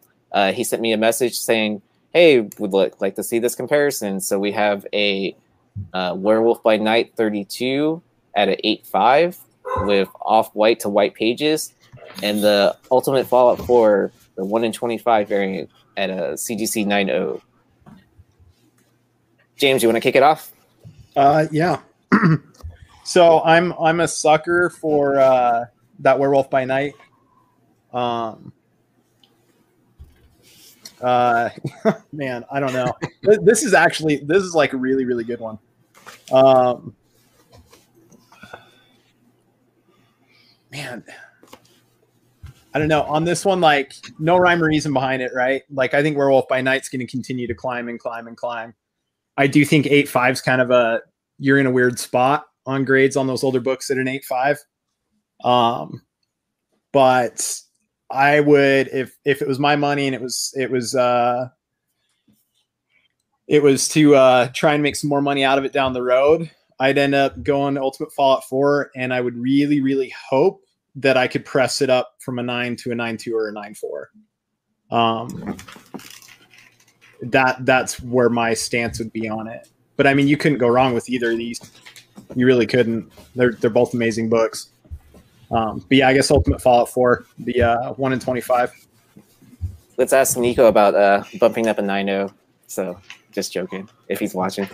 He 0.53 0.65
sent 0.65 0.83
me 0.83 0.93
a 0.93 0.99
message 0.99 1.39
saying, 1.39 1.83
"Hey, 2.13 2.41
would 2.59 2.73
li- 2.73 2.91
like 3.01 3.17
to 3.17 3.23
see 3.23 3.39
this 3.39 3.55
comparison." 3.55 4.21
So 4.21 4.39
we 4.39 4.53
have 4.53 4.87
a 4.93 5.35
Werewolf 5.95 6.63
by 6.63 6.77
Night 6.77 7.13
32 7.17 8.03
at 8.35 8.49
an 8.49 8.57
8.5 8.65 9.37
with 9.83 10.09
off 10.23 10.55
white 10.55 10.81
to 10.81 10.89
white 10.89 11.15
pages, 11.15 11.75
and 12.23 12.43
the 12.43 12.77
Ultimate 12.91 13.27
Fallout 13.27 13.65
4, 13.67 14.13
the 14.37 14.45
1 14.45 14.65
in 14.65 14.73
25 14.73 15.29
variant 15.29 15.71
at 15.97 16.11
a 16.11 16.35
CGC 16.35 16.87
9.0. 16.87 17.41
James, 19.57 19.83
you 19.83 19.89
want 19.89 19.97
to 19.97 20.01
kick 20.01 20.17
it 20.17 20.23
off? 20.23 20.53
Uh, 21.15 21.47
yeah. 21.51 21.81
so 23.05 23.43
I'm 23.43 23.75
I'm 23.75 24.01
a 24.01 24.09
sucker 24.09 24.71
for 24.71 25.19
uh, 25.19 25.67
that 25.99 26.19
Werewolf 26.19 26.49
by 26.51 26.65
Night. 26.65 26.95
Um. 27.93 28.53
Uh, 31.01 31.51
man, 32.13 32.45
I 32.51 32.61
don't 32.61 32.73
know. 32.73 32.93
This 33.43 33.63
is 33.63 33.75
actually 33.75 34.17
this 34.17 34.43
is 34.43 34.55
like 34.55 34.73
a 34.73 34.77
really 34.77 35.05
really 35.05 35.25
good 35.25 35.41
one. 35.41 35.59
Um. 36.33 36.95
Man, 40.71 41.05
I 42.73 42.79
don't 42.79 42.89
know. 42.89 43.03
On 43.03 43.25
this 43.25 43.45
one, 43.45 43.61
like 43.61 43.95
no 44.19 44.37
rhyme 44.37 44.63
or 44.63 44.67
reason 44.67 44.93
behind 44.93 45.23
it, 45.23 45.33
right? 45.35 45.63
Like 45.71 45.95
I 45.95 46.03
think 46.03 46.17
Werewolf 46.17 46.47
by 46.49 46.61
Night's 46.61 46.89
going 46.89 47.01
to 47.01 47.07
continue 47.07 47.47
to 47.47 47.55
climb 47.55 47.89
and 47.89 47.99
climb 47.99 48.29
and 48.29 48.37
climb. 48.37 48.75
I 49.37 49.47
do 49.47 49.65
think 49.65 49.87
eight 49.87 50.09
five's 50.09 50.41
kind 50.41 50.61
of 50.61 50.71
a 50.71 51.01
you're 51.39 51.59
in 51.59 51.67
a 51.67 51.71
weird 51.71 51.99
spot 51.99 52.47
on 52.67 52.85
grades 52.85 53.17
on 53.17 53.27
those 53.27 53.43
older 53.43 53.61
books 53.61 53.91
at 53.91 53.97
an 53.97 54.07
eight 54.07 54.25
five. 54.25 54.59
Um, 55.43 56.03
but 56.93 57.61
I 58.11 58.41
would 58.41 58.89
if 58.89 59.17
if 59.25 59.43
it 59.43 59.49
was 59.49 59.59
my 59.59 59.77
money 59.77 60.07
and 60.07 60.15
it 60.15 60.21
was 60.21 60.53
it 60.57 60.71
was 60.71 60.95
uh 60.95 61.49
it 63.49 63.63
was 63.63 63.89
to 63.91 64.15
uh 64.15 64.49
try 64.49 64.75
and 64.75 64.83
make 64.83 64.97
some 64.97 65.11
more 65.11 65.23
money 65.23 65.43
out 65.43 65.59
of 65.59 65.65
it 65.65 65.73
down 65.73 65.93
the 65.93 66.03
road, 66.03 66.51
I'd 66.81 66.99
end 66.99 67.15
up 67.15 67.43
going 67.43 67.75
to 67.75 67.83
Ultimate 67.83 68.13
Fallout 68.13 68.45
4 68.45 68.91
and 68.97 69.15
I 69.15 69.21
would 69.21 69.37
really, 69.37 69.81
really 69.81 70.13
hope 70.29 70.63
that 70.97 71.17
I 71.17 71.29
could 71.29 71.45
press 71.45 71.81
it 71.83 71.91
up 71.91 72.15
from 72.19 72.39
a 72.39 72.43
nine 72.43 72.75
to 72.77 72.91
a 72.91 72.95
nine 72.95 73.17
two 73.17 73.37
or 73.37 73.49
a 73.49 73.53
nine 73.53 73.75
four. 73.75 74.11
Um 74.91 75.57
that 77.23 77.65
that's 77.67 78.01
where 78.01 78.29
my 78.29 78.55
stance 78.55 78.99
would 78.99 79.13
be 79.13 79.29
on 79.29 79.47
it. 79.47 79.69
But 79.97 80.07
I 80.07 80.15
mean, 80.15 80.27
you 80.27 80.37
couldn't 80.37 80.59
go 80.59 80.69
wrong 80.69 80.95
with 80.95 81.09
either 81.09 81.33
of 81.33 81.39
these. 81.39 81.61
You 82.35 82.47
really 82.47 82.67
couldn't. 82.67 83.13
They're 83.35 83.53
they're 83.53 83.71
both 83.71 83.93
amazing 83.93 84.31
books. 84.31 84.71
Um, 85.51 85.85
but 85.89 85.99
yeah, 85.99 86.09
I 86.09 86.15
guess 86.15 86.31
Ultimate 86.31 86.63
Fallout 86.63 86.89
Four, 86.89 87.27
the 87.39 87.61
uh, 87.61 87.93
one 87.95 88.13
in 88.13 88.21
twenty 88.21 88.41
five. 88.41 88.73
Let's 89.99 90.15
ask 90.15 90.39
Nico 90.39 90.67
about 90.67 90.95
uh, 90.95 91.25
bumping 91.39 91.67
up 91.67 91.79
a 91.79 91.83
9.0. 91.83 92.33
So 92.69 92.99
just 93.33 93.53
joking 93.53 93.87
if 94.09 94.19
he's 94.19 94.33
watching. 94.33 94.67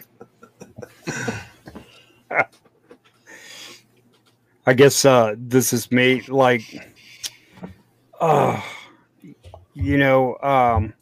I 4.66 4.74
guess 4.74 5.04
uh, 5.04 5.34
this 5.38 5.72
is 5.72 5.92
me. 5.92 6.22
like, 6.22 6.62
uh, 8.20 8.60
you 9.74 9.96
know, 9.98 10.36
um, 10.38 10.92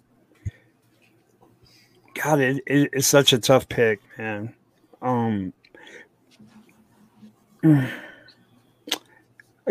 God, 2.14 2.40
it, 2.40 2.62
it, 2.66 2.90
it's 2.92 3.06
such 3.06 3.32
a 3.32 3.38
tough 3.38 3.68
pick, 3.68 4.00
man. 4.18 4.54
Um, 5.00 5.52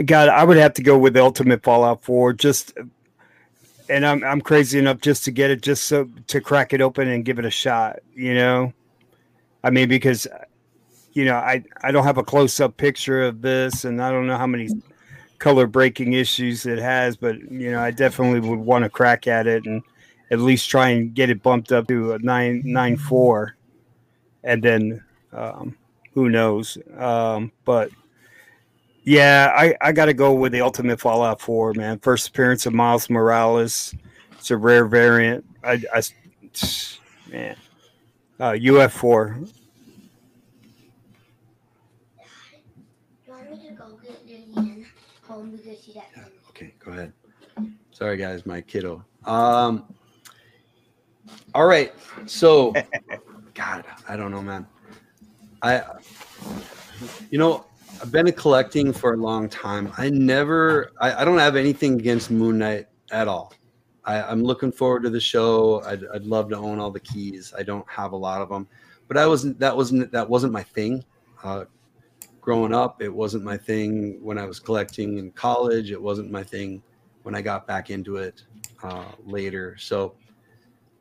God, 0.06 0.30
I 0.30 0.44
would 0.44 0.58
have 0.58 0.74
to 0.76 0.84
go 0.84 0.98
with 0.98 1.16
Ultimate 1.16 1.64
Fallout 1.64 2.04
4. 2.04 2.34
Just, 2.34 2.74
and 3.90 4.06
I'm 4.06 4.24
I'm 4.24 4.42
crazy 4.42 4.80
enough 4.80 5.02
just 5.02 5.24
to 5.26 5.32
get 5.32 5.52
it, 5.52 5.62
just 5.62 5.84
so 5.86 6.10
to 6.28 6.42
crack 6.42 6.74
it 6.74 6.82
open 6.82 7.08
and 7.10 7.24
give 7.24 7.38
it 7.38 7.46
a 7.46 7.52
shot. 7.52 8.00
You 8.16 8.34
know, 8.34 8.74
I 9.64 9.70
mean, 9.70 9.88
because 9.88 10.28
you 11.14 11.26
know, 11.26 11.36
I 11.36 11.64
I 11.82 11.92
don't 11.92 12.04
have 12.04 12.18
a 12.18 12.24
close 12.24 12.60
up 12.60 12.78
picture 12.78 13.24
of 13.24 13.42
this, 13.42 13.86
and 13.86 14.02
I 14.02 14.12
don't 14.12 14.28
know 14.28 14.38
how 14.38 14.48
many 14.48 14.70
color 15.40 15.68
breaking 15.68 16.14
issues 16.14 16.66
it 16.66 16.80
has, 16.80 17.18
but 17.18 17.40
you 17.52 17.72
know, 17.72 17.82
I 17.82 17.92
definitely 17.92 18.48
would 18.48 18.60
want 18.60 18.84
to 18.84 18.90
crack 18.90 19.28
at 19.28 19.48
it 19.48 19.66
and 19.66 19.82
at 20.32 20.40
least 20.40 20.70
try 20.70 20.90
and 20.90 21.14
get 21.14 21.30
it 21.30 21.44
bumped 21.44 21.72
up 21.72 21.88
to 21.88 22.14
a 22.14 22.20
nine 22.20 22.62
nine 22.66 22.98
four, 22.98 23.56
and 24.44 24.64
then 24.64 25.04
um, 25.32 25.76
who 26.14 26.30
knows? 26.30 26.78
Um, 26.98 27.52
but 27.66 27.90
yeah, 29.04 29.54
I 29.56 29.76
I 29.82 29.92
got 29.92 30.06
to 30.06 30.14
go 30.14 30.34
with 30.34 30.52
the 30.52 30.62
Ultimate 30.62 31.00
Fallout 31.00 31.42
Four, 31.42 31.74
man. 31.74 32.00
First 32.00 32.30
appearance 32.30 32.66
of 32.66 32.74
Miles 32.74 33.10
Morales. 33.10 33.94
It's 34.32 34.52
a 34.52 34.58
rare 34.58 34.86
variant. 34.86 35.46
I, 35.64 35.82
I 35.94 36.02
man, 37.32 37.56
uh, 38.40 38.58
UF 38.62 38.94
four. 38.94 39.38
You 39.40 39.48
want 43.34 43.52
me 43.52 43.68
to 43.70 43.74
go 43.74 44.00
get 44.04 44.26
Lillian 44.26 44.86
home 45.24 45.52
because 45.52 45.84
she's 45.84 45.98
at 45.98 46.04
Yeah, 46.16 46.24
okay, 46.50 46.73
go 46.84 46.92
ahead. 46.92 47.14
Sorry, 47.92 48.18
guys, 48.18 48.46
my 48.46 48.62
kiddo. 48.62 49.04
Um, 49.26 49.86
all 51.54 51.66
right, 51.66 51.94
so, 52.26 52.74
God, 53.54 53.86
I 54.08 54.16
don't 54.16 54.32
know, 54.32 54.42
man. 54.42 54.68
I, 55.62 55.84
you 57.30 57.38
know, 57.38 57.66
I've 58.02 58.12
been 58.12 58.32
collecting 58.34 58.92
for 58.92 59.14
a 59.14 59.18
long 59.18 59.48
time. 59.48 59.92
I 59.98 60.10
never, 60.10 60.92
I, 61.00 61.22
I 61.22 61.26
don't 61.26 61.38
have 61.38 61.56
anything 61.56 62.00
against 62.00 62.32
Moon 62.32 62.58
Knight 62.58 62.88
at 63.12 63.28
all. 63.28 63.54
I, 64.06 64.22
I'm 64.22 64.44
looking 64.44 64.72
forward 64.72 65.04
to 65.04 65.10
the 65.10 65.20
show. 65.20 65.82
I'd, 65.86 66.04
I'd 66.14 66.26
love 66.26 66.50
to 66.50 66.58
own 66.58 66.80
all 66.80 66.92
the 66.92 67.00
keys. 67.00 67.54
I 67.58 67.64
don't 67.64 67.88
have 67.90 68.12
a 68.12 68.18
lot 68.18 68.42
of 68.42 68.50
them, 68.50 68.68
but 69.08 69.16
I 69.16 69.26
wasn't. 69.26 69.58
That 69.60 69.78
wasn't. 69.78 70.12
That 70.12 70.30
wasn't 70.30 70.52
my 70.52 70.64
thing. 70.64 71.06
Uh, 71.42 71.64
growing 72.44 72.74
up, 72.74 73.02
it 73.02 73.14
wasn't 73.14 73.44
my 73.44 73.56
thing 73.58 74.20
when 74.22 74.38
I 74.38 74.46
was 74.46 74.60
collecting 74.60 75.18
in 75.18 75.32
college. 75.32 75.92
It 75.92 76.02
wasn't 76.02 76.30
my 76.30 76.44
thing 76.44 76.84
when 77.24 77.34
I 77.34 77.42
got 77.42 77.66
back 77.66 77.90
into 77.90 78.18
it 78.18 78.44
uh, 78.84 79.14
later. 79.26 79.78
So, 79.80 80.14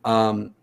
um, 0.05 0.55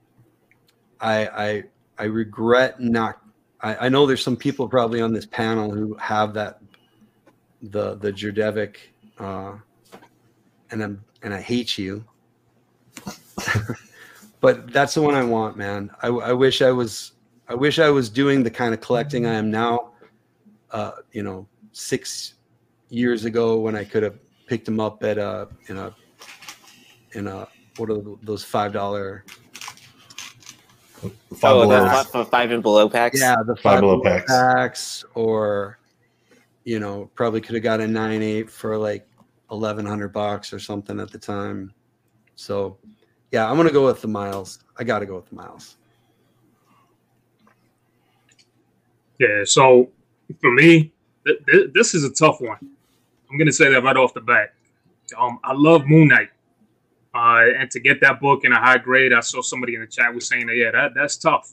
I, 1.01 1.27
I 1.27 1.65
I 1.99 2.05
regret 2.05 2.81
not. 2.81 3.21
I, 3.61 3.87
I 3.87 3.89
know 3.91 4.07
there's 4.07 4.23
some 4.23 4.37
people 4.39 4.69
probably 4.69 5.03
on 5.03 5.13
this 5.13 5.27
panel 5.27 5.71
who 5.71 5.95
have 5.97 6.33
that 6.35 6.61
the 7.61 7.97
the 7.97 8.11
Djurdjevic, 8.11 8.77
uh, 9.19 9.53
and 10.71 10.83
I'm 10.83 11.05
and 11.23 11.35
I 11.35 11.43
hate 11.43 11.77
you. 11.77 12.05
but 14.41 14.73
that's 14.73 14.95
the 14.95 15.03
one 15.03 15.15
I 15.15 15.25
want, 15.25 15.59
man. 15.59 15.91
I, 16.03 16.09
I 16.09 16.33
wish 16.33 16.63
I 16.63 16.73
was. 16.73 17.13
I 17.49 17.55
wish 17.55 17.79
I 17.79 17.91
was 17.91 18.09
doing 18.09 18.43
the 18.43 18.51
kind 18.51 18.73
of 18.73 18.81
collecting 18.81 19.27
I 19.27 19.35
am 19.35 19.51
now 19.51 19.90
uh, 20.73 20.93
you 21.13 21.23
know, 21.23 21.47
six 21.73 22.35
years 22.89 23.25
ago 23.25 23.59
when 23.59 23.77
I 23.77 23.85
could 23.85 24.03
have 24.03 24.19
picked 24.47 24.65
them 24.65 24.81
up 24.81 25.03
at 25.05 25.19
a 25.19 25.49
in 25.69 25.77
a 25.79 25.95
in 27.13 27.27
a 27.27 27.47
what 27.77 27.91
are 27.91 28.03
those 28.23 28.45
five 28.45 28.73
dollar 28.73 29.25
Five 31.01 31.13
oh, 31.57 31.63
below. 31.63 31.85
the 31.85 31.89
five, 31.91 32.11
five- 32.11 32.29
five 32.29 32.51
and 32.51 32.63
below 32.63 32.87
packs. 32.89 33.21
Yeah, 33.21 33.37
the 33.47 33.57
Five 33.57 33.63
five 33.63 33.81
below 33.81 34.03
below 34.03 34.17
packs. 34.19 34.27
packs, 34.31 35.05
or 35.15 35.79
you 36.65 36.79
know, 36.79 37.11
probably 37.15 37.41
could 37.41 37.55
have 37.55 37.63
got 37.63 37.81
a 37.81 37.87
nine 37.89 38.23
eight 38.23 38.51
for 38.51 38.77
like 38.77 39.09
eleven 39.51 39.87
hundred 39.87 40.13
bucks 40.13 40.53
or 40.53 40.59
something 40.59 41.01
at 41.01 41.11
the 41.11 41.19
time. 41.19 41.73
So, 42.35 42.77
yeah, 43.33 43.51
I'm 43.51 43.57
gonna 43.57 43.71
go 43.73 43.87
with 43.87 44.03
the 44.03 44.09
miles. 44.09 44.59
I 44.79 44.85
got 44.85 44.99
to 44.99 45.07
go 45.07 45.17
with 45.17 45.29
the 45.31 45.37
miles. 45.37 45.79
Yeah, 49.19 49.45
so 49.45 49.91
for 50.41 50.53
me, 50.53 50.93
th- 51.27 51.39
th- 51.51 51.71
this 51.75 51.95
is 51.95 52.05
a 52.05 52.11
tough 52.11 52.41
one. 52.41 52.59
I'm 53.31 53.39
gonna 53.39 53.53
say 53.53 53.71
that 53.73 53.83
right 53.83 53.97
off 53.97 54.15
the 54.15 54.21
bat. 54.21 54.55
Um, 55.19 55.39
I 55.45 55.53
love 55.55 55.87
Moon 55.87 56.09
Knight, 56.09 56.31
uh, 57.15 57.59
and 57.59 57.71
to 57.71 57.81
get 57.81 58.01
that 58.01 58.21
book 58.21 58.45
in 58.45 58.53
a 58.53 58.59
high 58.61 58.79
grade, 58.79 59.13
I 59.13 59.21
saw 59.21 59.43
somebody 59.43 59.75
in 59.75 59.81
the 59.81 59.87
chat 59.87 60.15
was 60.15 60.29
saying 60.29 60.47
that 60.47 60.57
yeah, 60.57 60.71
that 60.73 60.93
that's 60.95 61.17
tough, 61.17 61.53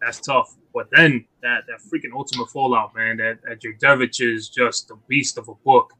that's 0.00 0.20
tough. 0.20 0.54
But 0.74 0.88
then 0.90 1.26
that 1.42 1.64
that 1.68 1.80
freaking 1.80 2.14
Ultimate 2.14 2.50
Fallout, 2.50 2.94
man, 2.94 3.16
that 3.18 3.38
that 3.48 3.60
Djurdjevic 3.60 4.20
is 4.20 4.48
just 4.48 4.90
a 4.90 4.96
beast 5.08 5.38
of 5.38 5.48
a 5.48 5.54
book, 5.64 5.92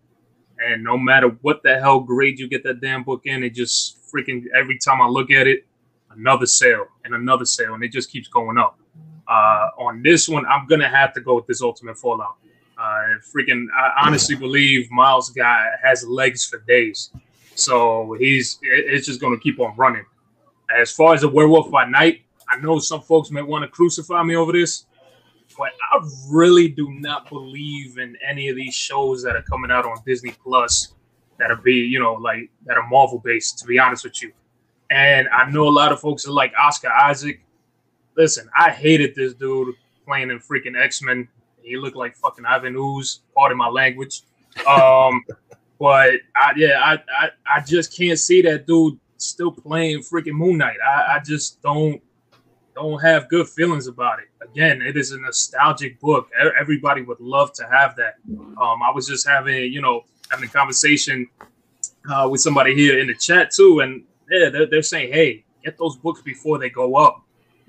and 0.59 0.83
no 0.85 0.99
matter 0.99 1.29
what 1.43 1.63
the 1.63 1.79
hell 1.79 2.01
grade 2.01 2.39
you 2.39 2.49
get 2.49 2.65
that 2.65 2.81
damn 2.81 3.03
book 3.03 3.23
in, 3.27 3.43
it 3.43 3.55
just 3.55 3.99
freaking 4.13 4.45
every 4.55 4.79
time 4.79 5.01
I 5.01 5.09
look 5.09 5.31
at 5.31 5.47
it, 5.47 5.67
another 6.11 6.47
sale 6.47 6.87
and 7.05 7.15
another 7.15 7.45
sale, 7.45 7.75
and 7.75 7.85
it 7.85 7.93
just 7.93 8.11
keeps 8.11 8.29
going 8.29 8.59
up. 8.59 8.79
Uh, 9.33 9.71
on 9.79 10.03
this 10.03 10.29
one, 10.29 10.45
I'm 10.45 10.67
gonna 10.67 10.91
have 10.91 11.15
to 11.15 11.21
go 11.23 11.35
with 11.37 11.47
this 11.47 11.63
Ultimate 11.63 11.97
Fallout. 11.97 12.37
Uh, 12.77 13.17
freaking, 13.35 13.65
I 13.75 14.05
honestly 14.05 14.37
believe 14.37 14.91
Miles 14.91 15.31
guy 15.31 15.69
has 15.83 16.07
legs 16.07 16.45
for 16.45 16.59
days, 16.69 17.11
so 17.55 18.15
he's 18.19 18.59
it's 18.61 19.07
just 19.07 19.23
gonna 19.23 19.39
keep 19.39 19.59
on 19.59 19.75
running. 19.77 20.05
As 20.79 20.93
far 20.93 21.15
as 21.15 21.23
the 21.23 21.31
Werewolf 21.31 21.71
by 21.71 21.87
Night, 21.87 22.23
I 22.51 22.61
know 22.61 22.79
some 22.79 23.01
folks 23.01 23.31
may 23.31 23.41
want 23.41 23.63
to 23.63 23.69
crucify 23.69 24.23
me 24.23 24.37
over 24.37 24.53
this, 24.53 24.85
but 25.57 25.71
I 25.91 26.07
really 26.29 26.69
do 26.69 26.91
not 26.91 27.31
believe 27.31 27.97
in 27.97 28.19
any 28.27 28.51
of 28.51 28.57
these 28.57 28.75
shows 28.75 29.23
that 29.23 29.35
are 29.35 29.43
coming 29.43 29.71
out 29.71 29.87
on 29.87 29.97
Disney 30.05 30.35
Plus 30.45 30.93
that 31.39 31.51
are 31.51 31.57
be 31.57 31.77
you 31.77 31.99
know 31.99 32.15
like 32.15 32.51
that 32.67 32.77
are 32.77 32.87
Marvel 32.87 33.19
based. 33.19 33.61
To 33.61 33.67
be 33.67 33.79
honest 33.79 34.05
with 34.05 34.23
you, 34.23 34.31
and 34.91 35.27
I 35.31 35.51
know 35.51 35.69
a 35.69 35.71
lot 35.71 35.91
of 35.91 36.01
folks 36.01 36.27
are 36.27 36.33
like 36.33 36.53
Oscar 36.63 36.91
Isaac 36.91 37.41
listen, 38.17 38.49
I 38.57 38.71
hated 38.71 39.15
this 39.15 39.35
dude 39.35 39.75
playing 40.07 40.31
in 40.31 40.39
freaking 40.39 40.81
X 40.81 41.03
Men. 41.03 41.29
He 41.63 41.77
looked 41.77 41.97
like 41.97 42.17
fucking 42.17 42.45
Ivan 42.45 42.75
Ooze, 42.77 43.21
pardon 43.35 43.59
my 43.59 43.69
language. 43.69 44.23
Um, 44.67 45.25
but 45.79 46.15
I, 46.37 46.53
yeah, 46.57 46.81
I, 46.83 46.95
I, 46.95 47.31
I 47.57 47.61
just 47.61 47.97
can't 47.97 48.19
see 48.19 48.43
that 48.43 48.67
dude 48.67 48.99
still 49.17 49.53
playing 49.53 50.01
freaking 50.01 50.33
Moon 50.33 50.59
Knight. 50.59 50.77
I, 50.85 51.17
I 51.17 51.21
just 51.25 51.63
don't 51.63 52.03
don't 52.75 53.01
have 53.01 53.29
good 53.29 53.49
feelings 53.49 53.87
about 53.87 54.19
it. 54.19 54.29
Again, 54.43 54.81
it 54.81 54.97
is 54.97 55.13
a 55.13 55.21
nostalgic 55.21 56.01
book. 56.01 56.31
Everybody 56.59 57.03
would 57.03 57.21
love 57.21 57.53
to 57.55 57.67
have 57.71 57.97
that. 57.97 58.15
Um, 58.31 58.83
I 58.83 58.91
was 58.95 59.07
just 59.07 59.29
having, 59.29 59.71
you 59.71 59.83
know, 59.83 60.05
having 60.31 60.49
a 60.49 60.53
conversation 60.53 61.29
uh, 62.11 62.29
with 62.31 62.41
somebody 62.41 62.75
here 62.75 62.99
in 62.99 63.09
the 63.09 63.15
chat 63.15 63.51
too, 63.51 63.81
and 63.81 64.05
yeah, 64.31 64.49
they're, 64.49 64.67
they're 64.67 64.83
saying, 64.83 65.13
hey, 65.13 65.45
get 65.63 65.77
those 65.79 65.97
books 65.97 66.23
before 66.23 66.59
they 66.59 66.71
go 66.71 66.97
up. 66.97 67.23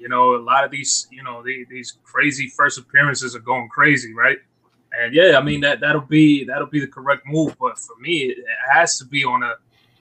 You 0.03 0.09
know, 0.09 0.35
a 0.35 0.43
lot 0.43 0.65
of 0.65 0.69
these, 0.69 1.07
you 1.11 1.23
know, 1.23 1.41
the, 1.41 1.65
these 1.69 1.97
crazy 2.03 2.49
first 2.49 2.77
appearances 2.77 3.37
are 3.37 3.39
going 3.39 3.69
crazy, 3.69 4.13
right? 4.13 4.37
And 4.91 5.13
yeah, 5.13 5.37
I 5.37 5.41
mean 5.41 5.61
that 5.61 5.79
that'll 5.79 6.01
be 6.01 6.43
that'll 6.43 6.67
be 6.67 6.81
the 6.81 6.87
correct 6.87 7.23
move. 7.25 7.55
But 7.57 7.79
for 7.79 7.95
me, 8.01 8.23
it, 8.23 8.39
it 8.39 8.45
has 8.69 8.97
to 8.97 9.05
be 9.05 9.23
on 9.23 9.43
a, 9.43 9.53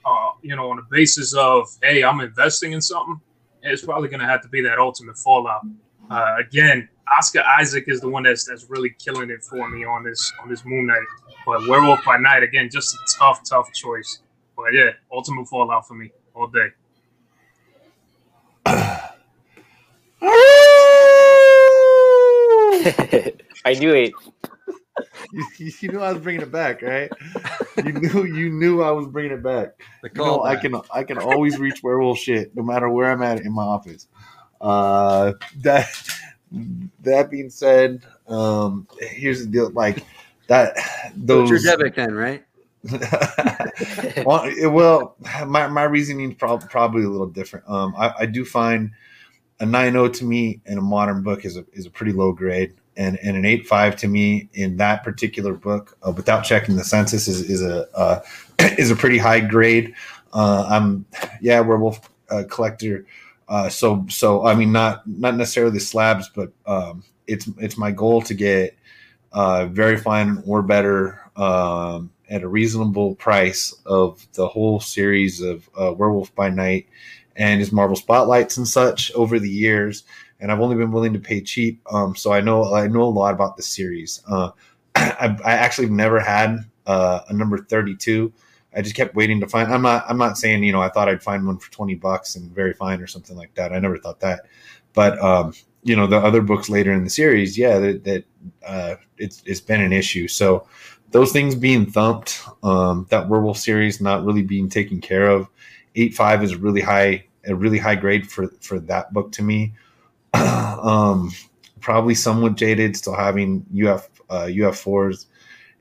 uh, 0.04 0.30
you 0.42 0.56
know, 0.56 0.70
on 0.72 0.80
a 0.80 0.86
basis 0.90 1.34
of, 1.34 1.68
hey, 1.80 2.02
I'm 2.02 2.20
investing 2.20 2.72
in 2.72 2.80
something. 2.80 3.20
It's 3.62 3.84
probably 3.84 4.08
going 4.08 4.18
to 4.18 4.26
have 4.26 4.42
to 4.42 4.48
be 4.48 4.60
that 4.62 4.80
ultimate 4.80 5.16
fallout. 5.16 5.62
Uh, 6.10 6.34
again, 6.40 6.88
Oscar 7.16 7.44
Isaac 7.60 7.84
is 7.86 8.00
the 8.00 8.08
one 8.08 8.24
that's 8.24 8.44
that's 8.44 8.68
really 8.68 8.90
killing 8.98 9.30
it 9.30 9.44
for 9.44 9.68
me 9.68 9.84
on 9.84 10.02
this 10.02 10.32
on 10.42 10.48
this 10.50 10.64
Moon 10.64 10.88
Knight. 10.88 11.06
But 11.46 11.68
Werewolf 11.68 12.04
by 12.04 12.16
Night, 12.16 12.42
again, 12.42 12.68
just 12.72 12.92
a 12.92 12.98
tough, 13.20 13.42
tough 13.48 13.72
choice. 13.72 14.18
But 14.56 14.74
yeah, 14.74 14.90
ultimate 15.12 15.46
fallout 15.46 15.86
for 15.86 15.94
me 15.94 16.10
all 16.34 16.48
day. 16.48 16.70
I 23.64 23.74
knew 23.74 23.94
it. 23.94 24.12
You, 25.32 25.44
you- 25.58 25.72
you 25.80 25.88
knew 25.92 26.00
I 26.00 26.12
was 26.12 26.22
bringing 26.22 26.42
it 26.42 26.52
back, 26.52 26.82
right? 26.82 27.10
You 27.76 27.92
knew 27.92 28.24
you 28.24 28.50
knew 28.50 28.82
I 28.82 28.90
was 28.90 29.06
bringing 29.06 29.32
it 29.32 29.42
back. 29.42 29.80
The 30.02 30.10
You 30.14 30.20
know, 30.24 30.42
I 30.44 30.56
can 30.56 30.74
I 30.92 31.04
can 31.04 31.18
always 31.18 31.58
reach 31.58 31.82
werewolf 31.82 32.18
shit 32.18 32.54
no 32.54 32.62
matter 32.62 32.88
where 32.88 33.10
I'm 33.10 33.22
at 33.22 33.40
in 33.40 33.52
my 33.52 33.62
office. 33.62 34.06
Uh, 34.60 35.32
that 35.62 35.88
that 37.00 37.30
being 37.30 37.50
said, 37.50 38.02
um, 38.28 38.86
here's 39.00 39.40
the 39.40 39.50
deal: 39.50 39.70
like 39.70 40.04
that 40.48 40.76
Those 41.16 41.48
those. 41.48 41.64
your 41.64 41.76
debit 41.76 41.94
then, 41.96 42.12
right? 42.14 42.44
well, 44.26 44.42
it- 44.44 44.70
well, 44.70 45.16
my 45.46 45.66
my 45.68 45.84
reasoning 45.84 46.32
is 46.32 46.36
prob- 46.36 46.68
probably 46.68 47.04
a 47.04 47.08
little 47.08 47.26
different. 47.28 47.68
Um, 47.68 47.94
I, 47.96 48.12
I 48.20 48.26
do 48.26 48.44
find 48.44 48.90
a 49.62 49.64
9.0 49.64 50.12
to 50.14 50.24
me 50.24 50.60
in 50.66 50.76
a 50.76 50.82
modern 50.82 51.22
book 51.22 51.44
is 51.44 51.56
a 51.56 51.64
is 51.72 51.86
a 51.86 51.90
pretty 51.90 52.12
low 52.12 52.32
grade, 52.32 52.74
and 52.96 53.16
and 53.22 53.36
an 53.36 53.44
8.5 53.44 53.96
to 53.98 54.08
me 54.08 54.48
in 54.54 54.76
that 54.78 55.04
particular 55.04 55.54
book, 55.54 55.96
uh, 56.06 56.10
without 56.10 56.42
checking 56.42 56.76
the 56.76 56.82
census, 56.82 57.28
is 57.28 57.48
is 57.48 57.62
a 57.62 57.86
uh, 57.96 58.20
is 58.76 58.90
a 58.90 58.96
pretty 58.96 59.18
high 59.18 59.38
grade. 59.38 59.94
Uh, 60.32 60.66
I'm 60.68 61.06
yeah, 61.40 61.60
werewolf 61.60 62.10
uh, 62.28 62.42
collector. 62.50 63.06
Uh, 63.48 63.68
so 63.68 64.04
so 64.08 64.44
I 64.44 64.56
mean 64.56 64.72
not 64.72 65.06
not 65.06 65.36
necessarily 65.36 65.78
slabs, 65.78 66.28
but 66.28 66.50
um, 66.66 67.04
it's 67.28 67.48
it's 67.58 67.78
my 67.78 67.92
goal 67.92 68.20
to 68.22 68.34
get 68.34 68.76
uh, 69.30 69.66
very 69.66 69.96
fine 69.96 70.42
or 70.44 70.62
better 70.62 71.20
um, 71.36 72.10
at 72.28 72.42
a 72.42 72.48
reasonable 72.48 73.14
price 73.14 73.72
of 73.86 74.26
the 74.32 74.48
whole 74.48 74.80
series 74.80 75.40
of 75.40 75.68
Werewolf 75.76 76.34
by 76.34 76.50
Night 76.50 76.88
and 77.36 77.60
his 77.60 77.72
Marvel 77.72 77.96
spotlights 77.96 78.56
and 78.56 78.66
such 78.66 79.12
over 79.12 79.38
the 79.38 79.50
years. 79.50 80.04
And 80.40 80.50
I've 80.50 80.60
only 80.60 80.76
been 80.76 80.92
willing 80.92 81.12
to 81.12 81.20
pay 81.20 81.40
cheap, 81.40 81.80
um, 81.92 82.16
so 82.16 82.32
I 82.32 82.40
know 82.40 82.74
I 82.74 82.88
know 82.88 83.02
a 83.02 83.04
lot 83.04 83.32
about 83.32 83.56
the 83.56 83.62
series. 83.62 84.22
Uh, 84.28 84.50
I, 84.94 85.36
I 85.44 85.52
actually 85.52 85.88
never 85.88 86.18
had 86.18 86.58
uh, 86.86 87.20
a 87.28 87.32
number 87.32 87.58
thirty-two. 87.58 88.32
I 88.74 88.82
just 88.82 88.96
kept 88.96 89.14
waiting 89.14 89.38
to 89.40 89.46
find. 89.46 89.72
I'm 89.72 89.82
not. 89.82 90.04
I'm 90.08 90.18
not 90.18 90.38
saying 90.38 90.64
you 90.64 90.72
know. 90.72 90.82
I 90.82 90.88
thought 90.88 91.08
I'd 91.08 91.22
find 91.22 91.46
one 91.46 91.58
for 91.58 91.70
twenty 91.70 91.94
bucks 91.94 92.34
and 92.34 92.50
very 92.50 92.72
fine 92.72 93.00
or 93.00 93.06
something 93.06 93.36
like 93.36 93.54
that. 93.54 93.72
I 93.72 93.78
never 93.78 93.98
thought 93.98 94.18
that. 94.20 94.46
But 94.94 95.18
um, 95.20 95.54
you 95.84 95.96
know, 95.96 96.06
the 96.06 96.18
other 96.18 96.42
books 96.42 96.68
later 96.68 96.92
in 96.92 97.04
the 97.04 97.10
series, 97.10 97.56
yeah, 97.56 97.78
that, 97.78 98.04
that 98.04 98.24
uh, 98.66 98.94
it's 99.18 99.42
it's 99.46 99.60
been 99.60 99.80
an 99.80 99.92
issue. 99.92 100.28
So 100.28 100.66
those 101.10 101.32
things 101.32 101.54
being 101.54 101.86
thumped, 101.86 102.42
um, 102.62 103.06
that 103.10 103.28
werewolf 103.28 103.58
series 103.58 104.00
not 104.00 104.24
really 104.24 104.42
being 104.42 104.68
taken 104.68 105.00
care 105.00 105.28
of. 105.28 105.48
Eight 105.94 106.14
five 106.14 106.42
is 106.42 106.56
really 106.56 106.80
high, 106.80 107.26
a 107.46 107.54
really 107.54 107.78
high 107.78 107.96
grade 107.96 108.30
for 108.30 108.48
for 108.60 108.78
that 108.80 109.12
book 109.12 109.32
to 109.32 109.42
me. 109.42 109.74
um, 110.34 111.30
probably 111.80 112.14
somewhat 112.14 112.56
jaded, 112.56 112.96
still 112.96 113.14
having 113.14 113.66
UF 113.74 114.08
uh, 114.30 114.48
UF 114.62 114.78
fours 114.78 115.26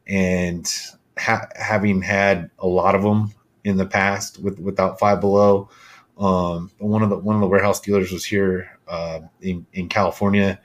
and 0.07 0.69
ha- 1.17 1.47
having 1.55 2.01
had 2.01 2.49
a 2.59 2.67
lot 2.67 2.95
of 2.95 3.01
them 3.03 3.33
in 3.63 3.77
the 3.77 3.85
past 3.85 4.39
with 4.39 4.59
without 4.59 4.99
five 4.99 5.21
below. 5.21 5.69
Um, 6.17 6.71
one 6.79 7.01
of 7.01 7.09
the 7.09 7.17
one 7.17 7.35
of 7.35 7.41
the 7.41 7.47
warehouse 7.47 7.79
dealers 7.79 8.11
was 8.11 8.25
here 8.25 8.77
uh, 8.87 9.21
in 9.41 9.65
in 9.73 9.87
California, 9.87 10.59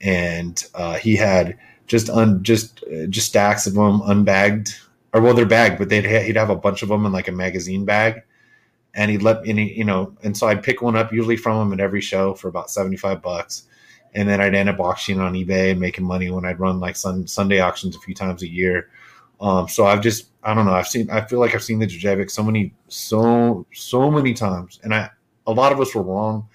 and 0.00 0.62
uh, 0.74 0.94
he 0.94 1.16
had 1.16 1.58
just 1.86 2.10
un 2.10 2.42
just 2.42 2.84
just 3.08 3.28
stacks 3.28 3.66
of 3.66 3.74
them 3.74 4.02
unbagged, 4.02 4.78
or 5.12 5.20
well 5.20 5.34
they're 5.34 5.46
bagged, 5.46 5.78
but 5.78 5.88
they'd 5.88 6.06
ha- 6.06 6.24
he'd 6.24 6.36
have 6.36 6.50
a 6.50 6.56
bunch 6.56 6.82
of 6.82 6.88
them 6.88 7.06
in 7.06 7.12
like 7.12 7.28
a 7.28 7.32
magazine 7.32 7.84
bag, 7.84 8.22
and 8.94 9.10
he'd 9.10 9.22
let 9.22 9.42
me, 9.42 9.52
he, 9.52 9.78
you 9.78 9.84
know, 9.84 10.16
and 10.22 10.36
so 10.36 10.46
I'd 10.48 10.62
pick 10.62 10.82
one 10.82 10.96
up 10.96 11.12
usually 11.12 11.36
from 11.36 11.66
him 11.66 11.72
at 11.72 11.80
every 11.80 12.00
show 12.00 12.34
for 12.34 12.48
about 12.48 12.70
seventy 12.70 12.96
five 12.96 13.22
bucks, 13.22 13.64
and 14.14 14.28
then 14.28 14.40
I'd 14.40 14.54
end 14.54 14.68
up 14.68 14.80
auctioning 14.80 15.20
on 15.20 15.34
eBay 15.34 15.70
and 15.70 15.80
making 15.80 16.04
money 16.04 16.30
when 16.30 16.44
I'd 16.44 16.60
run 16.60 16.80
like 16.80 16.96
sun, 16.96 17.26
Sunday 17.26 17.60
auctions 17.60 17.96
a 17.96 18.00
few 18.00 18.14
times 18.14 18.42
a 18.42 18.48
year. 18.48 18.90
Um, 19.40 19.68
so 19.68 19.86
I've 19.86 20.02
just 20.02 20.30
I 20.42 20.54
don't 20.54 20.66
know 20.66 20.74
I've 20.74 20.88
seen 20.88 21.10
I 21.10 21.22
feel 21.22 21.38
like 21.38 21.54
I've 21.54 21.62
seen 21.62 21.78
the 21.78 21.86
Djurdjevic 21.86 22.30
so 22.30 22.42
many 22.42 22.74
so 22.88 23.66
so 23.72 24.10
many 24.10 24.34
times, 24.34 24.80
and 24.82 24.94
I 24.94 25.10
a 25.46 25.52
lot 25.52 25.72
of 25.72 25.80
us 25.80 25.94
were 25.94 26.02
wrong, 26.02 26.48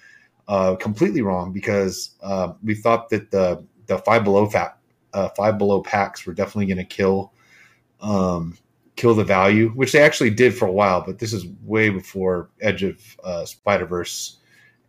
uh, 0.48 0.76
completely 0.76 1.22
wrong 1.22 1.52
because 1.52 2.14
uh, 2.22 2.52
we 2.62 2.74
thought 2.74 3.08
that 3.10 3.30
the 3.30 3.64
the 3.86 3.98
five 3.98 4.24
below 4.24 4.46
fat 4.46 4.78
uh, 5.12 5.28
five 5.30 5.58
below 5.58 5.82
packs 5.82 6.26
were 6.26 6.34
definitely 6.34 6.66
going 6.66 6.76
to 6.78 6.84
kill 6.84 7.32
um, 8.00 8.56
kill 8.96 9.14
the 9.14 9.24
value, 9.24 9.68
which 9.70 9.92
they 9.92 10.02
actually 10.02 10.30
did 10.30 10.54
for 10.54 10.66
a 10.66 10.72
while, 10.72 11.02
but 11.02 11.18
this 11.18 11.32
is 11.32 11.46
way 11.62 11.90
before 11.90 12.48
Edge 12.60 12.82
of 12.82 13.00
uh, 13.22 13.44
Spider 13.44 13.86
Verse 13.86 14.38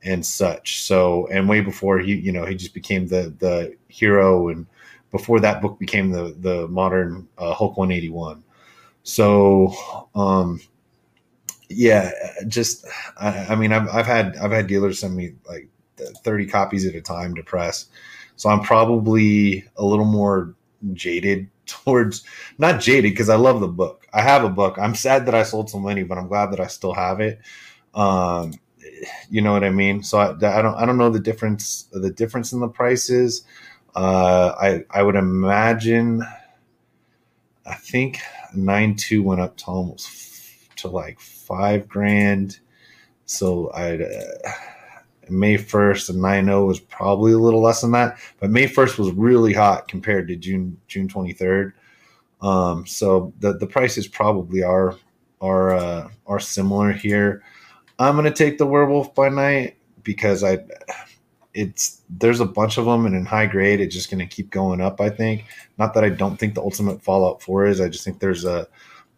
and 0.03 0.26
such. 0.26 0.84
So 0.84 1.28
and 1.28 1.49
way 1.49 1.62
before 1.62 1.99
he 1.99 2.16
you 2.16 2.32
know 2.32 2.45
he 2.45 2.55
just 2.55 2.74
became 2.74 3.08
the 3.08 3.34
the 3.39 3.76
hero 3.88 4.49
and 4.49 4.66
before 5.12 5.39
that 5.41 5.62
book 5.62 5.80
became 5.80 6.12
the 6.12 6.36
the 6.39 6.68
modern 6.68 7.28
uh, 7.38 7.53
Hulk 7.53 7.78
181. 7.78 8.43
So 9.03 9.74
um 10.16 10.62
yeah, 11.70 12.12
just 12.47 12.86
I, 13.20 13.47
I 13.49 13.55
mean 13.55 13.74
I've 13.74 13.89
I've 13.89 14.05
had 14.05 14.38
I've 14.38 14.51
had 14.51 14.68
dealers 14.68 14.99
send 14.99 15.16
me 15.16 15.34
like 15.47 15.68
thirty 16.24 16.45
copies 16.45 16.86
at 16.86 16.95
a 16.95 17.01
time 17.01 17.36
to 17.36 17.43
press. 17.43 17.88
So 18.36 18.49
I'm 18.49 18.62
probably 18.62 19.66
a 19.78 19.84
little 19.84 20.05
more 20.05 20.55
jaded 20.93 21.49
towards 21.68 22.24
not 22.57 22.82
jaded 22.82 23.11
because 23.11 23.30
I 23.30 23.36
love 23.36 23.59
the 23.61 23.68
book. 23.68 24.07
I 24.13 24.22
have 24.22 24.43
a 24.43 24.49
book. 24.49 24.78
I'm 24.80 24.95
sad 24.95 25.26
that 25.28 25.36
I 25.36 25.43
sold 25.43 25.70
so 25.70 25.80
many, 25.80 26.03
but 26.03 26.18
I'm 26.18 26.28
glad 26.28 26.51
that 26.51 26.59
I 26.59 26.68
still 26.68 26.93
have 26.93 27.20
it. 27.22 27.39
Um, 27.93 28.53
you 29.30 29.41
know 29.41 29.53
what 29.53 29.63
I 29.63 29.70
mean? 29.70 30.03
So 30.03 30.18
I, 30.20 30.30
I 30.32 30.61
don't 30.61 30.76
I 30.76 30.86
don't 30.86 30.97
know 30.97 31.09
the 31.09 31.20
difference 31.20 31.84
the 31.91 32.11
difference 32.11 32.53
in 32.53 32.59
the 32.59 32.68
prices. 32.70 33.43
Uh, 33.95 34.53
I 34.59 34.86
I 34.91 35.03
would 35.03 35.15
imagine. 35.15 36.24
I 37.65 37.76
think 37.76 38.20
nine 38.55 38.95
two 38.95 39.24
went 39.24 39.41
up 39.41 39.57
to 39.57 39.65
almost 39.65 40.07
f- 40.07 40.70
to 40.78 40.88
like 40.88 41.20
five 41.20 41.88
grand. 41.88 42.59
So 43.26 43.70
I 43.72 43.97
uh, 44.03 44.51
May 45.30 45.57
first 45.57 46.09
and 46.09 46.21
nine 46.21 46.45
zero 46.45 46.65
was 46.65 46.80
probably 46.80 47.34
a 47.34 47.38
little 47.38 47.61
less 47.61 47.82
than 47.82 47.91
that, 47.91 48.17
but 48.39 48.49
May 48.49 48.67
first 48.67 48.97
was 48.97 49.11
really 49.11 49.53
hot 49.53 49.88
compared 49.88 50.28
to 50.28 50.36
June 50.36 50.78
June 50.88 51.07
twenty 51.07 51.34
third. 51.34 51.73
Um, 52.41 52.86
so 52.86 53.34
the 53.39 53.57
the 53.57 53.67
prices 53.67 54.07
probably 54.07 54.63
are 54.63 54.95
are 55.41 55.75
uh, 55.75 56.09
are 56.25 56.39
similar 56.39 56.91
here. 56.91 57.43
I'm 57.99 58.15
gonna 58.15 58.32
take 58.32 58.57
the 58.57 58.67
Werewolf 58.67 59.15
by 59.15 59.30
Night 59.30 59.78
because 60.03 60.43
I 60.43 60.59
it's 61.53 62.01
there's 62.09 62.39
a 62.39 62.45
bunch 62.45 62.78
of 62.78 62.86
them 62.86 63.05
and 63.05 63.15
in 63.15 63.25
high 63.25 63.47
grade 63.47 63.82
it's 63.82 63.95
just 63.95 64.11
gonna 64.11 64.28
keep 64.28 64.51
going 64.51 64.82
up. 64.82 65.01
I 65.01 65.09
think 65.09 65.45
not 65.78 65.93
that 65.95 66.03
I 66.03 66.09
don't 66.09 66.38
think 66.38 66.53
the 66.53 66.61
Ultimate 66.61 67.01
Fallout 67.01 67.41
Four 67.41 67.65
is. 67.65 67.82
I 67.82 67.89
just 67.89 68.03
think 68.03 68.19
there's 68.19 68.45
a 68.45 68.67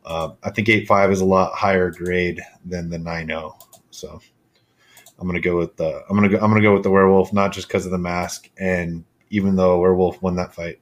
uh, 0.06 0.32
I 0.44 0.50
think 0.50 0.70
eight 0.70 0.88
five 0.88 1.12
is 1.12 1.22
a 1.22 1.26
lot 1.26 1.54
higher 1.54 1.92
grade 1.92 2.42
than 2.66 2.90
the 2.90 2.98
nine 2.98 3.28
zero. 3.28 3.58
So 3.92 4.22
I'm 5.20 5.28
gonna 5.28 5.40
go 5.40 5.58
with 5.58 5.76
the 5.78 6.04
I'm 6.10 6.16
gonna 6.16 6.30
go 6.30 6.38
I'm 6.38 6.50
gonna 6.50 6.62
go 6.62 6.74
with 6.74 6.84
the 6.84 6.90
Werewolf 6.92 7.34
not 7.34 7.52
just 7.52 7.68
because 7.68 7.86
of 7.86 7.92
the 7.92 7.98
mask 7.98 8.50
and 8.58 9.04
even 9.30 9.56
though 9.56 9.74
a 9.74 9.80
Werewolf 9.80 10.22
won 10.22 10.36
that 10.36 10.54
fight. 10.54 10.80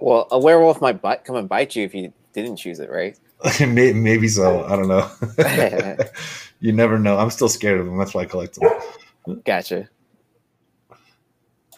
Well, 0.00 0.26
a 0.30 0.38
werewolf 0.38 0.80
might 0.80 1.00
bite, 1.00 1.24
come 1.24 1.36
and 1.36 1.48
bite 1.48 1.76
you 1.76 1.84
if 1.84 1.94
you 1.94 2.12
didn't 2.32 2.56
choose 2.56 2.80
it, 2.80 2.90
right? 2.90 3.18
May- 3.60 3.92
Maybe 3.92 4.28
so. 4.28 4.64
I 4.64 4.76
don't 4.76 4.88
know. 4.88 5.08
you 6.60 6.72
never 6.72 6.98
know. 6.98 7.16
I'm 7.18 7.30
still 7.30 7.48
scared 7.48 7.80
of 7.80 7.86
them. 7.86 7.96
That's 7.96 8.12
why 8.12 8.22
I 8.22 8.26
collect 8.26 8.58
them. 8.58 9.40
Gotcha. 9.44 9.88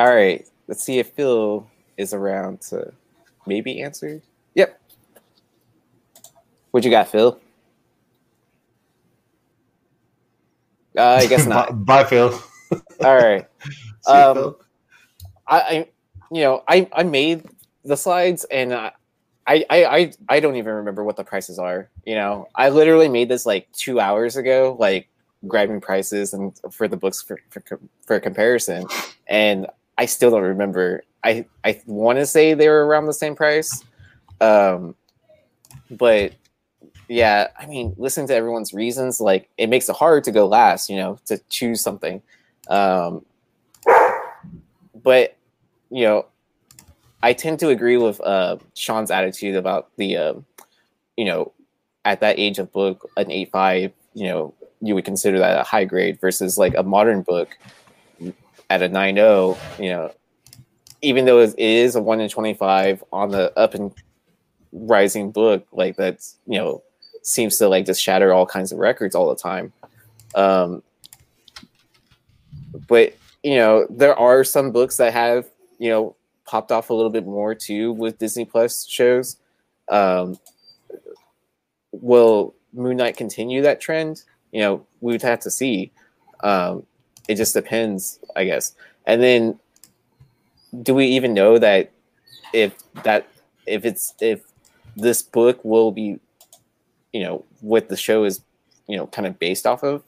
All 0.01 0.14
right. 0.14 0.49
Let's 0.66 0.83
see 0.83 0.99
if 0.99 1.11
Phil 1.11 1.66
is 1.97 2.14
around 2.14 2.62
to 2.62 2.93
maybe 3.47 3.83
answer. 3.83 4.22
Yep. 4.55 4.81
What 6.70 6.85
you 6.85 6.91
got, 6.91 7.09
Phil? 7.09 7.39
Uh, 10.97 11.03
I 11.03 11.26
guess 11.26 11.47
not. 11.47 11.84
Bye, 11.84 12.05
Phil. 12.05 12.30
All 13.05 13.16
right. 13.16 13.47
See 14.03 14.12
you, 14.12 14.14
Um, 14.14 14.34
Phil. 14.34 14.61
I, 15.47 15.61
I, 15.61 15.88
you 16.30 16.42
know, 16.42 16.62
I, 16.68 16.88
I 16.92 17.03
made 17.03 17.45
the 17.84 17.97
slides 17.97 18.45
and 18.45 18.72
I, 18.72 18.92
I, 19.47 19.64
I, 19.68 19.84
I- 19.99 20.12
I 20.28 20.40
don't 20.40 20.57
even 20.57 20.72
remember 20.74 21.05
what 21.05 21.16
the 21.16 21.24
prices 21.24 21.59
are. 21.59 21.90
You 22.07 22.14
know, 22.14 22.49
I 22.55 22.70
literally 22.70 23.09
made 23.09 23.28
this 23.28 23.45
like 23.45 23.70
two 23.72 24.01
hours 24.01 24.36
ago, 24.36 24.76
like 24.78 25.09
grabbing 25.47 25.80
prices 25.80 26.32
and 26.32 26.59
for 26.72 26.88
the 26.88 26.97
books 26.97 27.20
for, 27.22 27.38
for, 27.51 27.62
for 28.07 28.18
comparison. 28.20 28.86
And 29.26 29.66
I 29.99 30.07
still 30.07 30.30
don't 30.30 30.42
remember. 30.42 31.03
I, 31.22 31.45
I 31.62 31.80
want 31.86 32.18
to 32.18 32.26
say 32.26 32.55
they 32.55 32.68
were 32.68 32.86
around 32.86 33.07
the 33.07 33.12
same 33.12 33.34
price. 33.36 33.84
Um, 34.40 34.95
but 35.90 36.32
yeah, 37.09 37.48
I 37.59 37.66
mean, 37.66 37.94
listening 37.96 38.28
to 38.28 38.34
everyone's 38.34 38.72
reasons. 38.72 39.20
Like 39.20 39.48
it 39.59 39.68
makes 39.68 39.88
it 39.88 39.96
hard 39.96 40.24
to 40.24 40.32
go 40.32 40.46
last, 40.46 40.88
you 40.88 40.96
know, 40.96 41.18
to 41.26 41.38
choose 41.50 41.82
something. 41.82 42.22
Um, 42.68 43.24
but 45.02 45.36
you 45.90 46.05
know, 46.05 46.26
I 47.22 47.32
tend 47.32 47.59
to 47.61 47.68
agree 47.68 47.96
with 47.96 48.20
uh, 48.20 48.57
Sean's 48.74 49.11
attitude 49.11 49.57
about 49.57 49.90
the, 49.96 50.16
um 50.16 50.46
you 51.16 51.24
know, 51.24 51.52
at 52.05 52.20
that 52.20 52.38
age 52.38 52.59
of 52.59 52.72
book, 52.72 53.09
an 53.16 53.30
eight 53.30 53.50
you 54.14 54.26
know, 54.28 54.55
you 54.80 54.94
would 54.94 55.05
consider 55.05 55.38
that 55.38 55.61
a 55.61 55.62
high 55.62 55.84
grade 55.84 56.20
versus 56.20 56.59
like 56.59 56.74
a 56.76 56.82
modern 56.82 57.22
book 57.22 57.57
at 58.70 58.82
a 58.82 58.88
nine 58.88 59.16
zero. 59.16 59.57
You 59.78 59.90
know, 59.90 60.12
even 61.02 61.24
though 61.24 61.40
it 61.40 61.55
is 61.59 61.96
a 61.96 62.02
one 62.02 62.20
in 62.20 62.28
twenty 62.28 62.55
five 62.55 63.02
on 63.12 63.30
the 63.30 63.57
up 63.59 63.74
and 63.74 63.92
rising 64.72 65.30
book, 65.30 65.66
like 65.72 65.96
that's 65.96 66.36
you 66.46 66.59
know 66.59 66.82
seems 67.25 67.57
to 67.59 67.68
like 67.68 67.87
just 67.87 68.01
shatter 68.01 68.33
all 68.33 68.47
kinds 68.47 68.70
of 68.70 68.79
records 68.79 69.14
all 69.14 69.29
the 69.29 69.41
time. 69.41 69.72
Um, 70.35 70.83
but 72.87 73.14
you 73.43 73.57
know, 73.57 73.87
there 73.91 74.16
are 74.16 74.45
some 74.45 74.70
books 74.70 74.97
that 74.99 75.12
have 75.12 75.47
you 75.79 75.91
know 75.91 76.14
popped 76.47 76.70
off 76.70 76.91
a 76.91 76.95
little 76.95 77.11
bit 77.11 77.27
more 77.27 77.55
too 77.55 77.93
with 77.93 78.18
Disney 78.18 78.45
Plus 78.45 78.87
shows. 78.87 79.37
Um, 79.89 80.39
will 81.93 82.55
Moon 82.72 82.97
Knight 82.97 83.16
continue 83.16 83.62
that 83.62 83.81
trend? 83.81 84.22
You 84.53 84.61
know, 84.61 84.87
we 85.01 85.12
would 85.12 85.22
have 85.22 85.41
to 85.41 85.51
see. 85.51 85.93
Um, 86.41 86.85
it 87.29 87.37
just 87.37 87.55
depends, 87.55 88.18
I 88.37 88.45
guess. 88.45 88.75
And 89.07 89.22
then, 89.22 89.59
do 90.83 90.95
we 90.95 91.07
even 91.07 91.35
know 91.35 91.59
that 91.59 91.91
if 92.53 92.75
that 93.03 93.29
if 93.66 93.85
it's 93.85 94.14
if 94.20 94.43
this 94.97 95.22
book 95.22 95.64
will 95.64 95.91
be, 95.91 96.18
you 97.14 97.22
know, 97.22 97.44
what 97.60 97.88
the 97.88 97.96
show 97.96 98.24
is, 98.24 98.40
you 98.88 98.96
know, 98.96 99.06
kind 99.06 99.26
of 99.26 99.38
based 99.38 99.66
off 99.66 99.82
of? 99.84 100.02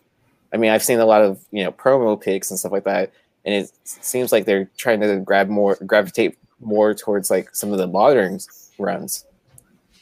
I 0.52 0.57
mean, 0.57 0.70
I've 0.70 0.82
seen 0.82 0.98
a 0.98 1.07
lot 1.07 1.22
of 1.22 1.42
you 1.52 1.64
know 1.64 1.72
promo 1.72 2.20
pics 2.20 2.50
and 2.50 2.59
stuff 2.59 2.72
like 2.72 2.84
that, 2.84 3.12
and 3.44 3.54
it 3.54 3.70
seems 3.84 4.32
like 4.32 4.44
they're 4.44 4.68
trying 4.76 5.00
to 5.00 5.20
grab 5.20 5.48
more 5.48 5.76
gravitate 5.86 6.36
more 6.61 6.92
towards 6.94 7.30
like 7.30 7.54
some 7.54 7.72
of 7.72 7.78
the 7.78 7.86
modern 7.86 8.40
runs, 8.78 9.24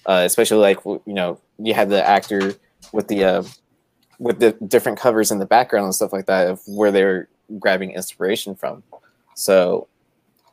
uh, 0.06 0.22
especially 0.24 0.58
like 0.58 0.84
you 0.84 1.02
know 1.06 1.38
you 1.58 1.74
had 1.74 1.90
the 1.90 2.06
actor 2.06 2.54
with 2.92 3.08
the 3.08 3.24
uh, 3.24 3.42
with 4.18 4.40
the 4.40 4.52
different 4.66 4.98
covers 4.98 5.30
in 5.30 5.38
the 5.38 5.46
background 5.46 5.84
and 5.84 5.94
stuff 5.94 6.12
like 6.12 6.26
that 6.26 6.48
of 6.48 6.60
where 6.66 6.90
they're 6.90 7.28
grabbing 7.58 7.90
inspiration 7.90 8.54
from. 8.54 8.82
So, 9.34 9.88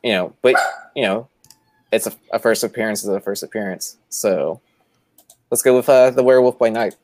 you 0.02 0.12
know, 0.12 0.34
but 0.42 0.56
you 0.94 1.02
know, 1.02 1.28
it's 1.92 2.06
a, 2.06 2.12
a 2.32 2.38
first 2.38 2.64
appearance 2.64 3.02
is 3.02 3.08
a 3.08 3.20
first 3.20 3.42
appearance. 3.42 3.96
So, 4.08 4.60
let's 5.52 5.62
go 5.62 5.76
with 5.76 5.88
uh, 5.88 6.10
the 6.10 6.24
Werewolf 6.24 6.58
by 6.58 6.70
Night. 6.70 6.96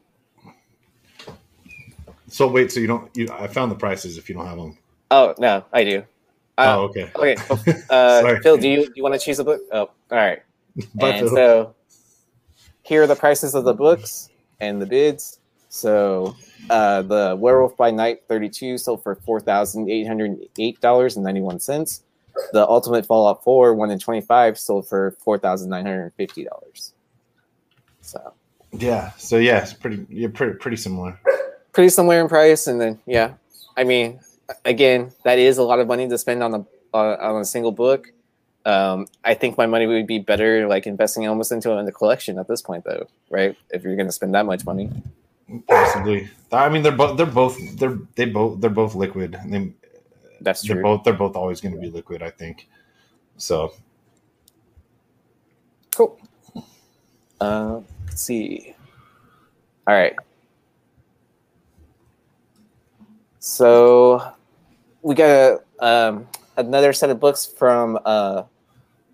So 2.29 2.49
wait, 2.49 2.73
so 2.73 2.81
you 2.81 2.87
don't? 2.87 3.15
You, 3.15 3.29
I 3.31 3.47
found 3.47 3.71
the 3.71 3.77
prices. 3.77 4.19
If 4.19 4.29
you 4.29 4.35
don't 4.35 4.47
have 4.47 4.57
them. 4.59 4.77
Oh 5.11 5.35
no, 5.39 5.65
I 5.73 5.85
do. 5.85 6.05
Uh, 6.57 6.77
oh, 6.77 6.83
okay. 6.85 7.13
Okay, 7.17 7.37
uh, 7.91 8.41
Phil, 8.43 8.57
do 8.57 8.69
you 8.69 8.87
do 8.87 8.93
you 8.97 9.03
want 9.03 9.15
to 9.15 9.21
choose 9.21 9.39
a 9.39 9.45
book? 9.45 9.61
Oh, 9.71 9.79
all 9.81 9.93
right. 10.11 10.43
Bye, 10.95 11.11
and 11.11 11.29
Phil. 11.29 11.37
so 11.37 11.75
here 12.83 13.03
are 13.03 13.07
the 13.07 13.17
prices 13.17 13.55
of 13.55 13.65
the 13.65 13.75
books 13.75 14.31
and 14.61 14.81
the 14.83 14.87
bids. 14.87 15.41
So 15.69 16.35
uh, 16.71 17.03
the 17.03 17.37
Werewolf 17.39 17.77
by 17.77 17.91
Night 17.91 18.23
32 18.29 18.79
sold 18.79 19.03
for 19.03 19.17
four 19.17 19.41
thousand 19.41 19.91
eight 19.91 20.07
hundred 20.07 20.39
eight 20.59 20.81
dollars 20.81 21.17
and 21.17 21.25
ninety 21.25 21.43
one 21.43 21.61
cents. 21.61 22.03
The 22.53 22.67
Ultimate 22.67 23.05
Fallout 23.05 23.43
4 23.43 23.75
one 23.75 23.91
in 23.91 23.99
twenty 23.99 24.23
five 24.23 24.59
sold 24.59 24.89
for 24.89 25.17
four 25.23 25.39
thousand 25.39 25.69
nine 25.69 25.85
hundred 25.85 26.13
fifty 26.17 26.45
dollars. 26.45 26.95
So 28.01 28.33
Yeah. 28.73 29.13
So 29.17 29.39
yeah, 29.39 29.63
it's 29.63 29.73
pretty. 29.73 30.07
You're 30.09 30.31
pretty 30.31 30.55
pretty 30.59 30.77
similar. 30.77 31.19
pretty 31.73 31.91
similar 31.91 32.21
in 32.21 32.29
price, 32.29 32.67
and 32.67 32.81
then 32.81 32.99
yeah, 33.07 33.35
I 33.77 33.85
mean, 33.85 34.21
again, 34.65 35.13
that 35.25 35.39
is 35.39 35.59
a 35.59 35.63
lot 35.63 35.79
of 35.79 35.87
money 35.87 36.09
to 36.09 36.19
spend 36.19 36.43
on 36.43 36.55
a 36.55 36.67
uh, 36.95 37.17
on 37.21 37.41
a 37.41 37.45
single 37.45 37.73
book. 37.73 38.13
Um, 38.65 39.07
I 39.25 39.35
think 39.35 39.57
my 39.57 39.67
money 39.67 39.87
would 39.87 40.07
be 40.07 40.19
better 40.19 40.67
like 40.69 40.87
investing 40.87 41.27
almost 41.27 41.53
into 41.53 41.71
it 41.73 41.79
in 41.79 41.87
the 41.87 41.93
collection 41.93 42.39
at 42.39 42.49
this 42.49 42.61
point, 42.61 42.85
though, 42.85 43.07
right? 43.31 43.57
If 43.71 43.83
you're 43.83 43.97
going 43.97 44.09
to 44.09 44.13
spend 44.13 44.35
that 44.35 44.45
much 44.45 44.65
money. 44.67 44.91
Possibly. 45.67 46.29
I 46.53 46.69
mean, 46.69 46.83
they're 46.83 46.93
both. 46.93 47.17
They're 47.17 47.27
both. 47.27 47.57
They're 47.79 47.99
they 48.17 48.27
both. 48.27 48.61
They're 48.61 48.69
both 48.69 48.95
liquid. 48.95 49.39
They, 49.47 49.73
That's 50.43 50.63
they're 50.63 50.83
both. 50.83 51.05
They're 51.05 51.15
both 51.15 51.37
always 51.37 51.61
going 51.63 51.75
to 51.75 51.81
be 51.81 51.91
liquid. 51.91 52.23
I 52.23 52.31
think. 52.31 52.69
So 53.39 53.73
Cool. 55.99 56.17
Uh, 57.41 57.81
let's 58.07 58.23
see. 58.23 58.75
All 59.87 59.95
right. 59.95 60.15
So 63.39 64.33
we 65.03 65.15
got 65.15 65.63
a, 65.81 65.85
um, 65.85 66.29
another 66.57 66.93
set 66.93 67.11
of 67.11 67.21
books 67.21 67.47
from 67.47 67.99
uh, 68.05 68.43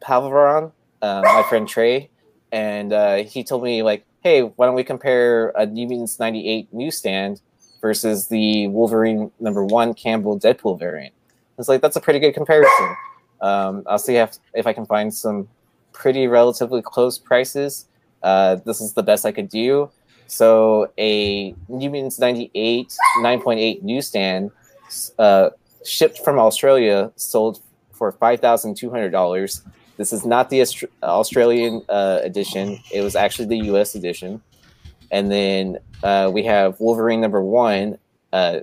uh, 0.03 1.23
my 1.23 1.45
friend 1.49 1.69
Trey, 1.69 2.11
and 2.51 2.93
uh, 2.93 3.17
he 3.17 3.45
told 3.45 3.63
me 3.63 3.83
like, 3.83 4.05
"Hey, 4.23 4.43
why 4.43 4.67
don't 4.67 4.75
we 4.75 4.85
compare 4.85 5.51
a 5.57 5.67
New 5.67 5.87
Mutants 5.87 6.19
'98 6.19 6.73
newsstand 6.73 7.41
versus 7.81 8.29
the 8.29 8.69
Wolverine 8.69 9.31
number 9.39 9.65
one 9.65 9.95
Campbell 9.95 10.39
Deadpool 10.39 10.79
variant?" 10.79 11.15
It's 11.59 11.69
like 11.69 11.81
that's 11.81 11.97
a 11.97 12.01
pretty 12.01 12.19
good 12.19 12.35
comparison. 12.35 12.97
Um, 13.41 13.85
I'll 13.87 13.99
see 13.99 14.17
if 14.17 14.39
if 14.55 14.67
I 14.67 14.73
can 14.73 14.87
find 14.87 15.13
some 15.13 15.49
pretty 15.93 16.27
relatively 16.27 16.83
close 16.83 17.19
prices. 17.19 17.87
Uh, 18.25 18.57
this 18.57 18.81
is 18.81 18.95
the 18.95 19.03
best 19.03 19.25
I 19.25 19.31
could 19.31 19.49
do. 19.49 19.91
So 20.27 20.91
a 20.99 21.55
New 21.69 21.91
Mutants 21.91 22.19
98 22.19 22.97
9.8 23.23 23.83
newsstand 23.83 24.51
uh, 25.19 25.51
shipped 25.85 26.19
from 26.25 26.39
Australia, 26.39 27.13
sold 27.17 27.61
for 27.93 28.11
five 28.13 28.41
thousand 28.41 28.77
two 28.77 28.91
hundred 28.91 29.11
dollars. 29.11 29.63
This 29.97 30.13
is 30.13 30.25
not 30.27 30.51
the 30.51 30.63
Aust- 30.63 30.85
Australian 31.03 31.83
uh, 31.89 32.21
edition; 32.23 32.81
it 32.93 33.03
was 33.03 33.15
actually 33.15 33.47
the 33.47 33.67
U.S. 33.67 33.95
edition. 33.95 34.43
And 35.11 35.31
then 35.31 35.79
uh, 36.03 36.31
we 36.33 36.43
have 36.45 36.81
Wolverine 36.81 37.21
number 37.21 37.41
one 37.41 37.99
uh, 38.33 38.61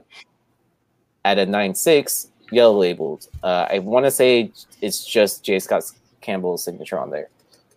at 1.23 1.37
a 1.37 1.45
nine 1.45 1.75
six, 1.75 2.27
yellow 2.51 2.77
labeled. 2.77 3.27
Uh, 3.43 3.67
I 3.69 3.79
want 3.79 4.05
to 4.05 4.11
say 4.11 4.51
it's 4.81 5.05
just 5.05 5.45
J. 5.45 5.59
Scott 5.59 5.83
Campbell's 6.19 6.63
signature 6.63 6.99
on 6.99 7.11
there. 7.11 7.29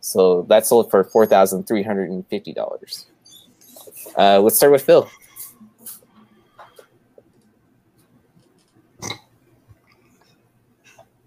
So 0.05 0.43
that 0.51 0.67
sold 0.67 0.91
for 0.91 1.03
four 1.03 1.25
thousand 1.25 1.67
three 1.67 1.83
hundred 1.83 2.11
and 2.11 2.27
fifty 2.29 2.53
dollars. 2.53 3.07
Uh, 4.19 4.39
let's 4.39 4.55
start 4.59 4.71
with 4.71 4.83
Phil. 4.83 5.09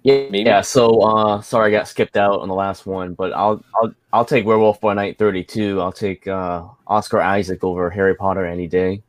Yeah, 0.03 0.29
Maybe. 0.29 0.43
yeah. 0.43 0.61
So, 0.61 1.01
uh, 1.01 1.41
sorry, 1.41 1.73
I 1.73 1.79
got 1.79 1.87
skipped 1.87 2.17
out 2.17 2.39
on 2.39 2.47
the 2.47 2.53
last 2.53 2.85
one, 2.85 3.15
but 3.15 3.33
I'll 3.33 3.63
I'll 3.81 3.93
I'll 4.13 4.25
take 4.25 4.45
Werewolf 4.45 4.79
by 4.79 4.93
Night 4.93 5.17
thirty 5.17 5.43
two. 5.43 5.81
I'll 5.81 5.91
take 5.91 6.27
uh, 6.27 6.65
Oscar 6.85 7.19
Isaac 7.19 7.63
over 7.63 7.89
Harry 7.89 8.13
Potter 8.13 8.45
any 8.45 8.67
day, 8.67 9.01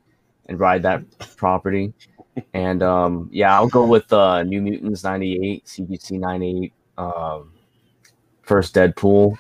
and 0.47 0.59
ride 0.59 0.83
that 0.85 1.03
property. 1.37 1.93
And 2.55 2.83
um, 2.83 3.29
yeah, 3.31 3.55
I'll 3.55 3.69
go 3.69 3.85
with 3.87 4.11
uh, 4.15 4.45
New 4.45 4.63
Mutants 4.63 5.05
ninety 5.05 5.39
eight, 5.47 5.67
CGC 5.67 6.19
ninety 6.19 6.65
eight, 6.65 6.73
um, 6.97 7.53
first 8.41 8.75
Deadpool. 8.75 9.37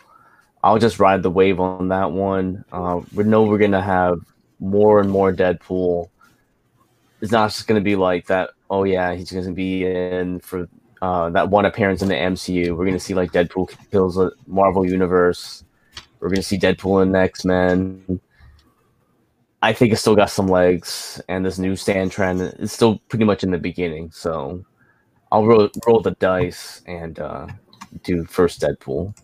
I'll 0.63 0.79
just 0.79 0.99
ride 0.99 1.23
the 1.23 1.31
wave 1.31 1.61
on 1.61 1.89
that 1.89 2.11
one. 2.11 2.65
Uh, 2.73 3.01
we 3.15 3.25
know 3.25 3.45
we're 3.45 3.59
gonna 3.59 3.83
have 3.83 4.21
more 4.59 5.01
and 5.01 5.11
more 5.11 5.33
Deadpool. 5.33 6.09
It's 7.21 7.33
not 7.33 7.51
just 7.51 7.67
gonna 7.67 7.81
be 7.81 7.97
like 7.97 8.27
that. 8.27 8.51
Oh 8.71 8.85
yeah, 8.85 9.15
he's 9.15 9.31
gonna 9.31 9.53
be 9.53 9.87
in 9.87 10.41
for 10.41 10.69
uh, 11.01 11.31
that 11.31 11.49
one 11.49 11.65
appearance 11.65 12.03
in 12.03 12.09
the 12.09 12.15
MCU. 12.15 12.77
We're 12.77 12.87
gonna 12.87 12.99
see 12.99 13.15
like 13.15 13.33
Deadpool 13.33 13.73
kills 13.91 14.17
the 14.17 14.33
Marvel 14.47 14.85
universe. 14.85 15.65
We're 16.21 16.29
gonna 16.29 16.43
see 16.43 16.59
Deadpool 16.59 17.03
in 17.03 17.15
X 17.15 17.45
Men. 17.45 18.21
I 19.63 19.73
think 19.73 19.93
it's 19.93 20.01
still 20.01 20.17
got 20.17 20.31
some 20.31 20.47
legs, 20.47 21.21
and 21.29 21.45
this 21.45 21.59
new 21.59 21.77
stand 21.77 22.13
trend 22.13 22.41
is 22.59 22.73
still 22.73 22.99
pretty 23.09 23.25
much 23.25 23.43
in 23.43 23.51
the 23.51 23.59
beginning. 23.59 24.11
So 24.13 24.65
I'll 25.33 25.47
roll, 25.47 25.69
roll 25.87 26.01
the 26.01 26.13
dice 26.13 26.83
and 26.87 27.19
uh, 27.19 27.47
do 28.03 28.25
first 28.25 28.61
Deadpool. 28.61 29.15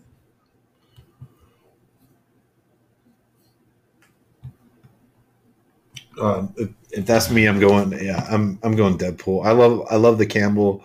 Um, 6.21 6.53
if, 6.57 6.69
if 6.91 7.05
that's 7.05 7.29
me, 7.29 7.45
I'm 7.45 7.59
going. 7.59 7.91
Yeah, 7.91 8.25
I'm 8.29 8.59
I'm 8.63 8.75
going 8.75 8.97
Deadpool. 8.97 9.45
I 9.45 9.51
love 9.51 9.85
I 9.89 9.95
love 9.95 10.17
the 10.17 10.25
Campbell. 10.25 10.83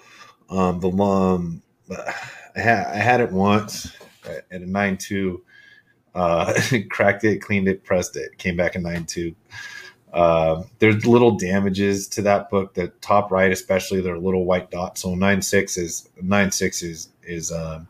Um, 0.49 0.81
the 0.81 0.91
um, 0.91 1.63
I 1.91 2.61
had 2.61 2.87
I 2.87 2.97
had 2.97 3.21
it 3.21 3.31
once 3.31 3.93
at 4.25 4.45
a 4.51 4.67
nine 4.67 4.97
two. 4.97 5.43
Uh, 6.15 6.53
cracked 6.91 7.25
it, 7.25 7.41
cleaned 7.41 7.69
it, 7.69 7.85
pressed 7.85 8.17
it. 8.17 8.37
Came 8.39 8.57
back 8.57 8.75
in 8.75 8.83
nine 8.83 9.07
two. 9.07 9.35
Uh, 10.13 10.65
there's 10.81 11.07
little 11.07 11.37
damages 11.37 12.09
to 12.09 12.23
that 12.23 12.51
book. 12.51 12.75
The 12.75 12.89
top 13.01 13.31
right, 13.31 13.53
especially, 13.53 14.01
there 14.01 14.15
are 14.15 14.19
little 14.19 14.45
white 14.45 14.71
dots. 14.71 15.03
So 15.03 15.15
nine 15.15 15.41
six 15.43 15.77
is 15.77 16.09
nine 16.21 16.51
six 16.51 16.83
is 16.83 17.11
is 17.23 17.53
um, 17.53 17.87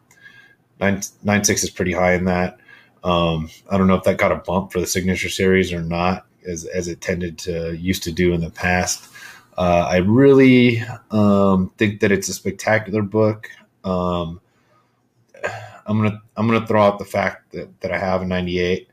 nine 0.78 1.00
nine 1.22 1.44
six 1.44 1.64
is 1.64 1.70
pretty 1.70 1.92
high 1.92 2.14
in 2.14 2.26
that. 2.26 2.58
Um, 3.02 3.48
I 3.70 3.78
don't 3.78 3.86
know 3.86 3.94
if 3.94 4.04
that 4.04 4.18
got 4.18 4.32
a 4.32 4.36
bump 4.36 4.72
for 4.72 4.80
the 4.80 4.86
signature 4.86 5.30
series 5.30 5.72
or 5.72 5.82
not, 5.82 6.26
as 6.46 6.64
as 6.66 6.88
it 6.88 7.00
tended 7.00 7.38
to 7.38 7.76
used 7.76 8.02
to 8.04 8.12
do 8.12 8.32
in 8.32 8.40
the 8.40 8.50
past. 8.50 9.12
Uh, 9.58 9.86
I 9.90 9.96
really 9.98 10.82
um, 11.10 11.70
think 11.76 12.00
that 12.00 12.12
it's 12.12 12.28
a 12.28 12.32
spectacular 12.34 13.02
book. 13.02 13.50
Um, 13.84 14.40
I'm 15.86 15.98
gonna 15.98 16.22
I'm 16.36 16.46
gonna 16.46 16.66
throw 16.66 16.82
out 16.82 16.98
the 16.98 17.04
fact 17.04 17.52
that, 17.52 17.80
that 17.80 17.92
I 17.92 17.98
have 17.98 18.22
a 18.22 18.26
98 18.26 18.88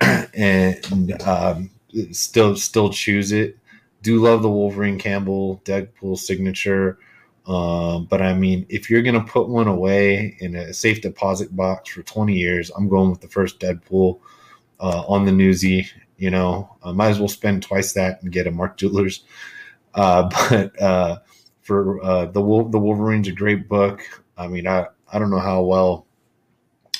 and 0.34 1.22
um, 1.22 1.70
still 2.12 2.56
still 2.56 2.90
choose 2.90 3.32
it. 3.32 3.58
Do 4.02 4.22
love 4.22 4.42
the 4.42 4.50
Wolverine 4.50 4.98
Campbell 4.98 5.60
Deadpool 5.64 6.18
signature. 6.18 6.98
Um, 7.46 8.06
but 8.06 8.22
I 8.22 8.34
mean, 8.34 8.64
if 8.68 8.88
you're 8.88 9.02
gonna 9.02 9.24
put 9.24 9.48
one 9.48 9.68
away 9.68 10.36
in 10.40 10.54
a 10.54 10.72
safe 10.72 11.00
deposit 11.00 11.54
box 11.54 11.90
for 11.90 12.02
20 12.02 12.34
years, 12.34 12.70
I'm 12.70 12.88
going 12.88 13.10
with 13.10 13.20
the 13.20 13.28
first 13.28 13.58
Deadpool 13.60 14.20
uh, 14.80 15.04
on 15.08 15.24
the 15.24 15.32
newsy. 15.32 15.88
You 16.18 16.30
know, 16.30 16.76
I 16.82 16.92
might 16.92 17.10
as 17.10 17.18
well 17.18 17.28
spend 17.28 17.62
twice 17.62 17.92
that 17.92 18.22
and 18.22 18.32
get 18.32 18.46
a 18.46 18.50
Mark 18.50 18.76
Jewelers. 18.76 19.24
Uh, 19.94 20.28
but 20.50 20.82
uh, 20.82 21.18
for 21.62 22.04
uh, 22.04 22.26
the 22.26 22.42
Wol- 22.42 22.68
the 22.68 22.78
Wolverine's 22.78 23.28
a 23.28 23.32
great 23.32 23.66
book. 23.66 24.02
I 24.36 24.46
mean, 24.46 24.66
I 24.66 24.88
I 25.10 25.18
don't 25.18 25.30
know 25.30 25.38
how 25.38 25.62
well 25.62 26.06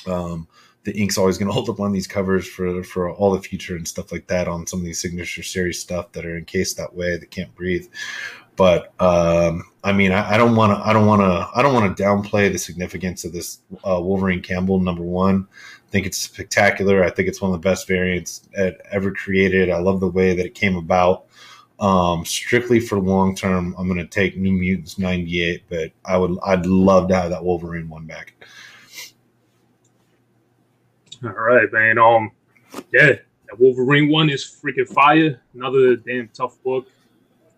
um, 0.07 0.47
the 0.83 0.97
ink's 0.99 1.17
always 1.17 1.37
going 1.37 1.47
to 1.49 1.53
hold 1.53 1.69
up 1.69 1.79
on 1.79 1.91
these 1.91 2.07
covers 2.07 2.47
for 2.47 2.83
for 2.83 3.11
all 3.11 3.31
the 3.31 3.41
future 3.41 3.75
and 3.75 3.87
stuff 3.87 4.11
like 4.11 4.27
that 4.27 4.47
on 4.47 4.65
some 4.65 4.79
of 4.79 4.85
these 4.85 4.99
signature 4.99 5.43
series 5.43 5.79
stuff 5.79 6.11
that 6.13 6.25
are 6.25 6.37
encased 6.37 6.77
that 6.77 6.95
way 6.95 7.17
that 7.17 7.29
can't 7.29 7.53
breathe. 7.55 7.87
But 8.55 8.91
um, 8.99 9.63
I 9.83 9.93
mean, 9.93 10.11
I, 10.11 10.33
I 10.33 10.37
don't 10.37 10.55
want 10.55 10.77
to. 10.77 10.85
I 10.85 10.91
don't 10.91 11.05
want 11.05 11.21
to. 11.21 11.47
I 11.55 11.61
don't 11.61 11.75
want 11.75 11.95
to 11.95 12.03
downplay 12.03 12.51
the 12.51 12.57
significance 12.57 13.23
of 13.23 13.31
this 13.31 13.59
uh, 13.87 14.01
Wolverine 14.01 14.41
Campbell 14.41 14.79
number 14.79 15.03
one. 15.03 15.47
I 15.87 15.89
think 15.89 16.05
it's 16.05 16.17
spectacular. 16.17 17.01
I 17.01 17.09
think 17.09 17.29
it's 17.29 17.41
one 17.41 17.53
of 17.53 17.61
the 17.61 17.65
best 17.69 17.87
variants 17.87 18.49
ever 18.91 19.11
created. 19.11 19.69
I 19.69 19.77
love 19.79 20.01
the 20.01 20.09
way 20.09 20.35
that 20.35 20.45
it 20.45 20.53
came 20.53 20.75
about. 20.75 21.27
Um, 21.79 22.25
strictly 22.25 22.81
for 22.81 22.99
long 22.99 23.35
term, 23.35 23.73
I'm 23.77 23.87
going 23.87 23.99
to 23.99 24.07
take 24.07 24.35
New 24.35 24.51
Mutants 24.51 24.99
'98, 24.99 25.63
but 25.69 25.91
I 26.03 26.17
would. 26.17 26.37
I'd 26.43 26.65
love 26.65 27.07
to 27.09 27.15
have 27.15 27.29
that 27.29 27.43
Wolverine 27.43 27.87
one 27.87 28.05
back. 28.05 28.33
All 31.23 31.29
right, 31.29 31.71
man. 31.71 31.97
Um, 31.97 32.31
yeah, 32.91 33.13
that 33.47 33.59
Wolverine 33.59 34.09
one 34.09 34.29
is 34.29 34.43
freaking 34.43 34.89
fire. 34.89 35.39
Another 35.53 35.95
damn 35.95 36.27
tough 36.29 36.61
book. 36.63 36.87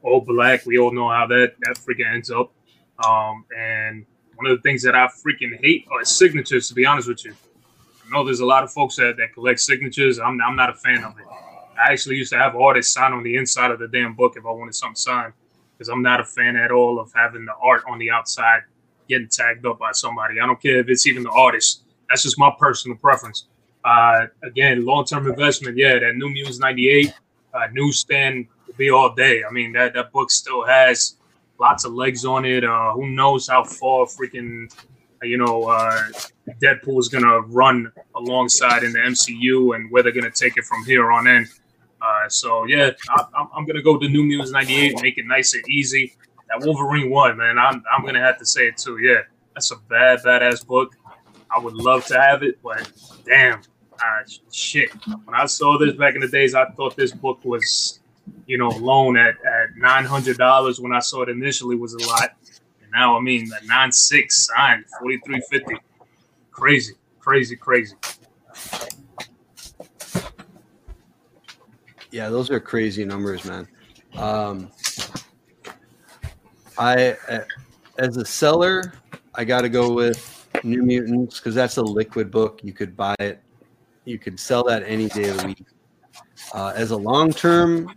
All 0.04 0.22
black. 0.22 0.68
We 0.68 0.78
all 0.78 0.94
know 0.94 1.10
how 1.10 1.26
that 1.28 1.54
that 1.62 1.78
freaking 1.78 2.14
ends 2.14 2.30
up. 2.30 2.52
Um, 3.04 3.46
and 3.58 4.06
one 4.36 4.52
of 4.52 4.58
the 4.58 4.62
things 4.62 4.84
that 4.84 4.94
I 4.94 5.08
freaking 5.08 5.60
hate 5.62 5.88
are 5.92 6.06
signatures. 6.06 6.68
To 6.68 6.76
be 6.76 6.86
honest 6.86 7.08
with 7.08 7.26
you, 7.26 7.34
I 8.10 8.18
know 8.18 8.26
there's 8.26 8.39
a 8.39 8.45
lot 8.45 8.64
of 8.64 8.72
folks 8.72 8.95
that, 8.95 9.18
that 9.18 9.34
collect 9.34 9.60
signatures. 9.60 10.20
I'm 10.20 10.39
I'm 10.41 10.55
not 10.55 10.70
a 10.70 10.74
fan 10.74 11.03
of 11.03 11.18
it. 11.20 11.26
I 11.80 11.91
actually 11.91 12.16
used 12.16 12.32
to 12.32 12.38
have 12.38 12.55
artists 12.55 12.93
sign 12.93 13.14
on 13.14 13.24
the 13.24 13.38
inside 13.38 13.72
of 13.72 13.80
the 13.80 13.88
damn 13.88 14.14
book 14.14 14.34
if 14.36 14.45
I 14.45 14.51
wanted 14.51 14.76
something 14.76 14.95
signed, 14.95 15.34
because 15.78 15.89
I'm 15.89 16.01
not 16.01 16.20
a 16.20 16.26
fan 16.26 16.55
at 16.55 16.72
all 16.72 16.99
of 16.99 17.12
having 17.16 17.45
the 17.45 17.53
art 17.62 17.84
on 17.88 17.99
the 17.99 18.12
outside 18.12 18.62
getting 19.07 19.28
tagged 19.28 19.66
up 19.66 19.80
by 19.80 19.91
somebody. 19.91 20.39
I 20.39 20.45
don't 20.45 20.62
care 20.62 20.80
if 20.80 20.89
it's 20.89 21.07
even 21.07 21.24
the 21.24 21.32
artist. 21.32 21.84
That's 22.10 22.24
just 22.24 22.38
my 22.38 22.51
personal 22.60 22.97
preference. 22.97 23.45
Uh, 23.84 24.28
again, 24.43 24.86
long 24.86 25.05
term 25.05 25.28
investment. 25.28 25.78
Yeah, 25.78 25.99
that 25.99 26.16
New 26.16 26.30
Muse 26.30 26.60
'98 26.60 27.14
uh, 27.53 27.68
newsstand 27.72 28.47
will 28.68 28.74
be 28.74 28.89
all 28.89 29.14
day. 29.14 29.43
I 29.47 29.51
mean, 29.51 29.72
that 29.74 29.93
that 29.93 30.12
book 30.12 30.32
still 30.32 30.66
has 30.66 31.16
lots 31.60 31.86
of 31.86 31.93
legs 31.93 32.26
on 32.26 32.45
it. 32.45 32.64
Uh, 32.64 32.93
who 32.93 33.07
knows 33.10 33.47
how 33.47 33.64
far 33.64 34.05
freaking 34.05 34.74
you 35.24 35.38
know 35.38 35.63
uh, 35.65 36.01
Deadpool 36.61 36.99
is 36.99 37.09
gonna 37.09 37.41
run 37.41 37.91
alongside 38.15 38.84
in 38.84 38.93
the 38.93 38.99
MCU 38.99 39.76
and 39.76 39.91
where 39.91 40.03
they're 40.03 40.11
gonna 40.11 40.32
take 40.32 40.57
it 40.57 40.65
from 40.65 40.84
here 40.86 41.11
on 41.11 41.28
in. 41.28 41.47
Uh, 42.01 42.30
so 42.30 42.65
yeah, 42.65 42.91
I, 43.09 43.24
I'm, 43.36 43.47
I'm 43.55 43.65
gonna 43.65 43.82
go 43.82 43.97
to 43.97 44.07
New 44.07 44.24
Mutants 44.24 44.51
'98, 44.51 45.01
make 45.01 45.17
it 45.17 45.26
nice 45.26 45.53
and 45.53 45.67
easy. 45.70 46.15
That 46.47 46.65
Wolverine 46.65 47.09
one, 47.09 47.38
man, 47.38 47.57
I'm 47.57 47.84
I'm 47.91 48.05
gonna 48.05 48.22
have 48.22 48.39
to 48.39 48.45
say 48.45 48.67
it 48.67 48.78
too. 48.78 48.97
Yeah, 48.99 49.22
that's 49.53 49.72
a 49.72 49.78
bad 49.89 50.20
badass 50.20 50.65
book. 50.65 50.95
I 51.55 51.59
would 51.59 51.74
love 51.74 52.05
to 52.07 52.20
have 52.20 52.43
it, 52.43 52.59
but 52.61 52.91
damn, 53.26 53.61
shit. 54.51 54.91
When 55.26 55.36
I 55.36 55.45
saw 55.45 55.78
this 55.78 55.95
back 55.95 56.15
in 56.15 56.22
the 56.22 56.28
days, 56.28 56.55
I 56.55 56.65
thought 56.72 56.95
this 56.95 57.11
book 57.11 57.43
was, 57.43 57.99
you 58.45 58.57
know, 58.57 58.70
loan 58.70 59.17
at, 59.17 59.36
at 59.45 59.76
nine 59.76 60.05
hundred 60.05 60.38
dollars 60.38 60.80
when 60.80 60.93
I 60.93 60.99
saw 60.99 61.24
it 61.24 61.30
initially 61.30 61.76
was 61.76 61.93
a 61.93 62.07
lot. 62.07 62.36
Now 62.92 63.18
I 63.18 63.22
mean 63.22 63.48
the 63.50 63.60
nine 63.66 63.92
six 63.92 64.48
signed 64.48 64.86
forty 65.00 65.20
three 65.26 65.42
fifty. 65.50 65.76
Crazy, 66.52 66.96
crazy, 67.20 67.56
crazy. 67.56 67.96
Yeah, 72.12 72.30
those 72.30 72.50
are 72.50 72.60
crazy 72.60 73.06
numbers, 73.06 73.46
man. 73.46 73.68
Um, 74.18 74.72
I, 76.78 77.16
as 77.98 78.18
a 78.18 78.26
seller, 78.26 78.94
I 79.36 79.46
got 79.46 79.62
to 79.62 79.70
go 79.70 79.94
with 79.94 80.48
New 80.64 80.82
Mutants 80.82 81.40
because 81.40 81.54
that's 81.54 81.78
a 81.78 81.84
liquid 81.84 82.32
book. 82.32 82.62
You 82.64 82.74
could 82.74 82.98
buy 82.98 83.16
it, 83.20 83.44
you 84.06 84.18
could 84.18 84.40
sell 84.40 84.64
that 84.64 84.84
any 84.84 85.08
day 85.10 85.30
of 85.30 85.38
the 85.38 85.48
week. 85.48 85.66
Uh, 86.54 86.74
as 86.76 86.92
a 86.92 86.98
long 86.98 87.32
term, 87.32 87.94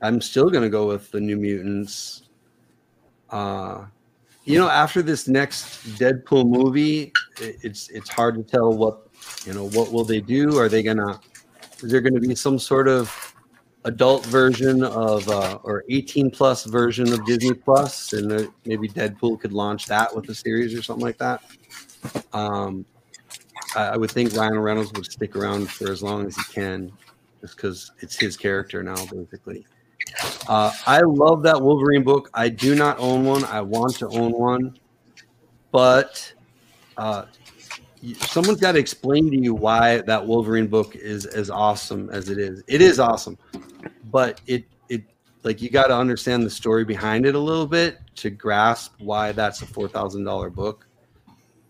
I'm 0.00 0.20
still 0.20 0.50
going 0.50 0.64
to 0.64 0.70
go 0.70 0.88
with 0.88 1.10
the 1.12 1.20
New 1.20 1.36
Mutants. 1.36 2.24
Uh, 3.30 3.84
you 4.44 4.58
know, 4.58 4.68
after 4.68 5.02
this 5.02 5.28
next 5.28 5.86
Deadpool 5.98 6.48
movie, 6.48 7.12
it's 7.40 7.88
it's 7.90 8.08
hard 8.08 8.34
to 8.36 8.42
tell 8.42 8.72
what 8.72 9.08
you 9.44 9.54
know 9.54 9.68
what 9.70 9.92
will 9.92 10.04
they 10.04 10.20
do. 10.20 10.58
Are 10.58 10.68
they 10.68 10.82
gonna? 10.82 11.20
Is 11.82 11.90
there 11.90 12.00
going 12.00 12.14
to 12.14 12.20
be 12.20 12.34
some 12.34 12.58
sort 12.58 12.88
of 12.88 13.34
adult 13.84 14.24
version 14.26 14.84
of 14.84 15.28
uh, 15.28 15.58
or 15.64 15.84
18 15.88 16.30
plus 16.30 16.64
version 16.64 17.12
of 17.12 17.24
Disney 17.24 17.54
Plus, 17.54 18.12
and 18.12 18.32
uh, 18.32 18.44
maybe 18.64 18.88
Deadpool 18.88 19.40
could 19.40 19.52
launch 19.52 19.86
that 19.86 20.14
with 20.14 20.28
a 20.28 20.34
series 20.34 20.74
or 20.74 20.82
something 20.82 21.04
like 21.04 21.18
that. 21.18 21.42
Um, 22.32 22.84
I, 23.74 23.88
I 23.88 23.96
would 23.96 24.10
think 24.10 24.34
Ryan 24.34 24.58
Reynolds 24.58 24.92
would 24.92 25.06
stick 25.10 25.36
around 25.36 25.70
for 25.70 25.90
as 25.90 26.02
long 26.02 26.26
as 26.26 26.36
he 26.36 26.42
can, 26.52 26.92
just 27.40 27.56
because 27.56 27.92
it's 28.00 28.16
his 28.16 28.36
character 28.36 28.82
now, 28.82 29.04
basically. 29.06 29.66
Uh, 30.48 30.72
I 30.86 31.00
love 31.00 31.42
that 31.42 31.60
Wolverine 31.60 32.02
book. 32.02 32.30
I 32.34 32.48
do 32.48 32.74
not 32.74 32.98
own 32.98 33.24
one. 33.24 33.44
I 33.44 33.60
want 33.60 33.96
to 33.96 34.08
own 34.08 34.32
one, 34.32 34.78
but 35.70 36.32
uh, 36.96 37.26
someone's 38.20 38.60
got 38.60 38.72
to 38.72 38.78
explain 38.78 39.30
to 39.30 39.36
you 39.36 39.54
why 39.54 39.98
that 40.02 40.26
Wolverine 40.26 40.66
book 40.66 40.96
is 40.96 41.26
as 41.26 41.50
awesome 41.50 42.10
as 42.10 42.28
it 42.28 42.38
is. 42.38 42.62
It 42.66 42.80
is 42.80 42.98
awesome, 42.98 43.38
but 44.10 44.40
it 44.46 44.64
it 44.88 45.02
like 45.44 45.62
you 45.62 45.70
got 45.70 45.88
to 45.88 45.96
understand 45.96 46.44
the 46.44 46.50
story 46.50 46.84
behind 46.84 47.26
it 47.26 47.34
a 47.34 47.38
little 47.38 47.66
bit 47.66 47.98
to 48.16 48.30
grasp 48.30 48.94
why 48.98 49.32
that's 49.32 49.62
a 49.62 49.66
four 49.66 49.88
thousand 49.88 50.24
dollar 50.24 50.50
book. 50.50 50.86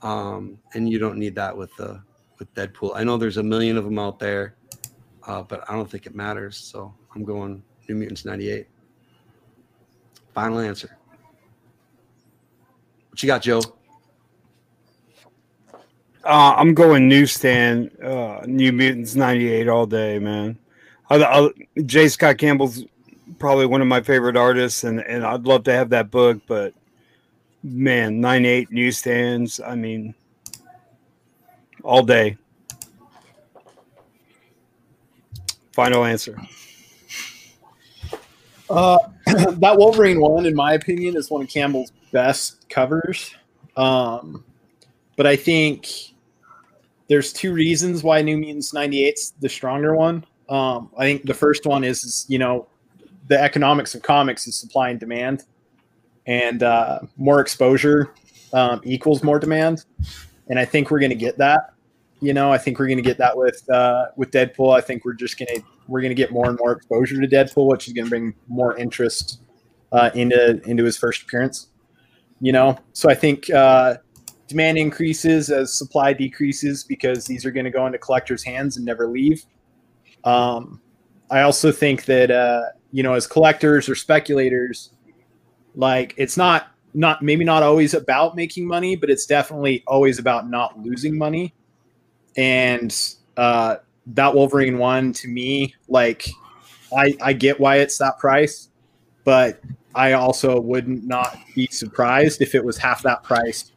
Um, 0.03 0.59
and 0.75 0.89
you 0.89 0.99
don't 0.99 1.19
need 1.19 1.35
that 1.37 1.57
with 1.57 1.75
the 1.77 2.03
with 2.39 2.53
Deadpool. 2.55 2.93
I 2.95 3.05
know 3.05 3.17
there's 3.17 3.37
a 3.37 3.43
million 3.43 3.77
of 3.77 3.85
them 3.85 3.99
out 3.99 4.19
there, 4.19 4.57
uh, 5.27 5.43
but 5.43 5.69
I 5.71 5.75
don't 5.75 5.89
think 5.89 6.07
it 6.07 6.15
matters. 6.15 6.57
So 6.57 6.93
I'm 7.15 7.25
going 7.25 7.63
New 7.93 7.99
Mutants 7.99 8.25
'98. 8.25 8.67
Final 10.33 10.61
answer. 10.61 10.97
What 13.11 13.23
you 13.23 13.27
got, 13.27 13.43
Joe? 13.43 13.61
Uh, 16.25 16.55
I'm 16.57 16.73
going 16.73 17.09
newsstand, 17.09 17.91
uh, 18.03 18.41
New 18.47 18.73
Mutants 18.73 19.15
'98 19.15 19.69
all 19.69 19.85
day, 19.85 20.19
man. 20.19 20.59
I, 21.11 21.23
I, 21.23 21.51
J. 21.85 22.09
Scott 22.09 22.39
Campbell's 22.39 22.85
probably 23.39 23.67
one 23.67 23.83
of 23.83 23.89
my 23.89 24.01
favorite 24.01 24.37
artists, 24.37 24.85
and, 24.85 25.01
and 25.01 25.27
I'd 25.27 25.45
love 25.45 25.65
to 25.65 25.73
have 25.73 25.91
that 25.91 26.11
book, 26.11 26.41
but 26.47 26.73
man, 27.63 28.21
'98 28.21 28.73
newsstands. 28.73 29.61
I 29.61 29.75
mean, 29.75 30.15
all 31.83 32.03
day. 32.03 32.39
Final 35.73 36.05
answer. 36.07 36.39
Uh, 38.73 38.99
that 39.27 39.77
Wolverine 39.77 40.21
one, 40.21 40.47
in 40.47 40.55
my 40.55 40.73
opinion, 40.75 41.17
is 41.17 41.31
one 41.31 41.43
of 41.43 41.49
Campbell's 41.49 41.93
best 42.11 42.69
covers. 42.69 43.35
Um, 43.77 44.45
but 45.17 45.27
I 45.27 45.37
think 45.37 45.89
there's 47.09 47.33
two 47.33 47.53
reasons 47.53 48.03
why 48.03 48.23
New 48.23 48.39
Mutants 48.39 48.73
98's 48.73 49.35
the 49.41 49.49
stronger 49.49 49.95
one. 49.95 50.25
Um, 50.49 50.91
I 50.97 51.05
think 51.05 51.25
the 51.25 51.35
first 51.35 51.67
one 51.67 51.85
is, 51.85 52.05
is, 52.05 52.27
you 52.29 52.39
know, 52.39 52.67
the 53.29 53.41
economics 53.41 53.95
of 53.95 54.03
comics 54.03 54.47
is 54.47 54.57
supply 54.57 54.91
and 54.91 54.99
demand, 54.99 55.45
and 56.27 56.63
uh, 56.63 57.01
more 57.17 57.41
exposure 57.41 58.15
um, 58.53 58.81
equals 58.85 59.23
more 59.23 59.39
demand. 59.39 59.85
And 60.49 60.59
I 60.59 60.65
think 60.65 60.91
we're 60.91 61.01
going 61.01 61.11
to 61.11 61.17
get 61.17 61.39
that. 61.39 61.75
You 62.23 62.33
know, 62.33 62.53
I 62.53 62.57
think 62.57 62.79
we're 62.79 62.87
going 62.87 62.99
to 62.99 63.03
get 63.03 63.19
that 63.19 63.37
with 63.37 63.69
uh, 63.69 64.07
with 64.17 64.31
Deadpool. 64.31 64.77
I 64.77 64.81
think 64.81 65.05
we're 65.05 65.13
just 65.13 65.39
going 65.39 65.49
to 65.57 65.63
we're 65.89 66.01
going 66.01 66.13
to 66.13 66.15
get 66.15 66.31
more 66.31 66.49
and 66.49 66.57
more 66.57 66.71
exposure 66.71 67.21
to 67.21 67.27
Deadpool, 67.27 67.67
which 67.67 67.89
is 67.89 67.95
going 67.95 68.07
to 68.07 68.11
bring 68.11 68.33
more 68.47 68.77
interest 68.77 69.41
uh, 69.91 70.11
into 70.15 70.63
into 70.63 70.85
his 70.85 70.97
first 70.97 71.23
appearance. 71.23 71.67
You 72.41 72.53
know, 72.53 72.79
so 72.93 73.11
I 73.11 73.15
think 73.15 73.51
uh, 73.51 73.97
demand 74.47 74.79
increases 74.79 75.51
as 75.51 75.77
supply 75.77 76.13
decreases 76.13 76.85
because 76.85 77.25
these 77.25 77.45
are 77.45 77.51
going 77.51 77.65
to 77.65 77.71
go 77.71 77.87
into 77.87 77.99
collectors' 77.99 78.45
hands 78.45 78.77
and 78.77 78.87
never 78.87 79.09
leave. 79.09 79.45
Um, 80.23 80.81
I 81.29 81.43
also 81.43 81.73
think 81.73 82.05
that 82.05 82.31
uh, 82.31 82.67
you 82.93 83.03
know, 83.03 83.15
as 83.15 83.27
collectors 83.27 83.89
or 83.89 83.97
speculators, 83.97 84.91
like 85.75 86.15
it's 86.17 86.37
not 86.37 86.69
not 86.95 87.21
maybe 87.21 87.45
not 87.45 87.65
always 87.65 87.95
about 87.95 88.37
making 88.37 88.65
money, 88.65 88.95
but 88.95 89.11
it's 89.11 89.27
definitely 89.27 89.83
always 89.89 90.21
about 90.21 90.49
not 90.49 90.79
losing 90.79 91.19
money. 91.19 91.53
And 92.37 92.97
uh, 93.37 93.77
that 94.09 94.35
Wolverine 94.35 94.79
one 94.79 95.13
to 95.15 95.29
me, 95.29 95.75
like 95.89 96.29
I 96.97 97.15
I 97.21 97.33
get 97.33 97.61
why 97.61 97.77
it's 97.79 97.99
that 97.99 98.19
price, 98.19 98.69
but 99.25 99.61
I 99.95 100.13
also 100.13 100.61
wouldn't 100.61 101.05
not 101.07 101.37
be 101.55 101.67
surprised 101.69 102.41
if 102.41 102.55
it 102.55 102.65
was 102.65 102.79
half 102.79 103.03
that 103.03 103.23
price 103.23 103.71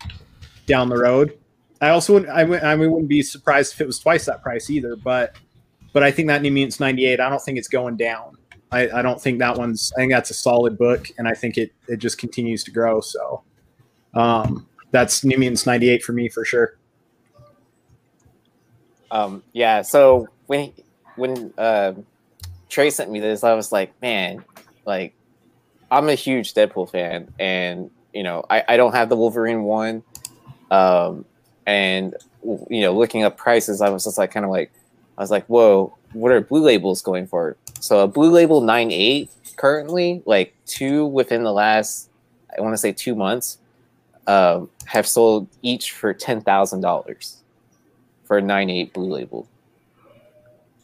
down 0.65 0.89
the 0.89 0.97
road. 0.97 1.37
I 1.81 1.89
also 1.89 2.13
wouldn't 2.13 2.31
I, 2.31 2.43
wouldn't- 2.43 2.63
I 2.65 2.75
wouldn't 2.75 3.09
be 3.09 3.21
surprised 3.21 3.73
if 3.73 3.81
it 3.81 3.87
was 3.87 3.99
twice 3.99 4.25
that 4.25 4.41
price 4.41 4.69
either. 4.69 4.95
But 4.95 5.35
but 5.93 6.03
I 6.03 6.11
think 6.11 6.27
that 6.29 6.41
New 6.41 6.51
Mutants 6.51 6.79
ninety 6.79 7.05
eight. 7.05 7.19
I 7.19 7.29
don't 7.29 7.41
think 7.41 7.57
it's 7.57 7.67
going 7.67 7.97
down. 7.97 8.37
I, 8.71 8.89
I 8.89 9.01
don't 9.01 9.21
think 9.21 9.39
that 9.39 9.57
one's. 9.57 9.93
I 9.95 10.01
think 10.01 10.11
that's 10.11 10.31
a 10.31 10.33
solid 10.33 10.77
book, 10.77 11.07
and 11.17 11.27
I 11.27 11.33
think 11.33 11.57
it 11.57 11.71
it 11.87 11.97
just 11.97 12.17
continues 12.17 12.63
to 12.65 12.71
grow. 12.71 12.99
So 13.01 13.43
um, 14.13 14.67
that's 14.91 15.23
New 15.23 15.37
Mutants 15.37 15.65
ninety 15.65 15.89
eight 15.89 16.03
for 16.03 16.13
me 16.13 16.29
for 16.29 16.43
sure. 16.43 16.77
Um, 19.15 19.43
yeah. 19.53 19.81
So 19.81 20.27
when 20.47 20.73
when 21.15 21.53
uh, 21.57 21.93
Trey 22.69 22.89
sent 22.89 23.09
me 23.09 23.21
this, 23.21 23.45
I 23.45 23.53
was 23.53 23.71
like, 23.71 23.93
man, 24.01 24.43
like 24.85 25.13
I'm 25.89 26.09
a 26.09 26.15
huge 26.15 26.53
Deadpool 26.53 26.91
fan, 26.91 27.33
and 27.39 27.89
you 28.13 28.23
know, 28.23 28.43
I, 28.49 28.63
I 28.67 28.77
don't 28.77 28.93
have 28.93 29.07
the 29.07 29.15
Wolverine 29.15 29.63
one, 29.63 30.03
um, 30.69 31.23
and 31.65 32.13
you 32.43 32.81
know, 32.81 32.93
looking 32.93 33.23
up 33.23 33.37
prices, 33.37 33.79
I 33.79 33.89
was 33.89 34.03
just 34.03 34.17
like, 34.17 34.31
kind 34.31 34.45
of 34.45 34.51
like, 34.51 34.71
I 35.17 35.21
was 35.21 35.31
like, 35.31 35.45
whoa, 35.45 35.95
what 36.11 36.33
are 36.33 36.41
Blue 36.41 36.61
Labels 36.61 37.01
going 37.01 37.25
for? 37.25 37.55
So 37.79 38.01
a 38.01 38.07
Blue 38.07 38.31
Label 38.31 38.59
nine 38.59 38.91
eight 38.91 39.31
currently, 39.55 40.23
like 40.25 40.53
two 40.65 41.05
within 41.05 41.43
the 41.43 41.53
last, 41.53 42.09
I 42.57 42.59
want 42.61 42.73
to 42.73 42.77
say 42.77 42.91
two 42.91 43.15
months, 43.15 43.59
um, 44.27 44.69
have 44.87 45.07
sold 45.07 45.47
each 45.61 45.93
for 45.93 46.13
ten 46.13 46.41
thousand 46.41 46.81
dollars 46.81 47.37
for 48.25 48.37
a 48.37 48.41
9.8 48.41 48.93
blue 48.93 49.11
label. 49.11 49.47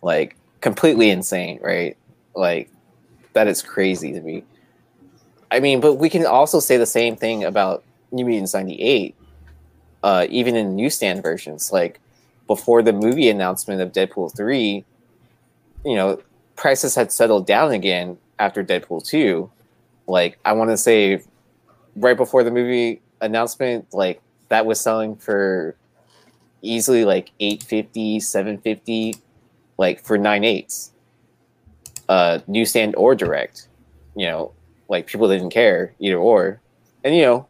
Like 0.02 0.36
completely 0.62 1.10
insane, 1.10 1.60
right? 1.62 1.98
Like 2.36 2.70
that 3.34 3.48
is 3.48 3.62
crazy 3.62 4.14
to 4.14 4.22
me. 4.22 4.44
I 5.52 5.60
mean, 5.60 5.82
but 5.82 5.96
we 5.96 6.10
can 6.10 6.26
also 6.26 6.60
say 6.60 6.78
the 6.78 6.86
same 6.86 7.16
thing 7.16 7.44
about 7.44 7.84
New 8.12 8.26
Mutants 8.26 8.54
98, 8.54 9.16
uh, 10.04 10.28
even 10.30 10.56
in 10.56 10.76
newsstand 10.76 11.22
versions. 11.22 11.72
Like 11.72 12.00
before 12.48 12.82
the 12.82 12.94
movie 12.94 13.30
announcement 13.30 13.82
of 13.82 13.92
Deadpool 13.92 14.36
3, 14.36 14.86
you 15.86 15.96
know, 15.96 16.22
prices 16.56 16.96
had 16.96 17.12
settled 17.12 17.46
down 17.46 17.72
again 17.72 18.18
after 18.40 18.64
Deadpool 18.64 19.06
2. 19.06 19.50
Like 20.08 20.38
I 20.46 20.54
want 20.54 20.70
to 20.70 20.78
say 20.78 21.24
right 21.96 22.18
before 22.18 22.44
the 22.44 22.52
movie 22.52 23.02
announcement, 23.20 23.94
like 23.94 24.22
that 24.50 24.66
was 24.66 24.80
selling 24.80 25.16
for 25.16 25.76
easily 26.62 27.06
like 27.06 27.32
850 27.40 28.20
750 28.20 29.16
like 29.78 30.02
for 30.04 30.18
nine 30.18 30.44
eights 30.44 30.92
uh 32.10 32.40
newsstand 32.48 32.96
or 32.98 33.16
direct 33.16 33.68
you 34.16 34.28
know 34.28 34.52
like 34.90 35.08
people 35.08 35.28
didn't 35.30 35.52
care 35.52 35.94
either 36.00 36.18
or. 36.18 36.60
And 37.04 37.16
you 37.16 37.22
know 37.24 37.48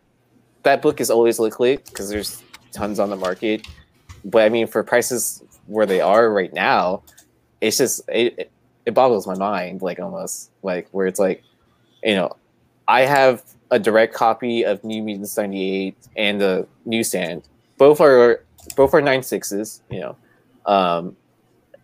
that 0.63 0.81
book 0.81 1.01
is 1.01 1.09
always 1.09 1.39
liquid 1.39 1.83
because 1.85 2.09
there's 2.09 2.41
tons 2.71 2.99
on 2.99 3.09
the 3.09 3.15
market. 3.15 3.67
But 4.23 4.43
i 4.43 4.49
mean 4.49 4.67
for 4.67 4.83
prices 4.83 5.43
where 5.65 5.85
they 5.85 6.01
are 6.01 6.31
right 6.31 6.53
now 6.53 7.03
it's 7.59 7.77
just 7.77 8.01
it, 8.07 8.51
it, 8.85 8.93
boggles 8.93 9.25
my 9.25 9.35
mind 9.35 9.81
like 9.81 9.99
almost 9.99 10.51
like 10.63 10.87
where 10.91 11.07
it's 11.07 11.19
like 11.19 11.43
you 12.03 12.13
know 12.15 12.35
i 12.87 13.01
have 13.01 13.43
a 13.71 13.79
direct 13.79 14.13
copy 14.13 14.63
of 14.63 14.83
new 14.83 15.01
mutants 15.01 15.35
98 15.35 15.95
and 16.17 16.41
the 16.41 16.67
newsstand. 16.85 17.43
Both 17.77 18.01
are 18.01 18.43
both 18.75 18.93
are 18.93 19.01
nine 19.01 19.23
sixes, 19.23 19.81
you 19.89 19.99
know, 19.99 20.15
um, 20.65 21.15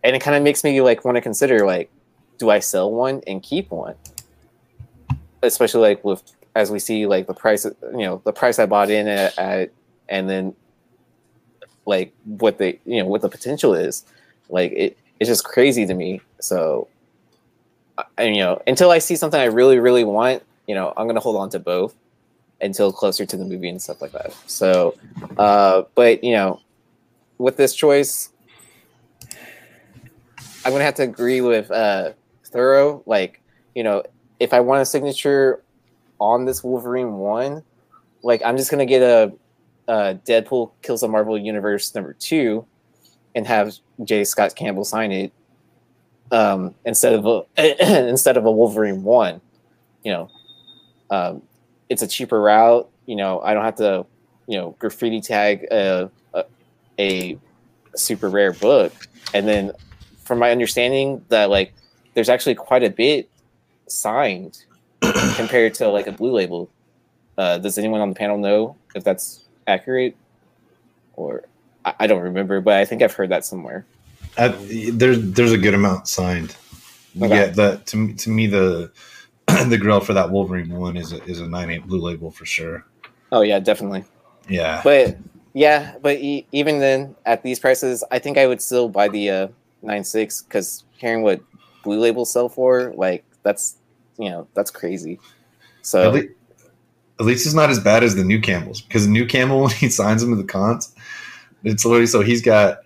and 0.02 0.14
it 0.14 0.20
kind 0.20 0.36
of 0.36 0.42
makes 0.42 0.64
me 0.64 0.80
like 0.80 1.04
want 1.04 1.16
to 1.16 1.20
consider 1.20 1.66
like, 1.66 1.90
do 2.38 2.50
I 2.50 2.60
sell 2.60 2.90
one 2.90 3.22
and 3.26 3.42
keep 3.42 3.70
one? 3.70 3.94
Especially 5.42 5.80
like 5.80 6.04
with 6.04 6.22
as 6.54 6.70
we 6.70 6.78
see 6.78 7.06
like 7.06 7.26
the 7.26 7.34
price, 7.34 7.64
you 7.64 7.98
know, 7.98 8.22
the 8.24 8.32
price 8.32 8.58
I 8.58 8.66
bought 8.66 8.90
in 8.90 9.08
at, 9.08 9.38
at 9.38 9.70
and 10.08 10.28
then 10.28 10.54
like 11.86 12.12
what 12.24 12.58
the 12.58 12.78
you 12.84 13.02
know 13.02 13.06
what 13.06 13.22
the 13.22 13.28
potential 13.28 13.74
is, 13.74 14.04
like 14.48 14.72
it 14.72 14.98
it's 15.20 15.28
just 15.28 15.44
crazy 15.44 15.86
to 15.86 15.94
me. 15.94 16.20
So, 16.40 16.88
and 18.16 18.36
you 18.36 18.42
know, 18.42 18.62
until 18.66 18.90
I 18.90 18.98
see 18.98 19.16
something 19.16 19.40
I 19.40 19.44
really 19.44 19.78
really 19.78 20.04
want, 20.04 20.42
you 20.66 20.74
know, 20.74 20.92
I'm 20.96 21.06
gonna 21.06 21.20
hold 21.20 21.36
on 21.36 21.50
to 21.50 21.58
both 21.58 21.94
until 22.60 22.92
closer 22.92 23.24
to 23.24 23.36
the 23.36 23.44
movie 23.44 23.68
and 23.68 23.80
stuff 23.80 24.02
like 24.02 24.12
that. 24.12 24.32
So, 24.46 24.96
uh, 25.38 25.82
but 25.94 26.22
you 26.24 26.32
know, 26.32 26.60
with 27.38 27.56
this 27.56 27.74
choice, 27.74 28.30
I'm 30.64 30.72
gonna 30.72 30.84
have 30.84 30.94
to 30.96 31.02
agree 31.04 31.40
with 31.40 31.70
uh, 31.70 32.12
Thoro. 32.44 33.02
Like, 33.06 33.40
you 33.74 33.82
know, 33.84 34.02
if 34.40 34.52
I 34.52 34.60
want 34.60 34.82
a 34.82 34.84
signature 34.84 35.62
on 36.20 36.44
this 36.44 36.62
Wolverine 36.64 37.14
one, 37.14 37.62
like 38.22 38.42
I'm 38.44 38.56
just 38.56 38.70
gonna 38.70 38.86
get 38.86 39.02
a, 39.02 39.32
a 39.86 40.14
Deadpool 40.26 40.72
kills 40.82 41.00
the 41.00 41.08
Marvel 41.08 41.38
Universe 41.38 41.94
number 41.94 42.12
two, 42.12 42.66
and 43.34 43.46
have 43.46 43.74
J. 44.04 44.24
Scott 44.24 44.54
Campbell 44.56 44.84
sign 44.84 45.12
it. 45.12 45.32
um, 46.30 46.74
instead 46.84 47.14
of 47.14 47.26
a 47.26 48.08
instead 48.08 48.36
of 48.36 48.44
a 48.44 48.52
Wolverine 48.52 49.02
one. 49.02 49.40
You 50.04 50.12
know, 50.12 50.30
um, 51.10 51.42
it's 51.88 52.02
a 52.02 52.06
cheaper 52.06 52.40
route. 52.40 52.88
You 53.06 53.16
know, 53.16 53.40
I 53.40 53.54
don't 53.54 53.64
have 53.64 53.76
to, 53.76 54.06
you 54.46 54.58
know, 54.58 54.76
graffiti 54.78 55.20
tag 55.20 55.66
a, 55.70 56.10
a, 56.98 57.38
super 57.94 58.28
rare 58.28 58.52
book, 58.52 58.92
and 59.34 59.46
then 59.46 59.72
from 60.24 60.38
my 60.38 60.50
understanding 60.50 61.24
that 61.28 61.50
like 61.50 61.72
there's 62.14 62.28
actually 62.28 62.54
quite 62.54 62.84
a 62.84 62.90
bit 62.90 63.28
signed 63.86 64.64
compared 65.36 65.74
to 65.74 65.88
like 65.88 66.06
a 66.06 66.12
blue 66.12 66.32
label. 66.32 66.70
Uh, 67.36 67.58
does 67.58 67.78
anyone 67.78 68.00
on 68.00 68.08
the 68.10 68.14
panel 68.14 68.38
know 68.38 68.76
if 68.94 69.04
that's 69.04 69.44
accurate? 69.66 70.16
Or 71.14 71.44
I, 71.84 71.94
I 72.00 72.06
don't 72.06 72.22
remember, 72.22 72.60
but 72.60 72.74
I 72.74 72.84
think 72.84 73.02
I've 73.02 73.14
heard 73.14 73.30
that 73.30 73.44
somewhere. 73.44 73.86
Uh, 74.36 74.52
there's 74.92 75.20
there's 75.32 75.52
a 75.52 75.58
good 75.58 75.74
amount 75.74 76.08
signed. 76.08 76.54
Okay. 77.20 77.28
Yeah, 77.28 77.46
that 77.46 77.86
to 77.86 77.96
me- 77.96 78.14
to 78.14 78.30
me 78.30 78.46
the 78.46 78.92
the 79.46 79.78
grill 79.78 80.00
for 80.00 80.12
that 80.12 80.30
Wolverine 80.30 80.68
one 80.70 80.96
is 80.96 81.12
a, 81.12 81.22
is 81.24 81.40
a 81.40 81.48
nine 81.48 81.70
eight 81.70 81.86
blue 81.86 82.00
label 82.00 82.30
for 82.30 82.44
sure. 82.44 82.84
Oh 83.32 83.40
yeah, 83.42 83.58
definitely. 83.58 84.04
Yeah, 84.48 84.80
But 84.82 85.18
yeah, 85.58 85.96
but 86.00 86.18
e- 86.18 86.46
even 86.52 86.78
then, 86.78 87.16
at 87.26 87.42
these 87.42 87.58
prices, 87.58 88.04
I 88.12 88.20
think 88.20 88.38
I 88.38 88.46
would 88.46 88.62
still 88.62 88.88
buy 88.88 89.08
the 89.08 89.28
uh, 89.30 89.48
nine 89.82 90.04
six 90.04 90.42
because 90.42 90.84
hearing 90.96 91.22
what 91.22 91.40
blue 91.82 91.98
Label 91.98 92.24
sell 92.24 92.48
for, 92.48 92.92
like 92.96 93.24
that's 93.42 93.76
you 94.18 94.30
know 94.30 94.46
that's 94.54 94.70
crazy. 94.70 95.18
So 95.82 96.08
at, 96.08 96.14
le- 96.14 96.30
at 97.18 97.26
least 97.26 97.44
it's 97.44 97.56
not 97.56 97.70
as 97.70 97.80
bad 97.80 98.04
as 98.04 98.14
the 98.14 98.22
new 98.22 98.40
Campbells 98.40 98.80
because 98.82 99.04
the 99.06 99.10
new 99.10 99.26
Campbell 99.26 99.60
when 99.64 99.70
he 99.70 99.88
signs 99.88 100.22
them 100.22 100.30
to 100.30 100.36
the 100.40 100.44
cons, 100.48 100.94
it's 101.64 101.84
literally 101.84 102.06
so 102.06 102.20
he's 102.20 102.40
got 102.42 102.78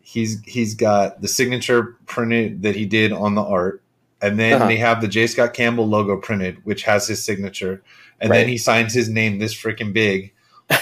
he's 0.00 0.40
he's 0.46 0.74
got 0.74 1.22
the 1.22 1.28
signature 1.28 1.96
printed 2.06 2.62
that 2.62 2.74
he 2.74 2.86
did 2.86 3.12
on 3.12 3.36
the 3.36 3.42
art, 3.44 3.82
and 4.20 4.36
then 4.36 4.54
Uh-huh. 4.54 4.66
they 4.66 4.78
have 4.78 5.00
the 5.00 5.06
J 5.06 5.28
Scott 5.28 5.54
Campbell 5.54 5.86
logo 5.86 6.16
printed, 6.16 6.58
which 6.64 6.82
has 6.82 7.06
his 7.06 7.22
signature, 7.22 7.82
and 8.20 8.30
Right. 8.30 8.38
then 8.38 8.48
he 8.48 8.58
signs 8.58 8.92
his 8.92 9.08
name 9.08 9.38
this 9.38 9.54
freaking 9.54 9.92
big 9.92 10.32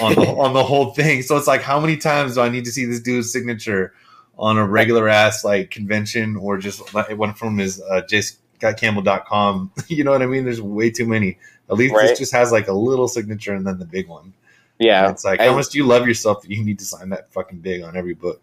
on 0.00 0.14
the 0.14 0.20
on 0.38 0.52
the 0.54 0.62
whole 0.64 0.92
thing. 0.94 1.22
So 1.22 1.36
it's 1.36 1.46
like, 1.46 1.62
how 1.62 1.80
many 1.80 1.96
times 1.96 2.34
do 2.34 2.40
I 2.40 2.48
need 2.48 2.64
to 2.64 2.72
see 2.72 2.84
this 2.84 3.00
dude's 3.00 3.32
signature 3.32 3.94
on 4.38 4.56
a 4.58 4.66
regular 4.66 5.08
ass 5.08 5.44
like 5.44 5.70
convention 5.70 6.36
or 6.36 6.58
just 6.58 6.94
like 6.94 7.16
one 7.18 7.34
from 7.34 7.58
his 7.58 7.80
uh, 7.82 8.02
jscottcampbell.com? 8.10 9.72
you 9.88 10.04
know 10.04 10.12
what 10.12 10.22
I 10.22 10.26
mean? 10.26 10.44
There's 10.44 10.62
way 10.62 10.90
too 10.90 11.06
many. 11.06 11.38
At 11.70 11.76
least 11.76 11.94
Right. 11.94 12.08
this 12.08 12.18
just 12.18 12.32
has 12.32 12.52
like 12.52 12.68
a 12.68 12.72
little 12.72 13.08
signature 13.08 13.54
and 13.54 13.66
then 13.66 13.78
the 13.78 13.84
big 13.84 14.08
one. 14.08 14.32
yeah, 14.78 15.10
it's 15.10 15.24
like, 15.24 15.40
I- 15.40 15.46
how 15.48 15.54
much 15.56 15.68
do 15.70 15.78
you 15.78 15.84
love 15.86 16.06
yourself 16.06 16.42
that 16.42 16.50
you 16.50 16.64
need 16.64 16.78
to 16.78 16.84
sign 16.84 17.08
that 17.10 17.32
fucking 17.32 17.58
big 17.58 17.82
on 17.82 17.96
every 17.96 18.14
book? 18.14 18.40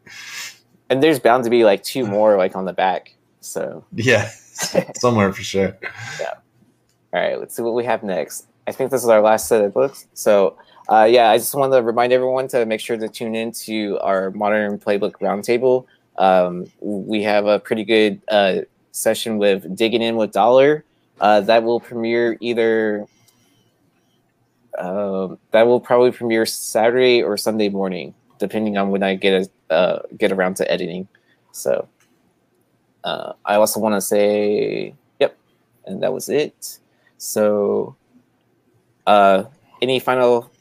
and 0.91 1.02
there's 1.02 1.20
bound 1.20 1.43
to 1.43 1.50
be 1.50 1.64
like 1.64 1.82
two 1.84 2.06
more 2.08 2.38
like 2.38 2.56
on 2.56 2.66
the 2.66 2.74
back. 2.74 3.16
So 3.41 3.84
Yeah, 3.93 4.30
somewhere 4.98 5.32
for 5.34 5.41
sure. 5.43 5.76
Yeah. 6.20 6.34
All 7.14 7.22
right, 7.22 7.39
let's 7.39 7.56
see 7.56 7.62
what 7.62 7.74
we 7.76 7.86
have 7.86 8.04
next. 8.04 8.48
I 8.68 8.72
think 8.72 8.91
this 8.91 9.02
is 9.04 9.10
our 9.10 9.22
last 9.22 9.48
set 9.48 9.64
of 9.64 9.74
books. 9.74 10.06
So, 10.14 10.58
uh, 10.89 11.07
yeah, 11.09 11.29
I 11.29 11.38
just 11.38 11.55
want 11.55 11.73
to 11.73 11.81
remind 11.81 12.13
everyone 12.13 12.47
to 12.49 12.65
make 12.65 12.79
sure 12.79 12.97
to 12.97 13.07
tune 13.07 13.36
in 13.36 13.51
to 13.51 13.99
our 13.99 14.31
Modern 14.31 14.77
Playbook 14.77 15.13
Roundtable. 15.13 15.86
Um, 16.17 16.67
we 16.79 17.23
have 17.23 17.45
a 17.45 17.59
pretty 17.59 17.83
good 17.83 18.21
uh, 18.27 18.61
session 18.91 19.38
with 19.38 19.75
Digging 19.75 20.01
In 20.01 20.15
with 20.15 20.31
Dollar 20.31 20.83
uh, 21.19 21.41
that 21.41 21.63
will 21.63 21.79
premiere 21.79 22.38
either. 22.39 23.07
Um, 24.77 25.39
that 25.51 25.65
will 25.67 25.79
probably 25.79 26.11
premiere 26.11 26.45
Saturday 26.45 27.23
or 27.23 27.38
Sunday 27.38 27.69
morning, 27.69 28.13
depending 28.39 28.77
on 28.77 28.89
when 28.89 29.03
I 29.03 29.15
get 29.15 29.49
a, 29.69 29.73
uh, 29.73 30.01
get 30.17 30.33
around 30.33 30.57
to 30.57 30.69
editing. 30.69 31.07
So, 31.53 31.88
uh, 33.05 33.33
I 33.45 33.55
also 33.55 33.79
want 33.79 33.95
to 33.95 34.01
say, 34.01 34.93
yep, 35.19 35.38
and 35.86 36.03
that 36.03 36.11
was 36.11 36.27
it. 36.27 36.79
So, 37.17 37.95
uh, 39.07 39.45
any 39.81 39.99
final 39.99 40.51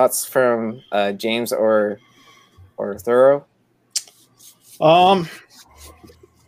thoughts 0.00 0.24
from 0.24 0.82
uh, 0.92 1.12
James 1.12 1.52
or 1.52 1.98
or 2.78 2.98
Thoro? 2.98 3.44
Um, 4.80 5.28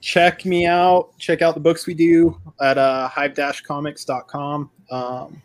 check 0.00 0.46
me 0.46 0.64
out. 0.64 1.11
Check 1.18 1.42
out 1.42 1.53
the 1.53 1.61
books 1.61 1.86
we 1.86 1.92
do 1.92 2.40
at 2.62 2.78
uh, 2.78 3.09
hive-comics.com. 3.09 4.70
Um, 4.90 5.42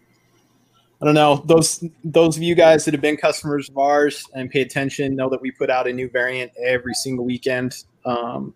I 1.02 1.06
don't 1.06 1.16
know 1.16 1.44
those 1.46 1.84
those 2.06 2.38
of 2.38 2.44
you 2.44 2.56
guys 2.56 2.86
that 2.86 2.94
have 2.94 3.02
been 3.02 3.18
customers 3.18 3.68
of 3.70 3.78
ours 3.78 4.26
and 4.34 4.50
pay 4.50 4.62
attention 4.62 5.16
know 5.16 5.30
that 5.30 5.42
we 5.42 5.52
put 5.52 5.70
out 5.70 5.86
a 5.86 5.94
new 5.94 6.10
variant 6.10 6.54
every 6.64 6.94
single 6.94 7.26
weekend. 7.26 7.84
Um, 8.06 8.54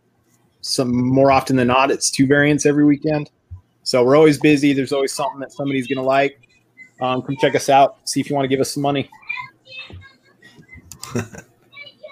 some 0.61 0.95
more 0.95 1.29
often 1.29 1.57
than 1.57 1.67
not, 1.67 1.91
it's 1.91 2.09
two 2.09 2.25
variants 2.25 2.65
every 2.65 2.85
weekend. 2.85 3.29
So 3.83 4.01
we're 4.05 4.15
always 4.15 4.39
busy. 4.39 4.71
There's 4.71 4.93
always 4.93 5.11
something 5.11 5.41
that 5.41 5.51
somebody's 5.51 5.87
gonna 5.87 6.07
like. 6.07 6.39
Um, 7.01 7.21
come 7.23 7.35
check 7.41 7.55
us 7.55 7.67
out. 7.67 7.97
See 8.05 8.21
if 8.21 8.29
you 8.29 8.35
want 8.35 8.45
to 8.45 8.49
give 8.49 8.61
us 8.61 8.71
some 8.71 8.83
money. 8.83 9.09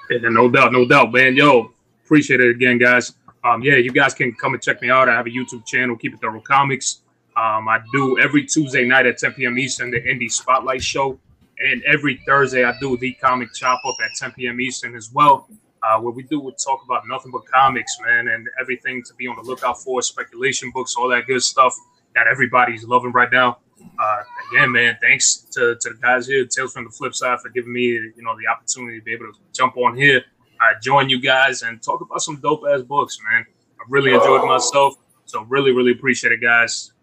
Yeah, 0.10 0.30
no 0.30 0.50
doubt, 0.50 0.74
no 0.74 0.88
doubt, 0.88 1.14
man. 1.14 1.36
Yo, 1.36 1.72
appreciate 2.04 2.42
it 2.42 2.50
again, 2.50 2.80
guys. 2.80 3.14
Um, 3.44 3.62
yeah, 3.62 3.76
you 3.76 3.92
guys 3.92 4.16
can 4.16 4.34
come 4.34 4.56
and 4.56 4.62
check 4.62 4.82
me 4.82 4.90
out. 4.90 5.08
I 5.08 5.14
have 5.14 5.28
a 5.28 5.30
YouTube 5.30 5.66
channel, 5.68 5.96
Keep 5.96 6.16
It 6.16 6.22
Thoro 6.22 6.42
Comics. 6.42 7.02
Um, 7.38 7.70
I 7.70 7.80
do 7.94 8.18
every 8.18 8.44
Tuesday 8.44 8.86
night 8.86 9.06
at 9.06 9.20
10 9.20 9.34
p.m. 9.34 9.60
Eastern 9.60 9.92
the 9.92 10.02
Indie 10.02 10.32
Spotlight 10.32 10.82
Show, 10.82 11.20
and 11.60 11.84
every 11.84 12.22
Thursday 12.26 12.66
I 12.66 12.74
do 12.80 12.98
the 12.98 13.14
Comic 13.14 13.54
Chop 13.54 13.82
Up 13.86 13.96
at 14.04 14.16
10 14.16 14.32
p.m. 14.32 14.60
Eastern 14.60 14.96
as 14.96 15.12
well, 15.14 15.48
uh, 15.84 16.00
where 16.00 16.12
we 16.12 16.24
do 16.24 16.40
we 16.40 16.54
talk 16.54 16.84
about 16.84 17.08
nothing 17.08 17.32
but 17.32 17.46
comics, 17.46 17.96
man, 18.04 18.30
and 18.30 18.48
everything 18.60 19.04
to 19.04 19.14
be 19.14 19.28
on 19.28 19.36
the 19.36 19.44
lookout 19.44 19.80
for, 19.80 20.02
speculation 20.02 20.72
books, 20.74 20.96
all 20.98 21.08
that 21.08 21.28
good 21.28 21.44
stuff 21.44 21.76
that 22.16 22.26
everybody's 22.26 22.84
loving 22.84 23.12
right 23.12 23.32
now. 23.32 23.60
Uh, 24.00 24.24
again, 24.52 24.72
man, 24.72 24.98
thanks 25.02 25.46
to, 25.52 25.76
to 25.82 25.90
the 25.90 25.96
guys 26.02 26.26
here, 26.26 26.46
Tales 26.46 26.72
from 26.72 26.86
the 26.86 26.90
Flip 26.90 27.14
Side, 27.14 27.40
for 27.42 27.50
giving 27.50 27.74
me, 27.74 27.84
you 27.84 28.14
know, 28.18 28.36
the 28.40 28.48
opportunity 28.48 29.00
to 29.00 29.04
be 29.04 29.14
able 29.14 29.26
to 29.26 29.34
jump 29.54 29.76
on 29.76 29.96
here, 29.98 30.24
uh, 30.62 30.80
join 30.82 31.10
you 31.10 31.20
guys, 31.20 31.64
and 31.64 31.82
talk 31.82 32.00
about 32.02 32.22
some 32.22 32.38
dope 32.38 32.64
ass 32.72 32.82
books, 32.82 33.20
man. 33.30 33.46
I 33.80 33.84
really 33.90 34.14
enjoyed 34.14 34.46
myself, 34.48 34.96
so 35.26 35.44
really, 35.44 35.72
really 35.72 35.92
appreciate 35.92 36.32
it, 36.32 36.42
guys. 36.42 36.94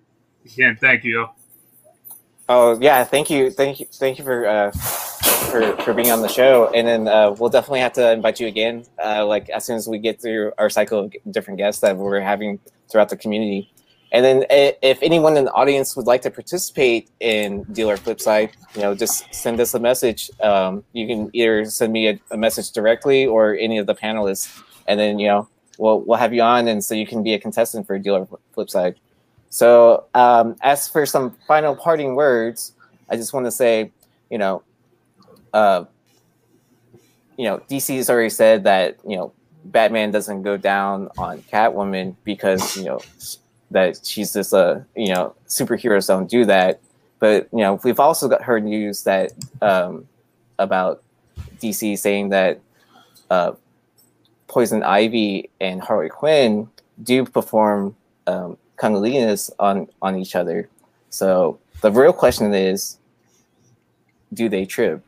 Again, 0.46 0.78
thank 0.80 1.04
you. 1.04 1.28
Oh 2.48 2.78
yeah, 2.80 3.02
thank 3.02 3.28
you, 3.28 3.50
thank 3.50 3.80
you, 3.80 3.86
thank 3.92 4.18
you 4.18 4.24
for 4.24 4.46
uh, 4.46 4.70
for 4.70 5.76
for 5.78 5.92
being 5.92 6.12
on 6.12 6.22
the 6.22 6.28
show, 6.28 6.70
and 6.72 6.86
then 6.86 7.08
uh, 7.08 7.32
we'll 7.32 7.50
definitely 7.50 7.80
have 7.80 7.92
to 7.94 8.12
invite 8.12 8.38
you 8.38 8.46
again. 8.46 8.84
Uh, 9.04 9.26
like 9.26 9.50
as 9.50 9.64
soon 9.64 9.76
as 9.76 9.88
we 9.88 9.98
get 9.98 10.22
through 10.22 10.52
our 10.56 10.70
cycle 10.70 11.00
of 11.00 11.12
different 11.32 11.58
guests 11.58 11.80
that 11.80 11.96
we're 11.96 12.20
having 12.20 12.60
throughout 12.88 13.08
the 13.08 13.16
community, 13.16 13.72
and 14.12 14.24
then 14.24 14.44
if 14.50 14.98
anyone 15.02 15.36
in 15.36 15.46
the 15.46 15.52
audience 15.52 15.96
would 15.96 16.06
like 16.06 16.22
to 16.22 16.30
participate 16.30 17.10
in 17.20 17.64
Dealer 17.64 17.96
Flipside, 17.96 18.50
you 18.74 18.82
know, 18.82 18.94
just 18.94 19.32
send 19.34 19.60
us 19.60 19.74
a 19.74 19.80
message. 19.80 20.30
Um, 20.40 20.84
you 20.92 21.06
can 21.06 21.30
either 21.32 21.64
send 21.64 21.92
me 21.92 22.08
a, 22.08 22.20
a 22.30 22.36
message 22.36 22.70
directly 22.70 23.26
or 23.26 23.56
any 23.56 23.78
of 23.78 23.86
the 23.86 23.94
panelists, 23.94 24.62
and 24.86 24.98
then 25.00 25.18
you 25.18 25.26
know 25.26 25.48
we'll 25.78 26.00
we'll 26.00 26.18
have 26.18 26.32
you 26.32 26.42
on, 26.42 26.68
and 26.68 26.84
so 26.84 26.94
you 26.94 27.06
can 27.06 27.22
be 27.22 27.34
a 27.34 27.38
contestant 27.38 27.86
for 27.86 27.98
Dealer 27.98 28.26
Flipside. 28.56 28.94
So, 29.48 30.04
um, 30.14 30.56
as 30.60 30.88
for 30.88 31.06
some 31.06 31.36
final 31.48 31.74
parting 31.74 32.14
words, 32.14 32.72
I 33.08 33.16
just 33.16 33.32
want 33.32 33.46
to 33.46 33.50
say, 33.50 33.90
you 34.30 34.38
know, 34.38 34.62
uh, 35.52 35.84
you 37.36 37.44
know, 37.44 37.58
DC 37.70 37.96
has 37.96 38.08
already 38.08 38.30
said 38.30 38.64
that 38.64 38.98
you 39.06 39.16
know 39.16 39.32
Batman 39.64 40.10
doesn't 40.10 40.42
go 40.42 40.56
down 40.56 41.08
on 41.18 41.42
Catwoman 41.42 42.14
because 42.24 42.76
you 42.76 42.84
know 42.84 43.00
that 43.70 44.04
she's 44.04 44.32
just 44.32 44.52
a 44.52 44.84
you 44.94 45.12
know 45.12 45.34
superheroes 45.48 46.06
don't 46.06 46.30
do 46.30 46.44
that. 46.44 46.80
But 47.18 47.48
you 47.52 47.60
know, 47.60 47.80
we've 47.82 48.00
also 48.00 48.28
got 48.28 48.42
heard 48.42 48.64
news 48.64 49.04
that 49.04 49.32
um, 49.62 50.06
about 50.58 51.02
DC 51.60 51.98
saying 51.98 52.30
that 52.30 52.60
uh, 53.30 53.52
Poison 54.48 54.82
Ivy 54.82 55.50
and 55.60 55.80
Harley 55.80 56.08
Quinn 56.08 56.68
do 57.02 57.24
perform 57.24 57.96
um, 58.26 58.56
cunnilingus 58.76 59.50
on 59.58 59.88
on 60.02 60.16
each 60.16 60.34
other. 60.34 60.68
So 61.10 61.58
the 61.80 61.90
real 61.90 62.12
question 62.12 62.52
is, 62.52 62.98
do 64.32 64.48
they 64.48 64.66
trip? 64.66 65.02